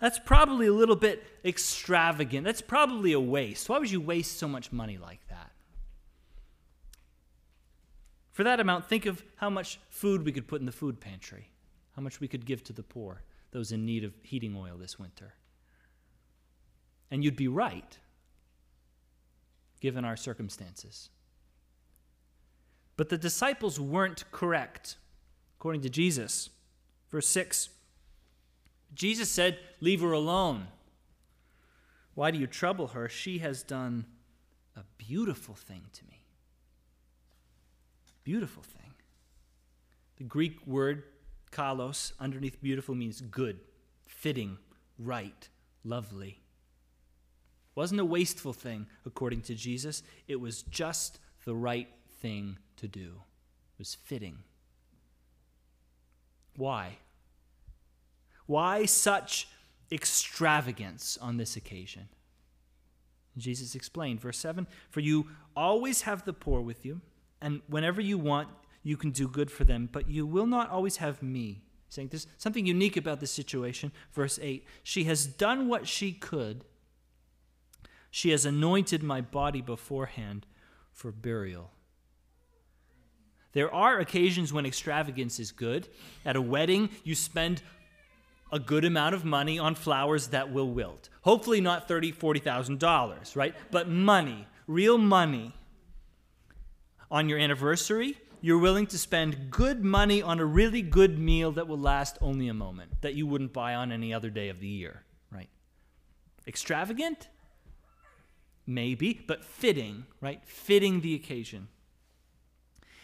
That's 0.00 0.18
probably 0.18 0.66
a 0.66 0.72
little 0.72 0.96
bit 0.96 1.24
extravagant. 1.44 2.44
That's 2.44 2.60
probably 2.60 3.12
a 3.12 3.20
waste. 3.20 3.68
Why 3.68 3.78
would 3.78 3.90
you 3.90 4.00
waste 4.00 4.38
so 4.38 4.46
much 4.46 4.70
money 4.72 4.98
like 4.98 5.26
that? 5.28 5.52
For 8.32 8.44
that 8.44 8.60
amount, 8.60 8.86
think 8.86 9.06
of 9.06 9.24
how 9.36 9.48
much 9.48 9.80
food 9.88 10.22
we 10.22 10.32
could 10.32 10.46
put 10.46 10.60
in 10.60 10.66
the 10.66 10.72
food 10.72 11.00
pantry, 11.00 11.50
how 11.92 12.02
much 12.02 12.20
we 12.20 12.28
could 12.28 12.44
give 12.44 12.62
to 12.64 12.74
the 12.74 12.82
poor, 12.82 13.22
those 13.52 13.72
in 13.72 13.86
need 13.86 14.04
of 14.04 14.12
heating 14.22 14.54
oil 14.54 14.76
this 14.76 14.98
winter. 14.98 15.32
And 17.10 17.24
you'd 17.24 17.36
be 17.36 17.48
right, 17.48 17.98
given 19.80 20.04
our 20.04 20.16
circumstances. 20.16 21.08
But 22.98 23.08
the 23.08 23.16
disciples 23.16 23.80
weren't 23.80 24.30
correct, 24.32 24.98
according 25.58 25.80
to 25.82 25.88
Jesus. 25.88 26.50
Verse 27.10 27.28
6 27.28 27.70
Jesus 28.96 29.30
said, 29.30 29.58
Leave 29.80 30.00
her 30.00 30.12
alone. 30.12 30.66
Why 32.14 32.30
do 32.30 32.38
you 32.38 32.46
trouble 32.46 32.88
her? 32.88 33.08
She 33.08 33.38
has 33.38 33.62
done 33.62 34.06
a 34.74 34.80
beautiful 34.96 35.54
thing 35.54 35.82
to 35.92 36.04
me. 36.06 36.22
Beautiful 38.24 38.62
thing. 38.62 38.94
The 40.16 40.24
Greek 40.24 40.66
word 40.66 41.04
kalos 41.52 42.12
underneath 42.18 42.60
beautiful 42.60 42.94
means 42.94 43.20
good, 43.20 43.60
fitting, 44.06 44.56
right, 44.98 45.48
lovely. 45.84 46.40
Wasn't 47.74 48.00
a 48.00 48.04
wasteful 48.04 48.54
thing, 48.54 48.86
according 49.04 49.42
to 49.42 49.54
Jesus. 49.54 50.02
It 50.26 50.40
was 50.40 50.62
just 50.62 51.18
the 51.44 51.54
right 51.54 51.88
thing 52.20 52.56
to 52.78 52.88
do. 52.88 53.20
It 53.74 53.78
was 53.78 53.94
fitting. 53.94 54.38
Why? 56.56 56.96
Why 58.46 58.86
such 58.86 59.48
extravagance 59.90 61.18
on 61.20 61.36
this 61.36 61.56
occasion? 61.56 62.08
Jesus 63.36 63.74
explained, 63.74 64.20
verse 64.20 64.38
7 64.38 64.66
For 64.90 65.00
you 65.00 65.28
always 65.54 66.02
have 66.02 66.24
the 66.24 66.32
poor 66.32 66.60
with 66.60 66.84
you, 66.84 67.00
and 67.40 67.60
whenever 67.68 68.00
you 68.00 68.18
want, 68.18 68.48
you 68.82 68.96
can 68.96 69.10
do 69.10 69.28
good 69.28 69.50
for 69.50 69.64
them, 69.64 69.88
but 69.90 70.08
you 70.08 70.26
will 70.26 70.46
not 70.46 70.70
always 70.70 70.98
have 70.98 71.22
me. 71.22 71.62
Saying 71.88 72.08
there's 72.08 72.26
something 72.38 72.66
unique 72.66 72.96
about 72.96 73.20
this 73.20 73.30
situation. 73.30 73.92
Verse 74.12 74.38
8 74.40 74.64
She 74.82 75.04
has 75.04 75.26
done 75.26 75.68
what 75.68 75.86
she 75.86 76.12
could, 76.12 76.64
she 78.10 78.30
has 78.30 78.46
anointed 78.46 79.02
my 79.02 79.20
body 79.20 79.60
beforehand 79.60 80.46
for 80.92 81.12
burial. 81.12 81.70
There 83.52 83.72
are 83.74 83.98
occasions 83.98 84.52
when 84.52 84.66
extravagance 84.66 85.40
is 85.40 85.50
good. 85.50 85.88
At 86.24 86.36
a 86.36 86.42
wedding, 86.42 86.90
you 87.04 87.14
spend 87.14 87.62
a 88.52 88.58
good 88.58 88.84
amount 88.84 89.14
of 89.14 89.24
money 89.24 89.58
on 89.58 89.74
flowers 89.74 90.28
that 90.28 90.52
will 90.52 90.70
wilt. 90.70 91.08
Hopefully 91.22 91.60
not 91.60 91.88
thirty, 91.88 92.12
forty 92.12 92.40
thousand 92.40 92.78
dollars, 92.78 93.34
right? 93.34 93.54
But 93.70 93.88
money, 93.88 94.46
real 94.66 94.98
money. 94.98 95.54
On 97.10 97.28
your 97.28 97.38
anniversary, 97.38 98.18
you're 98.40 98.58
willing 98.58 98.86
to 98.88 98.98
spend 98.98 99.50
good 99.50 99.84
money 99.84 100.22
on 100.22 100.40
a 100.40 100.44
really 100.44 100.82
good 100.82 101.18
meal 101.18 101.52
that 101.52 101.68
will 101.68 101.78
last 101.78 102.18
only 102.20 102.48
a 102.48 102.54
moment, 102.54 103.00
that 103.00 103.14
you 103.14 103.26
wouldn't 103.26 103.52
buy 103.52 103.74
on 103.74 103.92
any 103.92 104.12
other 104.12 104.30
day 104.30 104.48
of 104.48 104.60
the 104.60 104.68
year, 104.68 105.04
right? 105.30 105.48
Extravagant? 106.46 107.28
Maybe, 108.66 109.24
but 109.26 109.44
fitting, 109.44 110.06
right? 110.20 110.40
Fitting 110.44 111.00
the 111.00 111.14
occasion. 111.14 111.68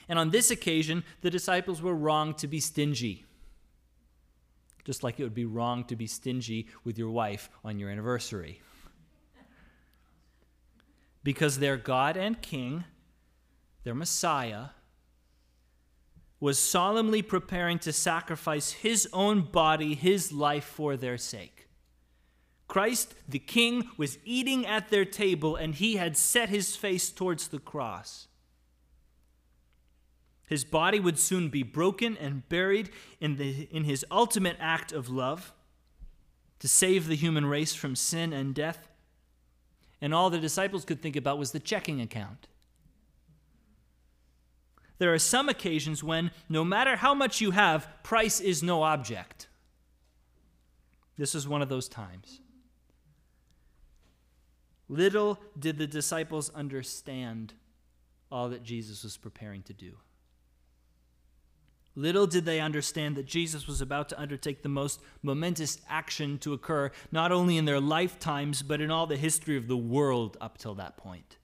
And 0.08 0.18
on 0.18 0.30
this 0.30 0.50
occasion, 0.50 1.04
the 1.20 1.30
disciples 1.30 1.80
were 1.80 1.94
wrong 1.94 2.34
to 2.34 2.48
be 2.48 2.60
stingy 2.60 3.24
just 4.84 5.02
like 5.02 5.20
it 5.20 5.22
would 5.22 5.34
be 5.34 5.44
wrong 5.44 5.84
to 5.84 5.96
be 5.96 6.06
stingy 6.06 6.68
with 6.84 6.98
your 6.98 7.10
wife 7.10 7.50
on 7.64 7.78
your 7.78 7.90
anniversary. 7.90 8.60
Because 11.22 11.58
their 11.58 11.76
God 11.76 12.16
and 12.16 12.40
King, 12.42 12.84
their 13.84 13.94
Messiah, 13.94 14.66
was 16.40 16.58
solemnly 16.58 17.22
preparing 17.22 17.78
to 17.78 17.92
sacrifice 17.92 18.72
his 18.72 19.08
own 19.12 19.42
body, 19.42 19.94
his 19.94 20.32
life 20.32 20.64
for 20.64 20.96
their 20.96 21.16
sake. 21.16 21.68
Christ, 22.66 23.14
the 23.28 23.38
King, 23.38 23.88
was 23.96 24.18
eating 24.24 24.66
at 24.66 24.88
their 24.88 25.04
table 25.04 25.54
and 25.54 25.74
he 25.74 25.96
had 25.96 26.16
set 26.16 26.48
his 26.48 26.74
face 26.74 27.10
towards 27.10 27.48
the 27.48 27.60
cross. 27.60 28.26
His 30.52 30.66
body 30.66 31.00
would 31.00 31.18
soon 31.18 31.48
be 31.48 31.62
broken 31.62 32.14
and 32.18 32.46
buried 32.50 32.90
in, 33.22 33.36
the, 33.36 33.66
in 33.70 33.84
his 33.84 34.04
ultimate 34.10 34.58
act 34.60 34.92
of 34.92 35.08
love 35.08 35.54
to 36.58 36.68
save 36.68 37.06
the 37.06 37.16
human 37.16 37.46
race 37.46 37.74
from 37.74 37.96
sin 37.96 38.34
and 38.34 38.54
death. 38.54 38.86
And 40.02 40.12
all 40.12 40.28
the 40.28 40.38
disciples 40.38 40.84
could 40.84 41.00
think 41.00 41.16
about 41.16 41.38
was 41.38 41.52
the 41.52 41.58
checking 41.58 42.02
account. 42.02 42.48
There 44.98 45.14
are 45.14 45.18
some 45.18 45.48
occasions 45.48 46.04
when, 46.04 46.30
no 46.50 46.64
matter 46.64 46.96
how 46.96 47.14
much 47.14 47.40
you 47.40 47.52
have, 47.52 47.88
price 48.02 48.38
is 48.38 48.62
no 48.62 48.82
object. 48.82 49.48
This 51.16 51.34
is 51.34 51.48
one 51.48 51.62
of 51.62 51.70
those 51.70 51.88
times. 51.88 52.42
Little 54.86 55.40
did 55.58 55.78
the 55.78 55.86
disciples 55.86 56.50
understand 56.50 57.54
all 58.30 58.50
that 58.50 58.62
Jesus 58.62 59.02
was 59.02 59.16
preparing 59.16 59.62
to 59.62 59.72
do. 59.72 59.96
Little 61.94 62.26
did 62.26 62.44
they 62.46 62.60
understand 62.60 63.16
that 63.16 63.26
Jesus 63.26 63.66
was 63.66 63.80
about 63.80 64.08
to 64.08 64.20
undertake 64.20 64.62
the 64.62 64.68
most 64.68 65.00
momentous 65.22 65.78
action 65.88 66.38
to 66.38 66.54
occur, 66.54 66.90
not 67.10 67.32
only 67.32 67.58
in 67.58 67.66
their 67.66 67.80
lifetimes, 67.80 68.62
but 68.62 68.80
in 68.80 68.90
all 68.90 69.06
the 69.06 69.16
history 69.16 69.56
of 69.56 69.68
the 69.68 69.76
world 69.76 70.38
up 70.40 70.56
till 70.56 70.74
that 70.76 70.96
point. 70.96 71.36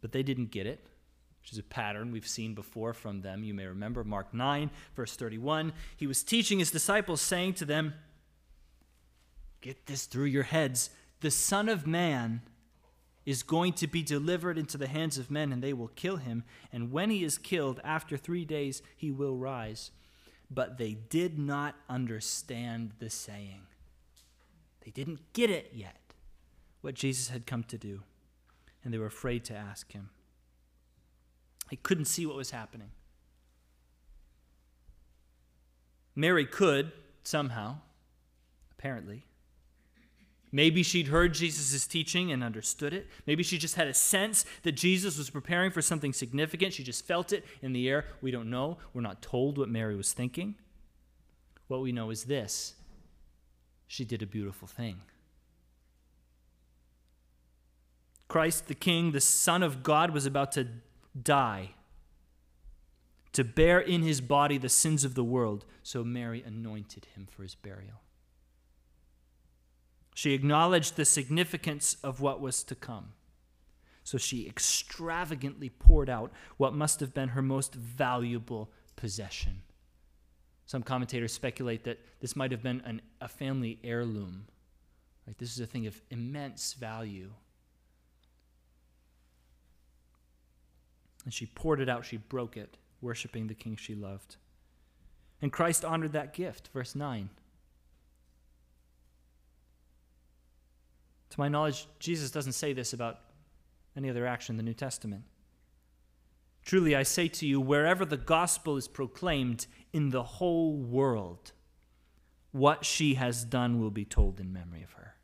But 0.00 0.12
they 0.12 0.22
didn't 0.22 0.50
get 0.50 0.66
it, 0.66 0.86
which 1.42 1.52
is 1.52 1.58
a 1.58 1.62
pattern 1.62 2.10
we've 2.10 2.26
seen 2.26 2.54
before 2.54 2.94
from 2.94 3.20
them. 3.20 3.44
You 3.44 3.52
may 3.52 3.66
remember 3.66 4.04
Mark 4.04 4.32
9, 4.32 4.70
verse 4.96 5.14
31. 5.14 5.74
He 5.96 6.06
was 6.06 6.22
teaching 6.22 6.60
his 6.60 6.70
disciples, 6.70 7.20
saying 7.20 7.54
to 7.54 7.66
them, 7.66 7.94
Get 9.60 9.86
this 9.86 10.06
through 10.06 10.26
your 10.26 10.44
heads. 10.44 10.90
The 11.20 11.30
Son 11.30 11.68
of 11.68 11.86
Man 11.86 12.42
is 13.28 13.42
going 13.42 13.74
to 13.74 13.86
be 13.86 14.02
delivered 14.02 14.56
into 14.56 14.78
the 14.78 14.86
hands 14.86 15.18
of 15.18 15.30
men, 15.30 15.52
and 15.52 15.62
they 15.62 15.74
will 15.74 15.88
kill 15.88 16.16
him. 16.16 16.44
And 16.72 16.90
when 16.90 17.10
he 17.10 17.22
is 17.22 17.36
killed, 17.36 17.78
after 17.84 18.16
three 18.16 18.46
days, 18.46 18.80
he 18.96 19.10
will 19.10 19.36
rise. 19.36 19.90
But 20.50 20.78
they 20.78 20.94
did 20.94 21.38
not 21.38 21.74
understand 21.90 22.92
the 23.00 23.10
saying. 23.10 23.66
They 24.82 24.90
didn't 24.90 25.34
get 25.34 25.50
it 25.50 25.72
yet, 25.74 26.14
what 26.80 26.94
Jesus 26.94 27.28
had 27.28 27.44
come 27.44 27.64
to 27.64 27.76
do. 27.76 28.00
And 28.82 28.94
they 28.94 28.98
were 28.98 29.04
afraid 29.04 29.44
to 29.44 29.54
ask 29.54 29.92
him. 29.92 30.08
They 31.68 31.76
couldn't 31.76 32.06
see 32.06 32.24
what 32.24 32.34
was 32.34 32.52
happening. 32.52 32.92
Mary 36.16 36.46
could, 36.46 36.92
somehow, 37.24 37.76
apparently. 38.72 39.26
Maybe 40.50 40.82
she'd 40.82 41.08
heard 41.08 41.34
Jesus' 41.34 41.86
teaching 41.86 42.32
and 42.32 42.42
understood 42.42 42.94
it. 42.94 43.06
Maybe 43.26 43.42
she 43.42 43.58
just 43.58 43.74
had 43.74 43.86
a 43.86 43.94
sense 43.94 44.46
that 44.62 44.72
Jesus 44.72 45.18
was 45.18 45.28
preparing 45.28 45.70
for 45.70 45.82
something 45.82 46.12
significant. 46.12 46.72
She 46.72 46.82
just 46.82 47.04
felt 47.04 47.32
it 47.32 47.44
in 47.60 47.72
the 47.72 47.88
air. 47.88 48.06
We 48.22 48.30
don't 48.30 48.48
know. 48.48 48.78
We're 48.94 49.02
not 49.02 49.20
told 49.20 49.58
what 49.58 49.68
Mary 49.68 49.94
was 49.94 50.12
thinking. 50.12 50.54
What 51.66 51.82
we 51.82 51.92
know 51.92 52.10
is 52.10 52.24
this 52.24 52.74
she 53.86 54.04
did 54.04 54.22
a 54.22 54.26
beautiful 54.26 54.68
thing. 54.68 55.00
Christ, 58.28 58.68
the 58.68 58.74
King, 58.74 59.12
the 59.12 59.20
Son 59.20 59.62
of 59.62 59.82
God, 59.82 60.10
was 60.10 60.26
about 60.26 60.52
to 60.52 60.66
die, 61.20 61.70
to 63.32 63.42
bear 63.42 63.80
in 63.80 64.02
his 64.02 64.20
body 64.20 64.58
the 64.58 64.68
sins 64.68 65.04
of 65.04 65.14
the 65.14 65.24
world. 65.24 65.64
So 65.82 66.04
Mary 66.04 66.42
anointed 66.46 67.06
him 67.14 67.26
for 67.30 67.42
his 67.42 67.54
burial. 67.54 68.02
She 70.18 70.34
acknowledged 70.34 70.96
the 70.96 71.04
significance 71.04 71.96
of 72.02 72.20
what 72.20 72.40
was 72.40 72.64
to 72.64 72.74
come. 72.74 73.10
So 74.02 74.18
she 74.18 74.48
extravagantly 74.48 75.68
poured 75.68 76.10
out 76.10 76.32
what 76.56 76.74
must 76.74 76.98
have 76.98 77.14
been 77.14 77.28
her 77.28 77.40
most 77.40 77.72
valuable 77.76 78.68
possession. 78.96 79.62
Some 80.66 80.82
commentators 80.82 81.32
speculate 81.32 81.84
that 81.84 82.00
this 82.18 82.34
might 82.34 82.50
have 82.50 82.64
been 82.64 82.80
an, 82.84 83.00
a 83.20 83.28
family 83.28 83.78
heirloom. 83.84 84.46
Right? 85.24 85.38
This 85.38 85.52
is 85.52 85.60
a 85.60 85.66
thing 85.66 85.86
of 85.86 86.02
immense 86.10 86.72
value. 86.72 87.30
And 91.26 91.32
she 91.32 91.46
poured 91.46 91.80
it 91.80 91.88
out, 91.88 92.04
she 92.04 92.16
broke 92.16 92.56
it, 92.56 92.76
worshiping 93.00 93.46
the 93.46 93.54
king 93.54 93.76
she 93.76 93.94
loved. 93.94 94.34
And 95.40 95.52
Christ 95.52 95.84
honored 95.84 96.14
that 96.14 96.34
gift, 96.34 96.70
verse 96.74 96.96
9. 96.96 97.30
To 101.30 101.40
my 101.40 101.48
knowledge, 101.48 101.86
Jesus 101.98 102.30
doesn't 102.30 102.52
say 102.52 102.72
this 102.72 102.92
about 102.92 103.20
any 103.96 104.08
other 104.10 104.26
action 104.26 104.54
in 104.54 104.56
the 104.56 104.62
New 104.62 104.74
Testament. 104.74 105.24
Truly, 106.64 106.94
I 106.94 107.02
say 107.02 107.28
to 107.28 107.46
you, 107.46 107.60
wherever 107.60 108.04
the 108.04 108.16
gospel 108.16 108.76
is 108.76 108.88
proclaimed 108.88 109.66
in 109.92 110.10
the 110.10 110.22
whole 110.22 110.76
world, 110.76 111.52
what 112.52 112.84
she 112.84 113.14
has 113.14 113.44
done 113.44 113.80
will 113.80 113.90
be 113.90 114.04
told 114.04 114.40
in 114.40 114.52
memory 114.52 114.82
of 114.82 114.92
her. 114.92 115.14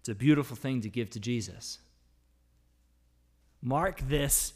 It's 0.00 0.08
a 0.08 0.14
beautiful 0.14 0.56
thing 0.56 0.82
to 0.82 0.88
give 0.88 1.10
to 1.10 1.20
Jesus. 1.20 1.78
Mark 3.62 4.00
this, 4.08 4.52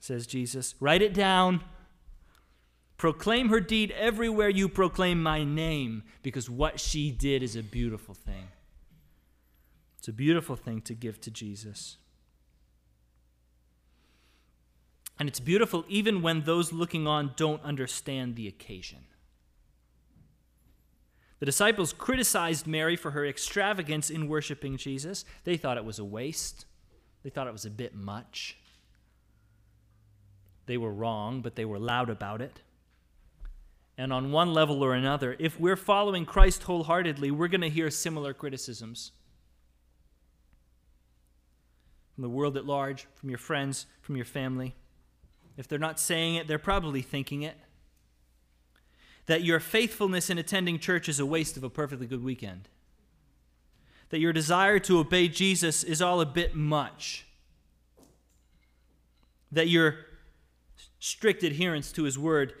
says 0.00 0.26
Jesus. 0.26 0.74
Write 0.80 1.02
it 1.02 1.14
down. 1.14 1.62
Proclaim 2.96 3.50
her 3.50 3.60
deed 3.60 3.90
everywhere 3.92 4.48
you 4.48 4.68
proclaim 4.68 5.22
my 5.22 5.44
name, 5.44 6.02
because 6.22 6.48
what 6.48 6.80
she 6.80 7.10
did 7.10 7.42
is 7.42 7.54
a 7.54 7.62
beautiful 7.62 8.14
thing. 8.14 8.48
It's 9.98 10.08
a 10.08 10.12
beautiful 10.12 10.56
thing 10.56 10.80
to 10.82 10.94
give 10.94 11.20
to 11.22 11.30
Jesus. 11.30 11.98
And 15.18 15.28
it's 15.28 15.40
beautiful 15.40 15.84
even 15.88 16.22
when 16.22 16.42
those 16.42 16.72
looking 16.72 17.06
on 17.06 17.32
don't 17.36 17.62
understand 17.62 18.36
the 18.36 18.46
occasion. 18.46 19.04
The 21.38 21.46
disciples 21.46 21.92
criticized 21.92 22.66
Mary 22.66 22.96
for 22.96 23.10
her 23.10 23.26
extravagance 23.26 24.08
in 24.08 24.28
worshiping 24.28 24.76
Jesus. 24.76 25.24
They 25.44 25.56
thought 25.56 25.76
it 25.76 25.84
was 25.84 25.98
a 25.98 26.04
waste, 26.04 26.64
they 27.22 27.30
thought 27.30 27.46
it 27.46 27.52
was 27.52 27.66
a 27.66 27.70
bit 27.70 27.94
much. 27.94 28.58
They 30.66 30.76
were 30.76 30.92
wrong, 30.92 31.42
but 31.42 31.56
they 31.56 31.64
were 31.64 31.78
loud 31.78 32.10
about 32.10 32.40
it. 32.40 32.60
And 33.98 34.12
on 34.12 34.30
one 34.30 34.52
level 34.52 34.82
or 34.84 34.92
another, 34.92 35.36
if 35.38 35.58
we're 35.58 35.76
following 35.76 36.26
Christ 36.26 36.64
wholeheartedly, 36.64 37.30
we're 37.30 37.48
going 37.48 37.62
to 37.62 37.70
hear 37.70 37.90
similar 37.90 38.34
criticisms 38.34 39.12
from 42.14 42.22
the 42.22 42.28
world 42.28 42.56
at 42.56 42.66
large, 42.66 43.06
from 43.14 43.30
your 43.30 43.38
friends, 43.38 43.86
from 44.02 44.16
your 44.16 44.24
family. 44.24 44.74
If 45.56 45.68
they're 45.68 45.78
not 45.78 45.98
saying 45.98 46.34
it, 46.34 46.46
they're 46.46 46.58
probably 46.58 47.00
thinking 47.02 47.42
it. 47.42 47.56
That 49.26 49.42
your 49.42 49.60
faithfulness 49.60 50.30
in 50.30 50.38
attending 50.38 50.78
church 50.78 51.08
is 51.08 51.18
a 51.18 51.26
waste 51.26 51.56
of 51.56 51.64
a 51.64 51.70
perfectly 51.70 52.06
good 52.06 52.22
weekend. 52.22 52.68
That 54.10 54.20
your 54.20 54.32
desire 54.32 54.78
to 54.80 54.98
obey 54.98 55.28
Jesus 55.28 55.82
is 55.82 56.00
all 56.00 56.20
a 56.20 56.26
bit 56.26 56.54
much. 56.54 57.26
That 59.50 59.68
your 59.68 59.96
strict 61.00 61.42
adherence 61.42 61.92
to 61.92 62.04
his 62.04 62.18
word 62.18 62.54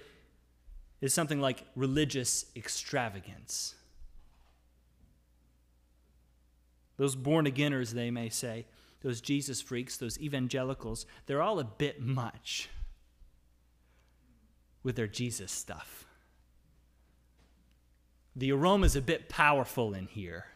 is 1.00 1.12
something 1.12 1.40
like 1.40 1.64
religious 1.74 2.46
extravagance. 2.56 3.74
Those 6.96 7.14
born 7.14 7.46
againers, 7.46 7.90
they 7.90 8.10
may 8.10 8.28
say, 8.28 8.66
those 9.02 9.20
Jesus 9.20 9.60
freaks, 9.60 9.96
those 9.96 10.18
evangelicals, 10.18 11.06
they're 11.26 11.42
all 11.42 11.58
a 11.58 11.64
bit 11.64 12.00
much 12.00 12.68
with 14.82 14.96
their 14.96 15.06
Jesus 15.06 15.52
stuff. 15.52 16.06
The 18.34 18.52
aroma's 18.52 18.96
a 18.96 19.02
bit 19.02 19.28
powerful 19.28 19.94
in 19.94 20.06
here. 20.06 20.46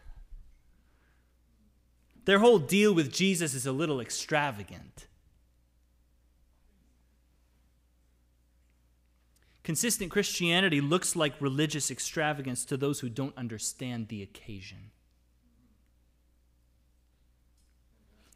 Their 2.25 2.39
whole 2.39 2.59
deal 2.59 2.93
with 2.93 3.11
Jesus 3.11 3.53
is 3.53 3.65
a 3.65 3.71
little 3.71 3.99
extravagant. 3.99 5.07
Consistent 9.71 10.11
Christianity 10.11 10.81
looks 10.81 11.15
like 11.15 11.39
religious 11.39 11.89
extravagance 11.89 12.65
to 12.65 12.75
those 12.75 12.99
who 12.99 13.07
don't 13.07 13.37
understand 13.37 14.09
the 14.09 14.21
occasion. 14.21 14.91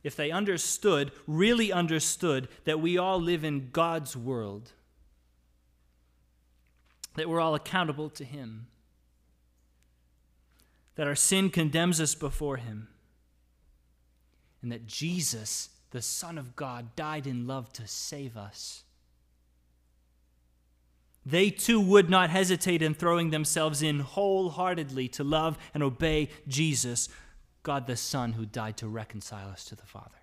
If 0.01 0.15
they 0.15 0.31
understood, 0.31 1.11
really 1.27 1.73
understood, 1.73 2.47
that 2.63 2.79
we 2.79 2.97
all 2.97 3.19
live 3.19 3.43
in 3.43 3.71
God's 3.71 4.15
world, 4.15 4.71
that 7.15 7.27
we're 7.27 7.41
all 7.41 7.53
accountable 7.53 8.09
to 8.11 8.23
Him, 8.23 8.67
that 10.95 11.05
our 11.05 11.15
sin 11.15 11.49
condemns 11.49 11.99
us 11.99 12.15
before 12.15 12.55
Him, 12.55 12.87
and 14.61 14.71
that 14.71 14.87
Jesus, 14.87 15.67
the 15.91 16.01
Son 16.01 16.37
of 16.37 16.55
God, 16.55 16.95
died 16.95 17.27
in 17.27 17.45
love 17.45 17.73
to 17.73 17.85
save 17.85 18.37
us 18.37 18.84
they 21.25 21.49
too 21.49 21.81
would 21.81 22.09
not 22.09 22.29
hesitate 22.29 22.81
in 22.81 22.93
throwing 22.93 23.31
themselves 23.31 23.81
in 23.81 23.99
wholeheartedly 24.01 25.07
to 25.09 25.23
love 25.23 25.57
and 25.73 25.81
obey 25.81 26.29
Jesus, 26.47 27.09
God 27.63 27.87
the 27.87 27.97
Son, 27.97 28.33
who 28.33 28.45
died 28.45 28.77
to 28.77 28.87
reconcile 28.87 29.49
us 29.49 29.65
to 29.65 29.75
the 29.75 29.85
Father. 29.85 30.21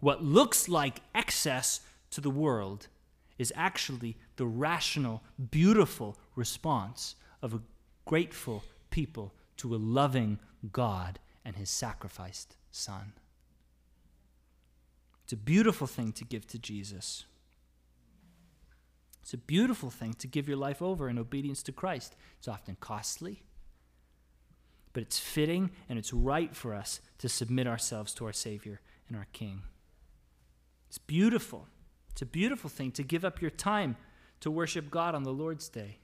What 0.00 0.22
looks 0.22 0.68
like 0.68 1.00
excess 1.14 1.80
to 2.10 2.20
the 2.20 2.30
world 2.30 2.88
is 3.38 3.52
actually 3.56 4.16
the 4.36 4.46
rational, 4.46 5.22
beautiful 5.50 6.18
response 6.36 7.14
of 7.40 7.54
a 7.54 7.60
grateful 8.04 8.62
people 8.90 9.32
to 9.56 9.74
a 9.74 9.76
loving 9.76 10.38
God 10.72 11.18
and 11.44 11.56
his 11.56 11.70
sacrificed 11.70 12.56
Son. 12.70 13.14
It's 15.24 15.32
a 15.32 15.36
beautiful 15.36 15.86
thing 15.86 16.12
to 16.12 16.24
give 16.24 16.46
to 16.48 16.58
Jesus. 16.58 17.24
It's 19.22 19.34
a 19.34 19.38
beautiful 19.38 19.90
thing 19.90 20.14
to 20.14 20.26
give 20.26 20.48
your 20.48 20.56
life 20.56 20.80
over 20.80 21.08
in 21.08 21.18
obedience 21.18 21.62
to 21.64 21.72
Christ. 21.72 22.16
It's 22.38 22.48
often 22.48 22.76
costly, 22.80 23.42
but 24.92 25.02
it's 25.02 25.18
fitting 25.18 25.70
and 25.88 25.98
it's 25.98 26.12
right 26.12 26.54
for 26.54 26.74
us 26.74 27.00
to 27.18 27.28
submit 27.28 27.66
ourselves 27.66 28.14
to 28.14 28.26
our 28.26 28.32
Savior 28.32 28.80
and 29.08 29.16
our 29.16 29.26
King. 29.32 29.62
It's 30.88 30.98
beautiful. 30.98 31.68
It's 32.10 32.22
a 32.22 32.26
beautiful 32.26 32.70
thing 32.70 32.90
to 32.92 33.02
give 33.02 33.24
up 33.24 33.40
your 33.40 33.50
time 33.50 33.96
to 34.40 34.50
worship 34.50 34.90
God 34.90 35.14
on 35.14 35.22
the 35.22 35.32
Lord's 35.32 35.68
Day, 35.68 35.98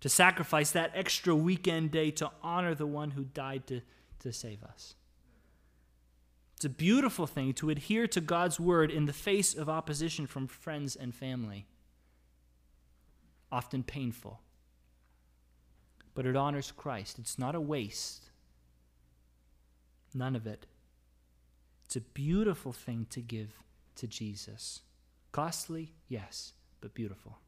to 0.00 0.08
sacrifice 0.08 0.70
that 0.70 0.92
extra 0.94 1.34
weekend 1.34 1.90
day 1.90 2.10
to 2.12 2.30
honor 2.42 2.74
the 2.74 2.86
one 2.86 3.12
who 3.12 3.24
died 3.24 3.66
to, 3.68 3.80
to 4.20 4.32
save 4.32 4.62
us. 4.62 4.94
It's 6.56 6.64
a 6.64 6.68
beautiful 6.68 7.26
thing 7.26 7.52
to 7.54 7.70
adhere 7.70 8.06
to 8.08 8.20
God's 8.20 8.60
word 8.60 8.90
in 8.90 9.06
the 9.06 9.12
face 9.12 9.54
of 9.54 9.68
opposition 9.68 10.26
from 10.26 10.46
friends 10.46 10.94
and 10.94 11.14
family, 11.14 11.66
often 13.50 13.82
painful. 13.82 14.40
But 16.14 16.26
it 16.26 16.36
honors 16.36 16.72
Christ. 16.72 17.18
It's 17.18 17.38
not 17.38 17.54
a 17.54 17.60
waste. 17.60 18.30
None 20.14 20.36
of 20.36 20.46
it. 20.46 20.66
It's 21.84 21.96
a 21.96 22.00
beautiful 22.00 22.72
thing 22.72 23.06
to 23.10 23.20
give 23.20 23.52
to 23.96 24.06
Jesus. 24.06 24.80
Costly, 25.32 25.92
yes, 26.08 26.52
but 26.80 26.94
beautiful. 26.94 27.38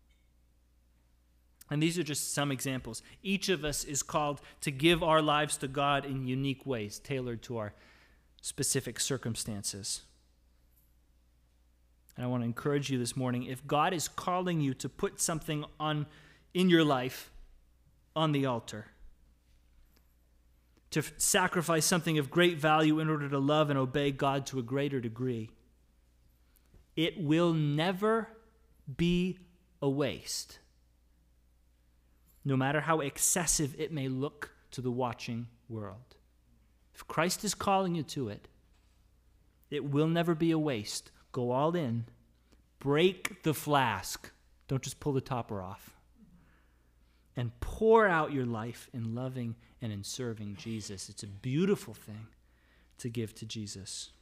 And 1.71 1.83
these 1.83 1.99
are 1.99 2.05
just 2.05 2.33
some 2.33 2.53
examples. 2.53 3.03
Each 3.23 3.49
of 3.49 3.65
us 3.65 3.83
is 3.85 4.03
called 4.03 4.41
to 4.61 4.71
give 4.71 5.03
our 5.03 5.21
lives 5.21 5.57
to 5.59 5.69
God 5.69 6.05
in 6.05 6.27
unique 6.27 6.65
ways, 6.65 6.99
tailored 6.99 7.43
to 7.43 7.59
our 7.59 7.73
specific 8.41 9.01
circumstances. 9.01 10.03
And 12.17 12.25
I 12.25 12.29
want 12.29 12.43
to 12.43 12.47
encourage 12.47 12.91
you 12.91 12.99
this 12.99 13.17
morning 13.17 13.45
if 13.45 13.67
God 13.67 13.93
is 13.93 14.09
calling 14.09 14.61
you 14.61 14.73
to 14.75 14.89
put 14.89 15.21
something 15.21 15.64
on 15.79 16.07
in 16.55 16.71
your 16.71 16.85
life 16.85 17.31
on 18.14 18.33
the 18.33 18.47
altar, 18.47 18.87
to 20.91 21.03
sacrifice 21.19 21.85
something 21.85 22.17
of 22.19 22.31
great 22.31 22.57
value 22.57 23.01
in 23.01 23.11
order 23.11 23.29
to 23.29 23.39
love 23.39 23.69
and 23.69 23.79
obey 23.79 24.11
God 24.11 24.47
to 24.47 24.59
a 24.59 24.62
greater 24.62 25.01
degree, 25.01 25.51
it 26.95 27.21
will 27.21 27.53
never 27.53 28.29
be 28.97 29.39
a 29.83 29.89
waste, 29.89 30.59
no 32.45 32.57
matter 32.57 32.81
how 32.81 33.01
excessive 33.01 33.75
it 33.79 33.93
may 33.93 34.09
look 34.09 34.53
to 34.71 34.81
the 34.81 34.91
watching 34.91 35.49
world. 35.69 36.17
If 36.95 37.07
Christ 37.07 37.45
is 37.45 37.55
calling 37.55 37.95
you 37.95 38.03
to 38.05 38.31
it, 38.31 38.49
it 39.71 39.85
will 39.85 40.07
never 40.07 40.35
be 40.35 40.51
a 40.53 40.59
waste. 40.59 41.11
Go 41.37 41.51
all 41.51 41.76
in. 41.76 42.07
Break 42.78 43.43
the 43.43 43.53
flask. 43.53 44.32
Don't 44.68 44.80
just 44.80 45.01
pull 45.01 45.12
the 45.12 45.20
topper 45.20 45.61
off. 45.61 45.91
And 47.37 47.51
pour 47.61 48.09
out 48.09 48.32
your 48.32 48.47
life 48.47 48.89
in 48.95 49.14
loving 49.14 49.55
and 49.82 49.93
in 49.93 50.03
serving 50.03 50.57
Jesus. 50.57 51.11
It's 51.11 51.22
a 51.22 51.26
beautiful 51.26 51.93
thing 51.93 52.28
to 52.97 53.11
give 53.11 53.34
to 53.34 53.45
Jesus. 53.45 54.12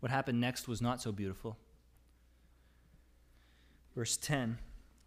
What 0.00 0.12
happened 0.12 0.38
next 0.38 0.68
was 0.68 0.82
not 0.82 1.00
so 1.00 1.10
beautiful. 1.10 1.56
Verse 3.94 4.18
10 4.18 4.58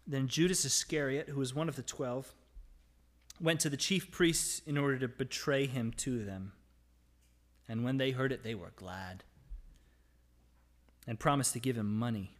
Then 0.08 0.26
Judas 0.26 0.64
Iscariot, 0.64 1.28
who 1.28 1.38
was 1.38 1.54
one 1.54 1.68
of 1.68 1.76
the 1.76 1.82
twelve, 1.82 2.34
went 3.40 3.60
to 3.60 3.70
the 3.70 3.76
chief 3.76 4.10
priests 4.10 4.60
in 4.66 4.76
order 4.76 4.98
to 4.98 5.06
betray 5.06 5.66
him 5.66 5.92
to 5.98 6.24
them. 6.24 6.54
And 7.68 7.84
when 7.84 7.96
they 7.96 8.10
heard 8.10 8.32
it, 8.32 8.42
they 8.42 8.54
were 8.54 8.72
glad 8.76 9.24
and 11.06 11.18
promised 11.18 11.52
to 11.54 11.60
give 11.60 11.76
him 11.76 11.98
money. 11.98 12.36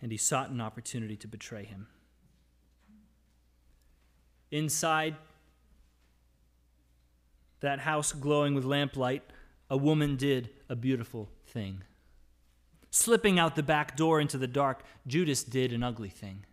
And 0.00 0.10
he 0.10 0.18
sought 0.18 0.50
an 0.50 0.60
opportunity 0.60 1.16
to 1.16 1.28
betray 1.28 1.64
him. 1.64 1.86
Inside 4.50 5.16
that 7.60 7.80
house 7.80 8.12
glowing 8.12 8.54
with 8.54 8.64
lamplight, 8.64 9.22
a 9.70 9.76
woman 9.76 10.16
did 10.16 10.50
a 10.68 10.76
beautiful 10.76 11.28
thing. 11.46 11.82
Slipping 12.90 13.38
out 13.38 13.56
the 13.56 13.62
back 13.62 13.96
door 13.96 14.20
into 14.20 14.36
the 14.36 14.46
dark, 14.46 14.82
Judas 15.06 15.42
did 15.42 15.72
an 15.72 15.82
ugly 15.82 16.10
thing, 16.10 16.44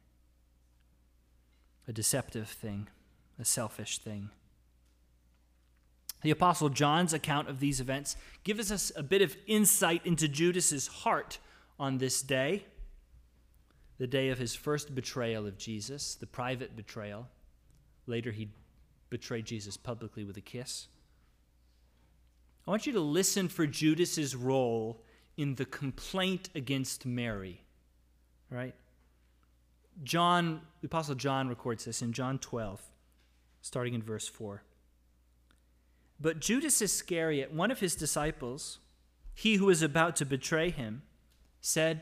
a 1.87 1.91
deceptive 1.91 2.47
thing, 2.47 2.87
a 3.37 3.43
selfish 3.43 3.97
thing. 3.97 4.29
The 6.21 6.31
Apostle 6.31 6.69
John's 6.69 7.13
account 7.13 7.47
of 7.47 7.59
these 7.59 7.79
events 7.79 8.17
gives 8.43 8.71
us 8.71 8.91
a 8.95 9.03
bit 9.03 9.21
of 9.21 9.37
insight 9.47 10.05
into 10.05 10.27
Judas's 10.27 10.87
heart 10.87 11.37
on 11.79 11.97
this 11.97 12.21
day, 12.21 12.65
the 13.97 14.07
day 14.07 14.29
of 14.29 14.37
his 14.37 14.53
first 14.53 14.93
betrayal 14.93 15.47
of 15.47 15.57
Jesus, 15.57 16.15
the 16.15 16.27
private 16.27 16.75
betrayal. 16.75 17.27
Later, 18.05 18.31
he 18.31 18.49
betrayed 19.09 19.45
Jesus 19.45 19.77
publicly 19.77 20.23
with 20.25 20.35
a 20.35 20.41
kiss. 20.41 20.87
I 22.67 22.71
want 22.71 22.85
you 22.85 22.93
to 22.93 22.99
listen 22.99 23.47
for 23.47 23.65
Judas's 23.65 24.35
role 24.35 25.01
in 25.37 25.55
the 25.55 25.65
complaint 25.65 26.49
against 26.53 27.05
Mary. 27.05 27.61
Right? 28.51 28.75
John, 30.03 30.61
the 30.81 30.87
Apostle 30.87 31.15
John 31.15 31.47
records 31.47 31.85
this 31.85 32.01
in 32.01 32.13
John 32.13 32.39
12, 32.39 32.81
starting 33.61 33.93
in 33.93 34.01
verse 34.01 34.27
4. 34.27 34.61
But 36.19 36.39
Judas 36.39 36.81
Iscariot, 36.81 37.53
one 37.53 37.71
of 37.71 37.79
his 37.79 37.95
disciples, 37.95 38.79
he 39.33 39.55
who 39.55 39.65
was 39.65 39.81
about 39.81 40.15
to 40.17 40.25
betray 40.25 40.69
him, 40.69 41.03
said, 41.61 42.01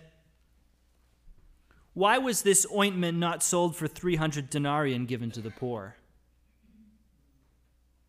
Why 1.94 2.18
was 2.18 2.42
this 2.42 2.66
ointment 2.74 3.18
not 3.18 3.44
sold 3.44 3.76
for 3.76 3.88
300 3.88 4.50
denarii 4.50 4.94
and 4.96 5.08
given 5.08 5.30
to 5.32 5.42
the 5.42 5.52
poor? 5.52 5.98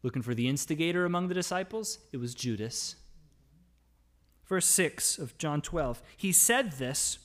Looking 0.02 0.22
for 0.22 0.34
the 0.34 0.48
instigator 0.48 1.04
among 1.04 1.28
the 1.28 1.34
disciples? 1.34 1.98
It 2.12 2.18
was 2.18 2.34
Judas. 2.34 2.96
Verse 4.46 4.66
6 4.66 5.18
of 5.18 5.36
John 5.36 5.61
12. 5.61 6.00
He 6.16 6.32
said 6.32 6.72
this 6.72 7.18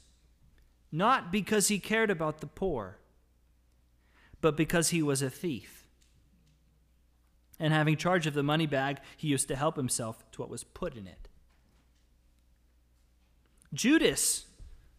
not 0.92 1.32
because 1.32 1.70
he 1.70 1.80
cared 1.80 2.12
about 2.12 2.40
the 2.40 2.48
poor, 2.48 3.00
but 4.42 4.56
because 4.56 4.90
he 4.90 5.02
was 5.02 5.22
a 5.22 5.30
thief. 5.30 5.83
And 7.64 7.72
having 7.72 7.96
charge 7.96 8.28
of 8.28 8.34
the 8.34 8.44
money 8.44 8.68
bag, 8.68 8.98
he 9.16 9.30
used 9.30 9.48
to 9.48 9.56
help 9.56 9.78
himself 9.78 10.30
to 10.34 10.42
what 10.42 10.50
was 10.50 10.66
put 10.66 10.98
in 10.98 11.08
it. 11.08 11.30
Judas 13.74 14.48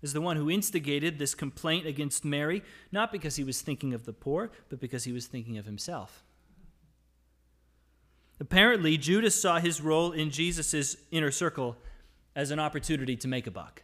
is 0.01 0.15
the 0.15 0.23
one 0.23 0.39
who 0.39 0.51
instigated 0.51 1.19
this 1.19 1.35
complaint 1.35 1.87
against 1.87 2.25
Mary, 2.25 2.63
not 2.91 3.13
because 3.13 3.37
he 3.37 3.45
was 3.45 3.61
thinking 3.61 3.93
of 3.93 4.07
the 4.07 4.15
poor, 4.15 4.51
but 4.71 4.81
because 4.81 5.05
he 5.05 5.13
was 5.13 5.27
thinking 5.27 5.59
of 5.59 5.67
himself. 5.67 6.25
Apparently, 8.41 8.97
Judas 8.97 9.39
saw 9.39 9.61
his 9.61 9.83
role 9.83 10.13
in 10.13 10.31
Jesus' 10.31 10.97
inner 11.11 11.31
circle 11.31 11.77
as 12.35 12.51
an 12.51 12.59
opportunity 12.59 13.15
to 13.15 13.29
make 13.29 13.47
a 13.47 13.51
buck. 13.51 13.83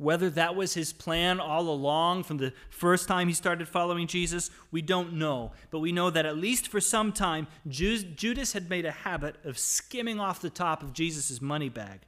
Whether 0.00 0.30
that 0.30 0.56
was 0.56 0.72
his 0.72 0.94
plan 0.94 1.40
all 1.40 1.68
along 1.68 2.22
from 2.22 2.38
the 2.38 2.54
first 2.70 3.06
time 3.06 3.28
he 3.28 3.34
started 3.34 3.68
following 3.68 4.06
Jesus, 4.06 4.50
we 4.70 4.80
don't 4.80 5.12
know. 5.12 5.52
But 5.70 5.80
we 5.80 5.92
know 5.92 6.08
that 6.08 6.24
at 6.24 6.38
least 6.38 6.68
for 6.68 6.80
some 6.80 7.12
time, 7.12 7.48
Judas 7.68 8.54
had 8.54 8.70
made 8.70 8.86
a 8.86 8.92
habit 8.92 9.36
of 9.44 9.58
skimming 9.58 10.18
off 10.18 10.40
the 10.40 10.48
top 10.48 10.82
of 10.82 10.94
Jesus' 10.94 11.42
money 11.42 11.68
bag, 11.68 12.00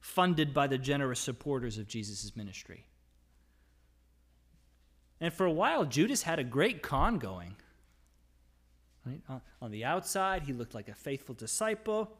funded 0.00 0.54
by 0.54 0.68
the 0.68 0.78
generous 0.78 1.20
supporters 1.20 1.76
of 1.76 1.86
Jesus' 1.86 2.34
ministry. 2.34 2.86
And 5.20 5.34
for 5.34 5.44
a 5.44 5.52
while, 5.52 5.84
Judas 5.84 6.22
had 6.22 6.38
a 6.38 6.44
great 6.44 6.80
con 6.80 7.18
going. 7.18 7.56
Right? 9.04 9.20
On 9.60 9.70
the 9.70 9.84
outside, 9.84 10.44
he 10.44 10.54
looked 10.54 10.74
like 10.74 10.88
a 10.88 10.94
faithful 10.94 11.34
disciple. 11.34 12.16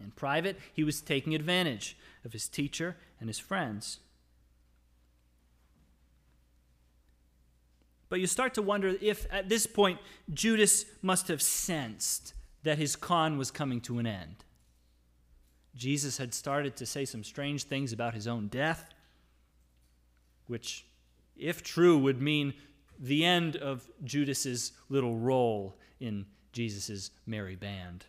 In 0.00 0.10
private, 0.12 0.58
he 0.72 0.84
was 0.84 1.00
taking 1.00 1.34
advantage 1.34 1.96
of 2.24 2.32
his 2.32 2.48
teacher 2.48 2.96
and 3.18 3.28
his 3.28 3.38
friends. 3.38 3.98
But 8.08 8.20
you 8.20 8.26
start 8.26 8.54
to 8.54 8.62
wonder 8.62 8.96
if 9.00 9.26
at 9.30 9.48
this 9.48 9.66
point 9.66 10.00
Judas 10.32 10.84
must 11.00 11.28
have 11.28 11.40
sensed 11.40 12.34
that 12.64 12.78
his 12.78 12.96
con 12.96 13.38
was 13.38 13.50
coming 13.50 13.80
to 13.82 13.98
an 13.98 14.06
end. 14.06 14.44
Jesus 15.76 16.18
had 16.18 16.34
started 16.34 16.76
to 16.76 16.86
say 16.86 17.04
some 17.04 17.22
strange 17.22 17.64
things 17.64 17.92
about 17.92 18.14
his 18.14 18.26
own 18.26 18.48
death, 18.48 18.90
which, 20.48 20.84
if 21.36 21.62
true, 21.62 21.96
would 21.96 22.20
mean 22.20 22.52
the 22.98 23.24
end 23.24 23.56
of 23.56 23.88
Judas's 24.02 24.72
little 24.88 25.16
role 25.16 25.76
in 26.00 26.26
Jesus' 26.52 27.12
merry 27.26 27.54
band. 27.54 28.04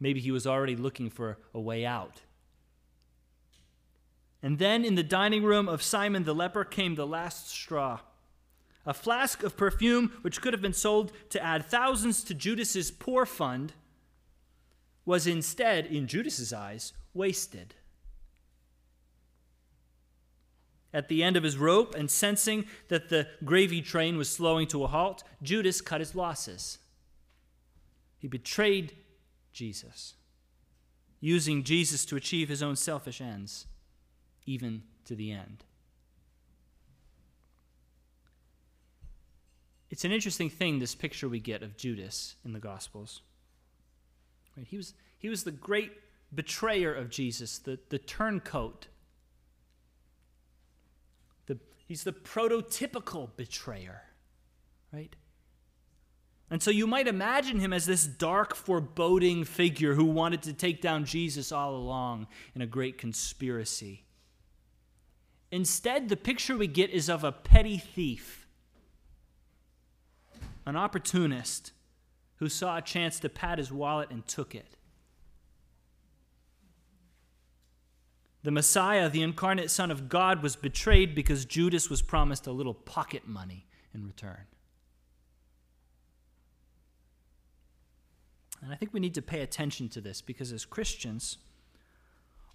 Maybe 0.00 0.18
he 0.18 0.32
was 0.32 0.46
already 0.46 0.74
looking 0.74 1.10
for 1.10 1.38
a 1.54 1.60
way 1.60 1.84
out. 1.84 2.22
And 4.42 4.58
then 4.58 4.84
in 4.84 4.94
the 4.94 5.02
dining 5.02 5.44
room 5.44 5.68
of 5.68 5.82
Simon 5.82 6.24
the 6.24 6.34
leper 6.34 6.64
came 6.64 6.94
the 6.94 7.06
last 7.06 7.50
straw. 7.50 8.00
A 8.86 8.94
flask 8.94 9.42
of 9.42 9.58
perfume 9.58 10.12
which 10.22 10.40
could 10.40 10.54
have 10.54 10.62
been 10.62 10.72
sold 10.72 11.12
to 11.28 11.42
add 11.42 11.66
thousands 11.66 12.24
to 12.24 12.34
Judas's 12.34 12.90
poor 12.90 13.26
fund 13.26 13.74
was 15.04 15.26
instead, 15.26 15.86
in 15.86 16.06
Judas's 16.06 16.52
eyes, 16.52 16.94
wasted. 17.12 17.74
At 20.92 21.08
the 21.08 21.22
end 21.22 21.36
of 21.36 21.42
his 21.42 21.58
rope 21.58 21.94
and 21.94 22.10
sensing 22.10 22.64
that 22.88 23.10
the 23.10 23.28
gravy 23.44 23.82
train 23.82 24.16
was 24.16 24.28
slowing 24.28 24.66
to 24.68 24.82
a 24.84 24.88
halt, 24.88 25.22
Judas 25.42 25.80
cut 25.80 26.00
his 26.00 26.14
losses. 26.14 26.78
He 28.18 28.28
betrayed 28.28 28.94
Jesus, 29.52 30.14
using 31.20 31.62
Jesus 31.62 32.04
to 32.06 32.16
achieve 32.16 32.48
his 32.48 32.62
own 32.62 32.76
selfish 32.76 33.20
ends, 33.20 33.66
even 34.46 34.82
to 35.04 35.14
the 35.14 35.32
end. 35.32 35.64
It's 39.90 40.04
an 40.04 40.12
interesting 40.12 40.50
thing, 40.50 40.78
this 40.78 40.94
picture 40.94 41.28
we 41.28 41.40
get 41.40 41.62
of 41.62 41.76
Judas 41.76 42.36
in 42.44 42.52
the 42.52 42.60
Gospels. 42.60 43.22
Right? 44.56 44.66
He, 44.68 44.76
was, 44.76 44.94
he 45.18 45.28
was 45.28 45.42
the 45.42 45.50
great 45.50 45.92
betrayer 46.32 46.94
of 46.94 47.10
Jesus, 47.10 47.58
the, 47.58 47.78
the 47.88 47.98
turncoat. 47.98 48.86
The, 51.46 51.58
he's 51.88 52.04
the 52.04 52.12
prototypical 52.12 53.30
betrayer, 53.36 54.02
right? 54.92 55.14
And 56.50 56.60
so 56.60 56.70
you 56.72 56.86
might 56.86 57.06
imagine 57.06 57.60
him 57.60 57.72
as 57.72 57.86
this 57.86 58.04
dark, 58.04 58.56
foreboding 58.56 59.44
figure 59.44 59.94
who 59.94 60.04
wanted 60.04 60.42
to 60.42 60.52
take 60.52 60.82
down 60.82 61.04
Jesus 61.04 61.52
all 61.52 61.76
along 61.76 62.26
in 62.56 62.60
a 62.60 62.66
great 62.66 62.98
conspiracy. 62.98 64.04
Instead, 65.52 66.08
the 66.08 66.16
picture 66.16 66.56
we 66.56 66.66
get 66.66 66.90
is 66.90 67.08
of 67.08 67.22
a 67.22 67.30
petty 67.30 67.78
thief, 67.78 68.48
an 70.66 70.76
opportunist 70.76 71.72
who 72.36 72.48
saw 72.48 72.76
a 72.76 72.82
chance 72.82 73.20
to 73.20 73.28
pad 73.28 73.58
his 73.58 73.70
wallet 73.70 74.10
and 74.10 74.26
took 74.26 74.54
it. 74.54 74.76
The 78.42 78.50
Messiah, 78.50 79.08
the 79.08 79.22
incarnate 79.22 79.70
Son 79.70 79.90
of 79.90 80.08
God, 80.08 80.42
was 80.42 80.56
betrayed 80.56 81.14
because 81.14 81.44
Judas 81.44 81.90
was 81.90 82.00
promised 82.00 82.46
a 82.46 82.52
little 82.52 82.72
pocket 82.74 83.28
money 83.28 83.66
in 83.92 84.06
return. 84.06 84.46
And 88.62 88.72
I 88.72 88.76
think 88.76 88.92
we 88.92 89.00
need 89.00 89.14
to 89.14 89.22
pay 89.22 89.40
attention 89.40 89.88
to 89.90 90.00
this 90.00 90.20
because 90.20 90.52
as 90.52 90.64
Christians, 90.64 91.38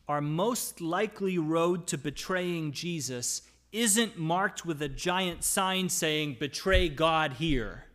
our 0.08 0.22
most 0.22 0.82
likely 0.82 1.38
road 1.38 1.88
to 1.88 1.97
betraying 1.97 2.72
Jesus 2.72 3.41
isn't 3.72 4.18
marked 4.18 4.66
with 4.66 4.82
a 4.82 4.88
giant 4.88 5.43
sign 5.43 5.89
saying, 5.89 6.38
Betray 6.39 6.89
God 6.89 7.34
here. 7.34 7.86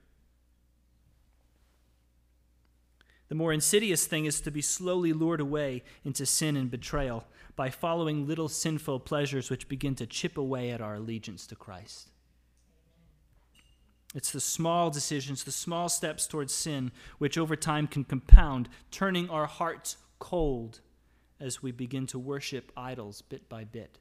The 3.29 3.37
more 3.37 3.53
insidious 3.53 4.07
thing 4.07 4.25
is 4.25 4.41
to 4.41 4.51
be 4.51 4.61
slowly 4.61 5.13
lured 5.13 5.41
away 5.41 5.85
into 6.05 6.27
sin 6.27 6.57
and 6.57 6.69
betrayal 6.69 7.25
by 7.55 7.71
following 7.71 8.27
little 8.27 8.49
sinful 8.49 9.01
pleasures 9.01 9.51
which 9.51 9.69
begin 9.69 9.95
to 9.95 10.07
chip 10.07 10.37
away 10.37 10.71
at 10.71 10.81
our 10.81 10.97
allegiance 10.97 11.47
to 11.47 11.55
Christ. 11.55 12.10
It's 14.15 14.33
the 14.33 14.41
small 14.41 14.91
decisions, 14.91 15.45
the 15.45 15.53
small 15.53 15.89
steps 15.89 16.27
towards 16.27 16.53
sin, 16.53 16.91
which 17.19 17.39
over 17.39 17.55
time 17.55 17.87
can 17.87 18.05
compound, 18.05 18.69
turning 18.91 19.31
our 19.31 19.47
hearts 19.47 19.97
cold 20.19 20.81
as 21.39 21.63
we 21.63 21.71
begin 21.71 22.07
to 22.09 22.19
worship 22.19 22.73
idols 22.77 23.23
bit 23.23 23.49
by 23.49 23.65
bit. 23.65 23.99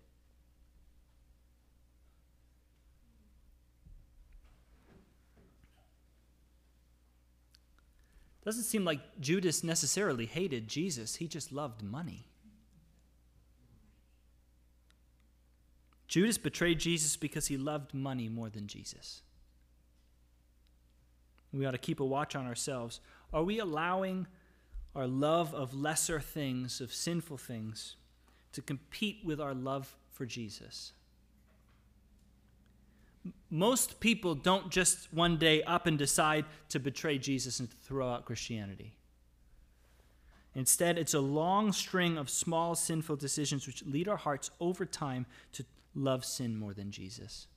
Doesn't 8.43 8.63
seem 8.63 8.83
like 8.83 9.19
Judas 9.19 9.63
necessarily 9.63 10.25
hated 10.25 10.67
Jesus, 10.67 11.17
he 11.17 11.27
just 11.27 11.51
loved 11.51 11.83
money. 11.83 12.25
Judas 16.07 16.39
betrayed 16.39 16.79
Jesus 16.79 17.15
because 17.15 17.45
he 17.45 17.57
loved 17.57 17.93
money 17.93 18.27
more 18.27 18.49
than 18.49 18.65
Jesus. 18.65 19.21
We 21.53 21.65
ought 21.65 21.71
to 21.71 21.77
keep 21.77 21.99
a 21.99 22.05
watch 22.05 22.35
on 22.35 22.45
ourselves. 22.45 22.99
Are 23.33 23.43
we 23.43 23.59
allowing 23.59 24.27
our 24.95 25.07
love 25.07 25.53
of 25.53 25.73
lesser 25.73 26.19
things, 26.19 26.81
of 26.81 26.93
sinful 26.93 27.37
things, 27.37 27.95
to 28.53 28.61
compete 28.61 29.19
with 29.23 29.39
our 29.39 29.53
love 29.53 29.95
for 30.11 30.25
Jesus? 30.25 30.93
Most 33.49 33.99
people 33.99 34.35
don't 34.35 34.69
just 34.69 35.11
one 35.13 35.37
day 35.37 35.63
up 35.63 35.87
and 35.87 35.97
decide 35.97 36.45
to 36.69 36.79
betray 36.79 37.17
Jesus 37.17 37.59
and 37.59 37.69
throw 37.69 38.09
out 38.09 38.25
Christianity. 38.25 38.93
Instead, 40.55 40.97
it's 40.97 41.13
a 41.13 41.19
long 41.19 41.71
string 41.71 42.17
of 42.17 42.29
small 42.29 42.75
sinful 42.75 43.15
decisions 43.15 43.67
which 43.67 43.85
lead 43.85 44.07
our 44.07 44.17
hearts 44.17 44.49
over 44.59 44.85
time 44.85 45.25
to 45.53 45.63
love 45.95 46.25
sin 46.25 46.55
more 46.55 46.73
than 46.73 46.91
Jesus. 46.91 47.47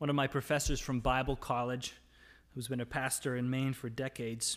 One 0.00 0.08
of 0.08 0.16
my 0.16 0.28
professors 0.28 0.80
from 0.80 1.00
Bible 1.00 1.36
college, 1.36 1.92
who's 2.54 2.68
been 2.68 2.80
a 2.80 2.86
pastor 2.86 3.36
in 3.36 3.50
Maine 3.50 3.74
for 3.74 3.90
decades, 3.90 4.56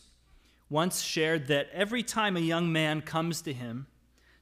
once 0.70 1.02
shared 1.02 1.48
that 1.48 1.68
every 1.74 2.02
time 2.02 2.38
a 2.38 2.40
young 2.40 2.72
man 2.72 3.02
comes 3.02 3.42
to 3.42 3.52
him 3.52 3.88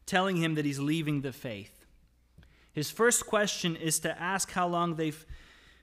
telling 0.05 0.37
him 0.37 0.53
that 0.53 0.63
he's 0.63 0.77
leaving 0.77 1.21
the 1.21 1.33
faith, 1.33 1.87
his 2.71 2.91
first 2.91 3.25
question 3.25 3.75
is 3.75 3.97
to 4.01 4.21
ask 4.21 4.51
how 4.51 4.67
long 4.67 4.93
they've 4.93 5.25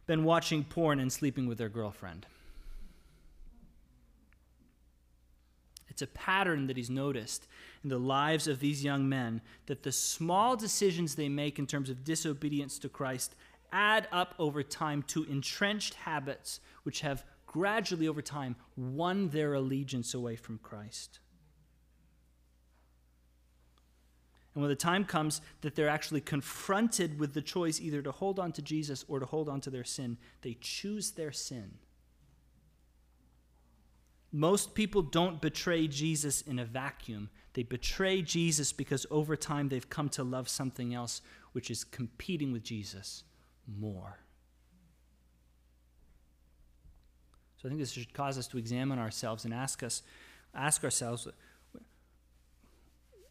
been 0.07 0.23
watching 0.23 0.63
porn 0.63 1.01
and 1.01 1.13
sleeping 1.13 1.49
with 1.49 1.59
their 1.59 1.69
girlfriend. 1.69 2.25
It's 5.89 6.03
a 6.03 6.07
pattern 6.07 6.69
that 6.69 6.77
he's 6.77 6.91
noticed 6.91 7.49
in 7.83 7.91
the 7.91 7.99
lives 7.99 8.47
of 8.47 8.61
these 8.61 8.85
young 8.85 9.09
men 9.09 9.41
that 9.67 9.83
the 9.83 9.91
small 9.91 10.55
decisions 10.55 11.17
they 11.17 11.29
make 11.29 11.59
in 11.59 11.67
terms 11.67 11.91
of 11.91 12.05
disobedience 12.05 12.79
to 12.79 12.89
Christ 12.89 13.35
add 13.73 14.09
up 14.13 14.35
over 14.39 14.63
time 14.63 15.03
to 15.03 15.25
entrenched 15.25 15.95
habits 15.95 16.61
which 16.83 17.01
have 17.01 17.25
gradually 17.47 18.07
over 18.07 18.23
time 18.23 18.57
won 18.77 19.31
their 19.31 19.55
allegiance 19.55 20.15
away 20.15 20.37
from 20.37 20.59
Christ. 20.59 21.19
And 24.55 24.63
when 24.63 24.71
the 24.71 24.77
time 24.77 25.05
comes 25.05 25.41
that 25.61 25.75
they're 25.75 25.89
actually 25.89 26.21
confronted 26.21 27.19
with 27.19 27.33
the 27.35 27.43
choice 27.43 27.81
either 27.81 28.03
to 28.03 28.13
hold 28.13 28.39
on 28.39 28.53
to 28.53 28.63
Jesus 28.63 29.05
or 29.09 29.21
to 29.21 29.27
hold 29.27 29.49
on 29.49 29.61
to 29.63 29.71
their 29.71 29.85
sin, 29.85 30.19
they 30.43 30.57
choose 30.61 31.13
their 31.13 31.33
sin. 31.33 31.75
Most 34.31 34.75
people 34.75 35.01
don't 35.03 35.41
betray 35.41 35.89
Jesus 35.89 36.43
in 36.43 36.59
a 36.59 36.65
vacuum. 36.65 37.31
They 37.55 37.63
betray 37.63 38.21
Jesus 38.21 38.73
because 38.73 39.07
over 39.11 39.37
time 39.37 39.69
they've 39.69 39.89
come 39.89 40.09
to 40.11 40.23
love 40.23 40.49
something 40.49 40.93
else 40.93 41.23
which 41.53 41.71
is 41.71 41.85
competing 41.85 42.53
with 42.53 42.63
Jesus 42.63 43.25
more. 43.69 44.19
So 47.57 47.67
I 47.67 47.71
think 47.71 47.81
this 47.81 47.93
should 47.93 48.13
cause 48.13 48.39
us 48.39 48.47
to 48.49 48.59
examine 48.59 48.99
ourselves 48.99 49.45
and 49.45 49.53
ask 49.53 49.83
us 49.83 50.03
ask 50.55 50.83
ourselves 50.83 51.29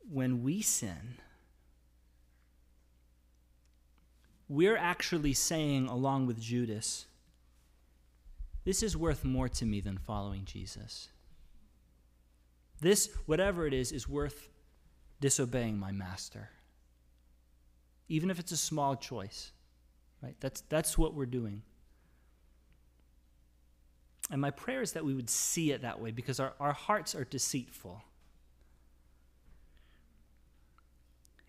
when 0.09 0.43
we 0.43 0.61
sin 0.61 1.15
we're 4.47 4.77
actually 4.77 5.33
saying 5.33 5.87
along 5.87 6.27
with 6.27 6.39
Judas 6.39 7.07
this 8.67 8.83
is 8.83 8.97
worth 8.97 9.23
more 9.23 9.47
to 9.47 9.65
me 9.65 9.79
than 9.79 9.97
following 9.97 10.43
Jesus. 10.43 11.07
This 12.81 13.09
whatever 13.25 13.65
it 13.65 13.73
is 13.73 13.93
is 13.93 14.09
worth 14.09 14.49
disobeying 15.21 15.79
my 15.79 15.93
master. 15.93 16.49
Even 18.09 18.29
if 18.29 18.39
it's 18.39 18.51
a 18.51 18.57
small 18.57 18.97
choice. 18.97 19.53
Right? 20.21 20.35
That's, 20.39 20.61
that's 20.61 20.97
what 20.97 21.13
we're 21.13 21.25
doing. 21.25 21.61
And 24.29 24.41
my 24.41 24.51
prayer 24.51 24.81
is 24.81 24.91
that 24.93 25.05
we 25.05 25.13
would 25.13 25.29
see 25.29 25.71
it 25.71 25.81
that 25.83 26.01
way 26.01 26.11
because 26.11 26.39
our, 26.39 26.53
our 26.59 26.73
hearts 26.73 27.15
are 27.15 27.23
deceitful. 27.23 28.03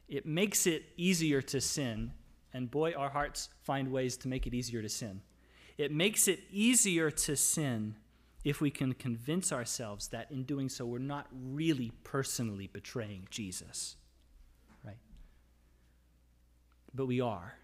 It 0.09 0.25
makes 0.25 0.67
it 0.67 0.85
easier 0.97 1.43
to 1.43 1.61
sin, 1.61 2.13
and 2.55 2.71
boy, 2.71 2.93
our 2.93 3.11
hearts 3.11 3.51
find 3.63 3.93
ways 3.93 4.17
to 4.19 4.29
make 4.29 4.47
it 4.47 4.55
easier 4.55 4.81
to 4.81 4.89
sin. 4.89 5.21
It 5.77 5.93
makes 5.93 6.29
it 6.29 6.41
easier 6.51 7.11
to 7.11 7.37
sin 7.37 7.97
if 8.45 8.61
we 8.61 8.71
can 8.71 8.95
convince 8.95 9.53
ourselves 9.53 10.09
that 10.09 10.31
in 10.31 10.45
doing 10.45 10.69
so, 10.69 10.87
we're 10.87 10.99
not 10.99 11.27
really 11.33 11.93
personally 12.05 12.69
betraying 12.69 13.27
Jesus. 13.31 13.97
Right? 14.85 14.97
But 16.95 17.07
we 17.07 17.21
are. 17.21 17.59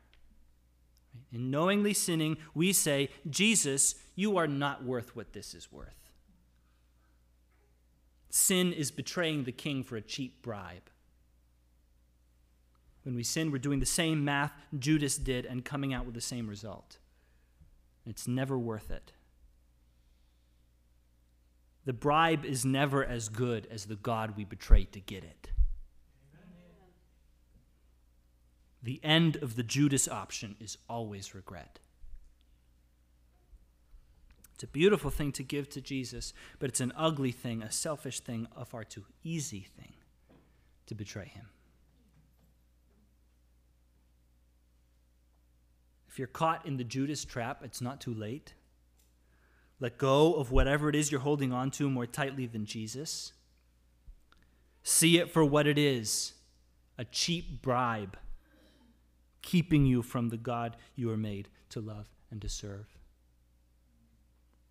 In 1.35 1.51
knowingly 1.51 1.93
sinning, 1.93 2.37
we 2.55 2.72
say, 2.72 3.11
Jesus, 3.28 3.97
you 4.14 4.37
are 4.37 4.47
not 4.47 4.85
worth 4.85 5.16
what 5.16 5.32
this 5.32 5.53
is 5.53 5.72
worth. 5.72 6.12
Sin 8.30 8.72
is 8.72 8.93
betraying 8.93 9.43
the 9.43 9.53
king 9.53 9.82
for 9.82 9.97
a 9.97 10.01
cheap 10.01 10.43
bribe. 10.43 10.91
When 13.03 13.16
we 13.16 13.24
sin, 13.24 13.51
we're 13.51 13.59
doing 13.59 13.80
the 13.80 13.87
same 13.87 14.24
math 14.24 14.53
Judas 14.78 15.16
did 15.18 15.45
and 15.45 15.64
coming 15.64 15.93
out 15.93 16.07
with 16.07 16.14
the 16.14 16.20
same 16.20 16.47
result. 16.47 16.99
It's 18.07 18.28
never 18.28 18.57
worth 18.57 18.93
it. 18.93 19.11
The 21.85 21.93
bribe 21.93 22.45
is 22.45 22.64
never 22.64 23.05
as 23.05 23.28
good 23.28 23.66
as 23.70 23.87
the 23.87 23.97
God 23.97 24.37
we 24.37 24.45
betrayed 24.45 24.93
to 24.93 25.01
get 25.01 25.24
it. 25.24 25.51
The 28.85 29.01
end 29.03 29.37
of 29.37 29.57
the 29.57 29.62
Judas 29.62 30.07
option 30.07 30.57
is 30.61 30.76
always 30.91 31.35
regret. 31.35 31.78
It's 34.53 34.62
a 34.62 34.66
beautiful 34.66 35.11
thing 35.11 35.32
to 35.32 35.43
give 35.43 35.70
to 35.70 35.80
Jesus, 35.80 36.35
but 36.59 36.68
it's 36.68 36.80
an 36.80 36.93
ugly 36.95 37.32
thing, 37.32 37.62
a 37.62 37.72
selfish 37.72 38.20
thing, 38.20 38.47
a 38.55 38.66
far 38.66 38.85
too 38.85 39.07
easy 39.22 39.66
thing 39.78 39.95
to 40.87 40.95
betray 40.95 41.24
him. 41.24 41.47
If 46.07 46.18
you're 46.18 46.28
caught 46.28 46.66
in 46.66 46.76
the 46.76 46.85
Judas 46.85 47.24
trap, 47.24 47.62
it's 47.64 47.80
not 47.80 48.03
too 48.03 48.12
late. 48.12 48.53
Let 49.80 49.97
go 49.97 50.35
of 50.35 50.53
whatever 50.53 50.91
it 50.91 50.95
is 50.95 51.11
you're 51.11 51.22
holding 51.22 51.55
on 51.55 51.70
to 51.72 51.89
more 51.89 52.07
tightly 52.07 52.45
than 52.45 52.66
Jesus. 52.66 53.32
See 54.82 55.16
it 55.16 55.30
for 55.30 55.43
what 55.43 55.66
it 55.66 55.78
is 55.78 56.35
a 56.99 57.05
cheap 57.07 57.62
bribe, 57.62 58.18
keeping 59.45 59.84
you 59.84 60.03
from 60.03 60.30
the 60.30 60.38
God 60.38 60.76
you 60.97 61.11
are 61.11 61.16
made 61.16 61.49
to 61.68 61.80
love 61.80 62.07
and 62.30 62.40
to 62.40 62.49
serve. 62.49 62.86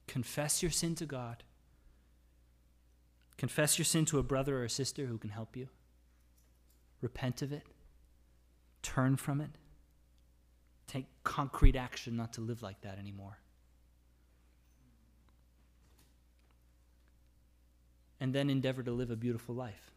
Confess 0.07 0.61
your 0.61 0.71
sin 0.71 0.95
to 0.95 1.05
God. 1.05 1.43
Confess 3.37 3.77
your 3.77 3.85
sin 3.85 4.05
to 4.05 4.19
a 4.19 4.23
brother 4.23 4.59
or 4.59 4.63
a 4.63 4.69
sister 4.69 5.05
who 5.05 5.17
can 5.17 5.29
help 5.29 5.55
you. 5.55 5.69
Repent 7.01 7.41
of 7.41 7.53
it. 7.53 7.63
Turn 8.81 9.15
from 9.15 9.39
it. 9.39 9.51
Take 10.87 11.05
concrete 11.23 11.75
action 11.75 12.17
not 12.17 12.33
to 12.33 12.41
live 12.41 12.61
like 12.61 12.81
that 12.81 12.97
anymore. 12.97 13.37
And 18.19 18.33
then 18.33 18.49
endeavor 18.49 18.81
to 18.83 18.91
live 18.91 19.11
a 19.11 19.15
beautiful 19.15 19.53
life. 19.53 19.92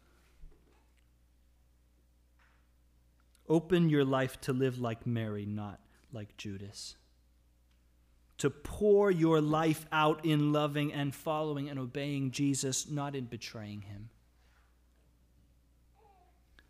Open 3.49 3.89
your 3.89 4.03
life 4.03 4.39
to 4.41 4.53
live 4.53 4.79
like 4.79 5.07
Mary, 5.07 5.45
not 5.45 5.79
like 6.11 6.35
Judas. 6.37 6.95
To 8.39 8.49
pour 8.49 9.09
your 9.09 9.41
life 9.41 9.85
out 9.91 10.25
in 10.25 10.51
loving 10.51 10.93
and 10.93 11.15
following 11.15 11.69
and 11.69 11.79
obeying 11.79 12.31
Jesus, 12.31 12.89
not 12.89 13.15
in 13.15 13.25
betraying 13.25 13.81
him. 13.81 14.09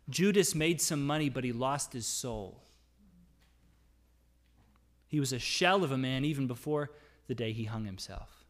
Judas 0.08 0.54
made 0.54 0.80
some 0.80 1.04
money, 1.06 1.28
but 1.28 1.44
he 1.44 1.52
lost 1.52 1.92
his 1.92 2.06
soul. 2.06 2.62
He 5.08 5.20
was 5.20 5.32
a 5.32 5.38
shell 5.38 5.84
of 5.84 5.92
a 5.92 5.98
man 5.98 6.24
even 6.24 6.46
before 6.46 6.90
the 7.26 7.34
day 7.34 7.52
he 7.52 7.64
hung 7.64 7.84
himself. 7.84 8.44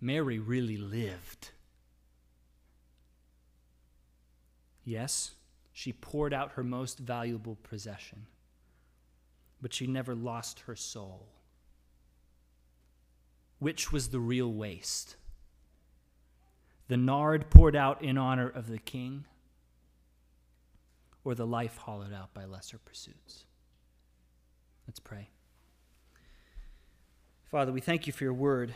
Mary 0.00 0.38
really 0.38 0.76
lived. 0.76 1.50
Yes, 4.84 5.32
she 5.78 5.92
poured 5.92 6.34
out 6.34 6.54
her 6.54 6.64
most 6.64 6.98
valuable 6.98 7.56
possession, 7.62 8.26
but 9.62 9.72
she 9.72 9.86
never 9.86 10.12
lost 10.12 10.58
her 10.66 10.74
soul. 10.74 11.28
Which 13.60 13.92
was 13.92 14.08
the 14.08 14.18
real 14.18 14.52
waste? 14.52 15.14
The 16.88 16.96
nard 16.96 17.48
poured 17.48 17.76
out 17.76 18.02
in 18.02 18.18
honor 18.18 18.48
of 18.48 18.66
the 18.66 18.80
king, 18.80 19.26
or 21.22 21.36
the 21.36 21.46
life 21.46 21.76
hollowed 21.76 22.12
out 22.12 22.34
by 22.34 22.44
lesser 22.44 22.78
pursuits? 22.78 23.44
Let's 24.88 24.98
pray. 24.98 25.28
Father, 27.52 27.70
we 27.70 27.80
thank 27.80 28.08
you 28.08 28.12
for 28.12 28.24
your 28.24 28.32
word. 28.32 28.74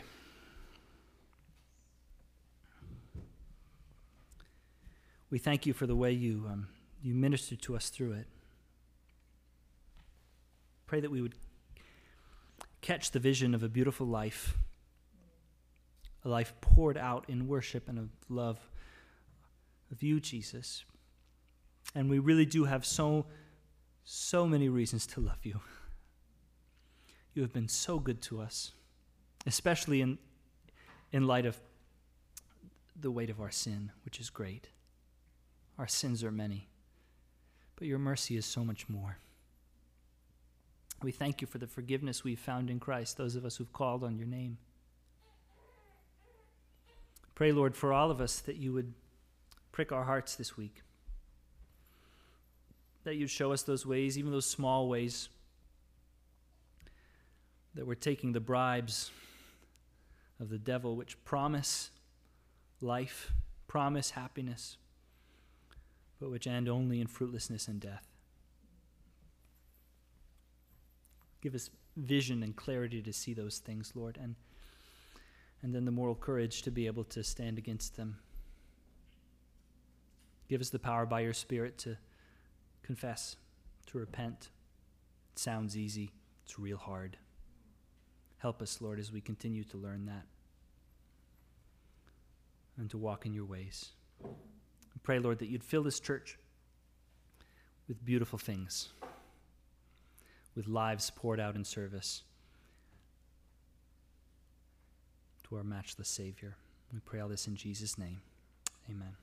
We 5.29 5.37
thank 5.37 5.65
you 5.65 5.73
for 5.73 5.85
the 5.85 5.97
way 5.97 6.13
you, 6.13 6.45
um, 6.49 6.69
you 7.03 7.13
ministered 7.13 7.61
to 7.61 7.75
us 7.75 7.89
through 7.89 8.13
it. 8.13 8.27
Pray 10.87 11.01
that 11.01 11.11
we 11.11 11.21
would 11.21 11.35
catch 12.81 13.11
the 13.11 13.19
vision 13.19 13.53
of 13.53 13.61
a 13.61 13.69
beautiful 13.69 14.07
life, 14.07 14.55
a 16.23 16.29
life 16.29 16.53
poured 16.61 16.97
out 16.97 17.25
in 17.27 17.47
worship 17.47 17.89
and 17.89 17.99
of 17.99 18.09
love 18.29 18.57
of 19.91 20.01
you, 20.01 20.19
Jesus. 20.19 20.85
And 21.93 22.09
we 22.09 22.19
really 22.19 22.45
do 22.45 22.63
have 22.63 22.85
so, 22.85 23.25
so 24.03 24.47
many 24.47 24.69
reasons 24.69 25.05
to 25.07 25.19
love 25.19 25.45
you. 25.45 25.59
You 27.33 27.41
have 27.41 27.53
been 27.53 27.67
so 27.67 27.99
good 27.99 28.21
to 28.23 28.41
us, 28.41 28.71
especially 29.45 30.01
in, 30.01 30.17
in 31.11 31.27
light 31.27 31.45
of 31.45 31.59
the 32.99 33.11
weight 33.11 33.29
of 33.29 33.41
our 33.41 33.51
sin, 33.51 33.91
which 34.05 34.19
is 34.19 34.29
great. 34.29 34.69
Our 35.77 35.87
sins 35.87 36.23
are 36.23 36.31
many, 36.31 36.67
but 37.83 37.89
your 37.89 37.99
mercy 37.99 38.37
is 38.37 38.45
so 38.45 38.63
much 38.63 38.87
more. 38.87 39.17
We 41.01 41.11
thank 41.11 41.41
you 41.41 41.47
for 41.47 41.57
the 41.57 41.67
forgiveness 41.67 42.23
we've 42.23 42.39
found 42.39 42.69
in 42.69 42.79
Christ, 42.79 43.17
those 43.17 43.35
of 43.35 43.43
us 43.43 43.57
who've 43.57 43.73
called 43.73 44.05
on 44.05 44.15
your 44.17 44.25
name. 44.25 44.57
Pray, 47.35 47.51
Lord, 47.51 47.75
for 47.75 47.91
all 47.91 48.09
of 48.09 48.21
us 48.21 48.39
that 48.39 48.55
you 48.55 48.71
would 48.71 48.93
prick 49.73 49.91
our 49.91 50.05
hearts 50.05 50.35
this 50.35 50.55
week, 50.55 50.81
that 53.03 53.15
you'd 53.15 53.29
show 53.29 53.51
us 53.51 53.63
those 53.63 53.85
ways, 53.85 54.17
even 54.17 54.31
those 54.31 54.49
small 54.49 54.87
ways 54.87 55.27
that 57.75 57.85
we're 57.85 57.95
taking 57.95 58.31
the 58.31 58.39
bribes 58.39 59.11
of 60.39 60.47
the 60.47 60.57
devil, 60.57 60.95
which 60.95 61.21
promise 61.25 61.89
life, 62.79 63.33
promise 63.67 64.11
happiness, 64.11 64.77
but 66.23 66.31
which 66.31 66.47
end 66.47 66.69
only 66.69 67.01
in 67.01 67.07
fruitlessness 67.07 67.67
and 67.67 67.81
death. 67.81 68.07
Give 71.41 71.53
us 71.53 71.69
vision 71.97 72.41
and 72.43 72.55
clarity 72.55 73.01
to 73.01 73.11
see 73.11 73.33
those 73.33 73.57
things, 73.57 73.91
Lord, 73.93 74.17
and, 74.21 74.35
and 75.61 75.75
then 75.75 75.83
the 75.83 75.91
moral 75.91 76.15
courage 76.15 76.61
to 76.61 76.71
be 76.71 76.87
able 76.87 77.03
to 77.03 77.25
stand 77.25 77.57
against 77.57 77.97
them. 77.97 78.19
Give 80.47 80.61
us 80.61 80.69
the 80.69 80.79
power 80.79 81.05
by 81.05 81.19
your 81.19 81.33
Spirit 81.33 81.77
to 81.79 81.97
confess, 82.83 83.35
to 83.87 83.97
repent. 83.97 84.47
It 85.33 85.39
sounds 85.39 85.75
easy, 85.75 86.13
it's 86.45 86.57
real 86.57 86.77
hard. 86.77 87.17
Help 88.37 88.61
us, 88.61 88.79
Lord, 88.79 88.97
as 88.97 89.11
we 89.11 89.19
continue 89.19 89.65
to 89.65 89.77
learn 89.77 90.05
that 90.05 90.23
and 92.77 92.89
to 92.91 92.97
walk 92.97 93.25
in 93.25 93.33
your 93.33 93.43
ways. 93.43 93.89
I 94.95 94.99
pray, 95.03 95.19
Lord, 95.19 95.39
that 95.39 95.47
you'd 95.47 95.63
fill 95.63 95.83
this 95.83 95.99
church 95.99 96.37
with 97.87 98.03
beautiful 98.05 98.39
things, 98.39 98.89
with 100.55 100.67
lives 100.67 101.11
poured 101.15 101.39
out 101.39 101.55
in 101.55 101.63
service 101.63 102.23
to 105.49 105.55
our 105.57 105.63
matchless 105.63 106.09
Savior. 106.09 106.55
We 106.93 106.99
pray 106.99 107.19
all 107.19 107.29
this 107.29 107.47
in 107.47 107.55
Jesus' 107.55 107.97
name. 107.97 108.21
Amen. 108.89 109.15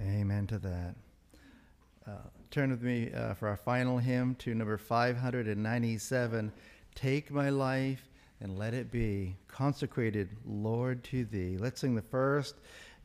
Amen 0.00 0.32
to 0.52 0.58
that. 0.58 0.94
Uh, 2.06 2.28
turn 2.50 2.70
with 2.70 2.82
me 2.82 3.10
uh, 3.12 3.34
for 3.34 3.48
our 3.48 3.56
final 3.56 3.98
hymn 3.98 4.34
to 4.36 4.54
number 4.54 4.76
597 4.76 6.52
Take 6.94 7.30
my 7.30 7.48
life 7.48 8.10
and 8.40 8.58
let 8.58 8.74
it 8.74 8.90
be 8.90 9.36
consecrated, 9.48 10.28
Lord, 10.44 11.02
to 11.04 11.24
thee. 11.24 11.56
Let's 11.58 11.80
sing 11.80 11.94
the 11.94 12.02
first 12.02 12.56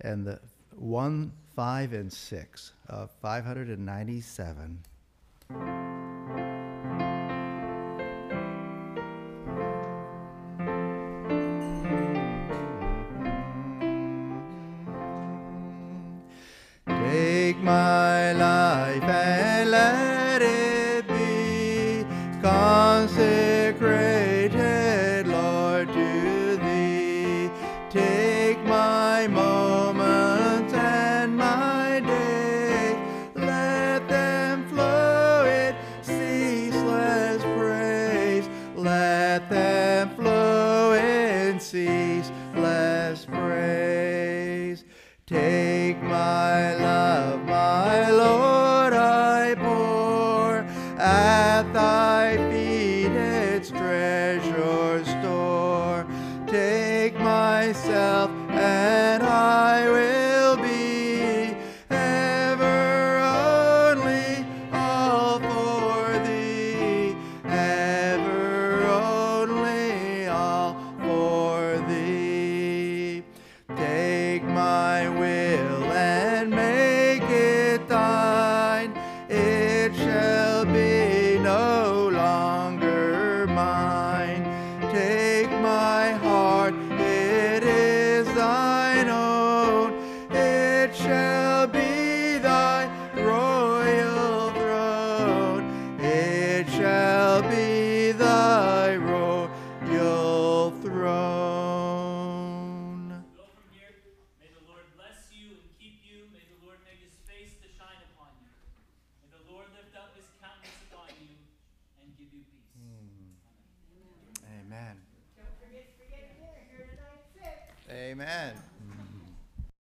and 0.02 0.26
the 0.26 0.42
one, 0.76 1.32
five, 1.56 1.94
and 1.94 2.12
six 2.12 2.74
of 2.90 3.12
597. 3.22 5.87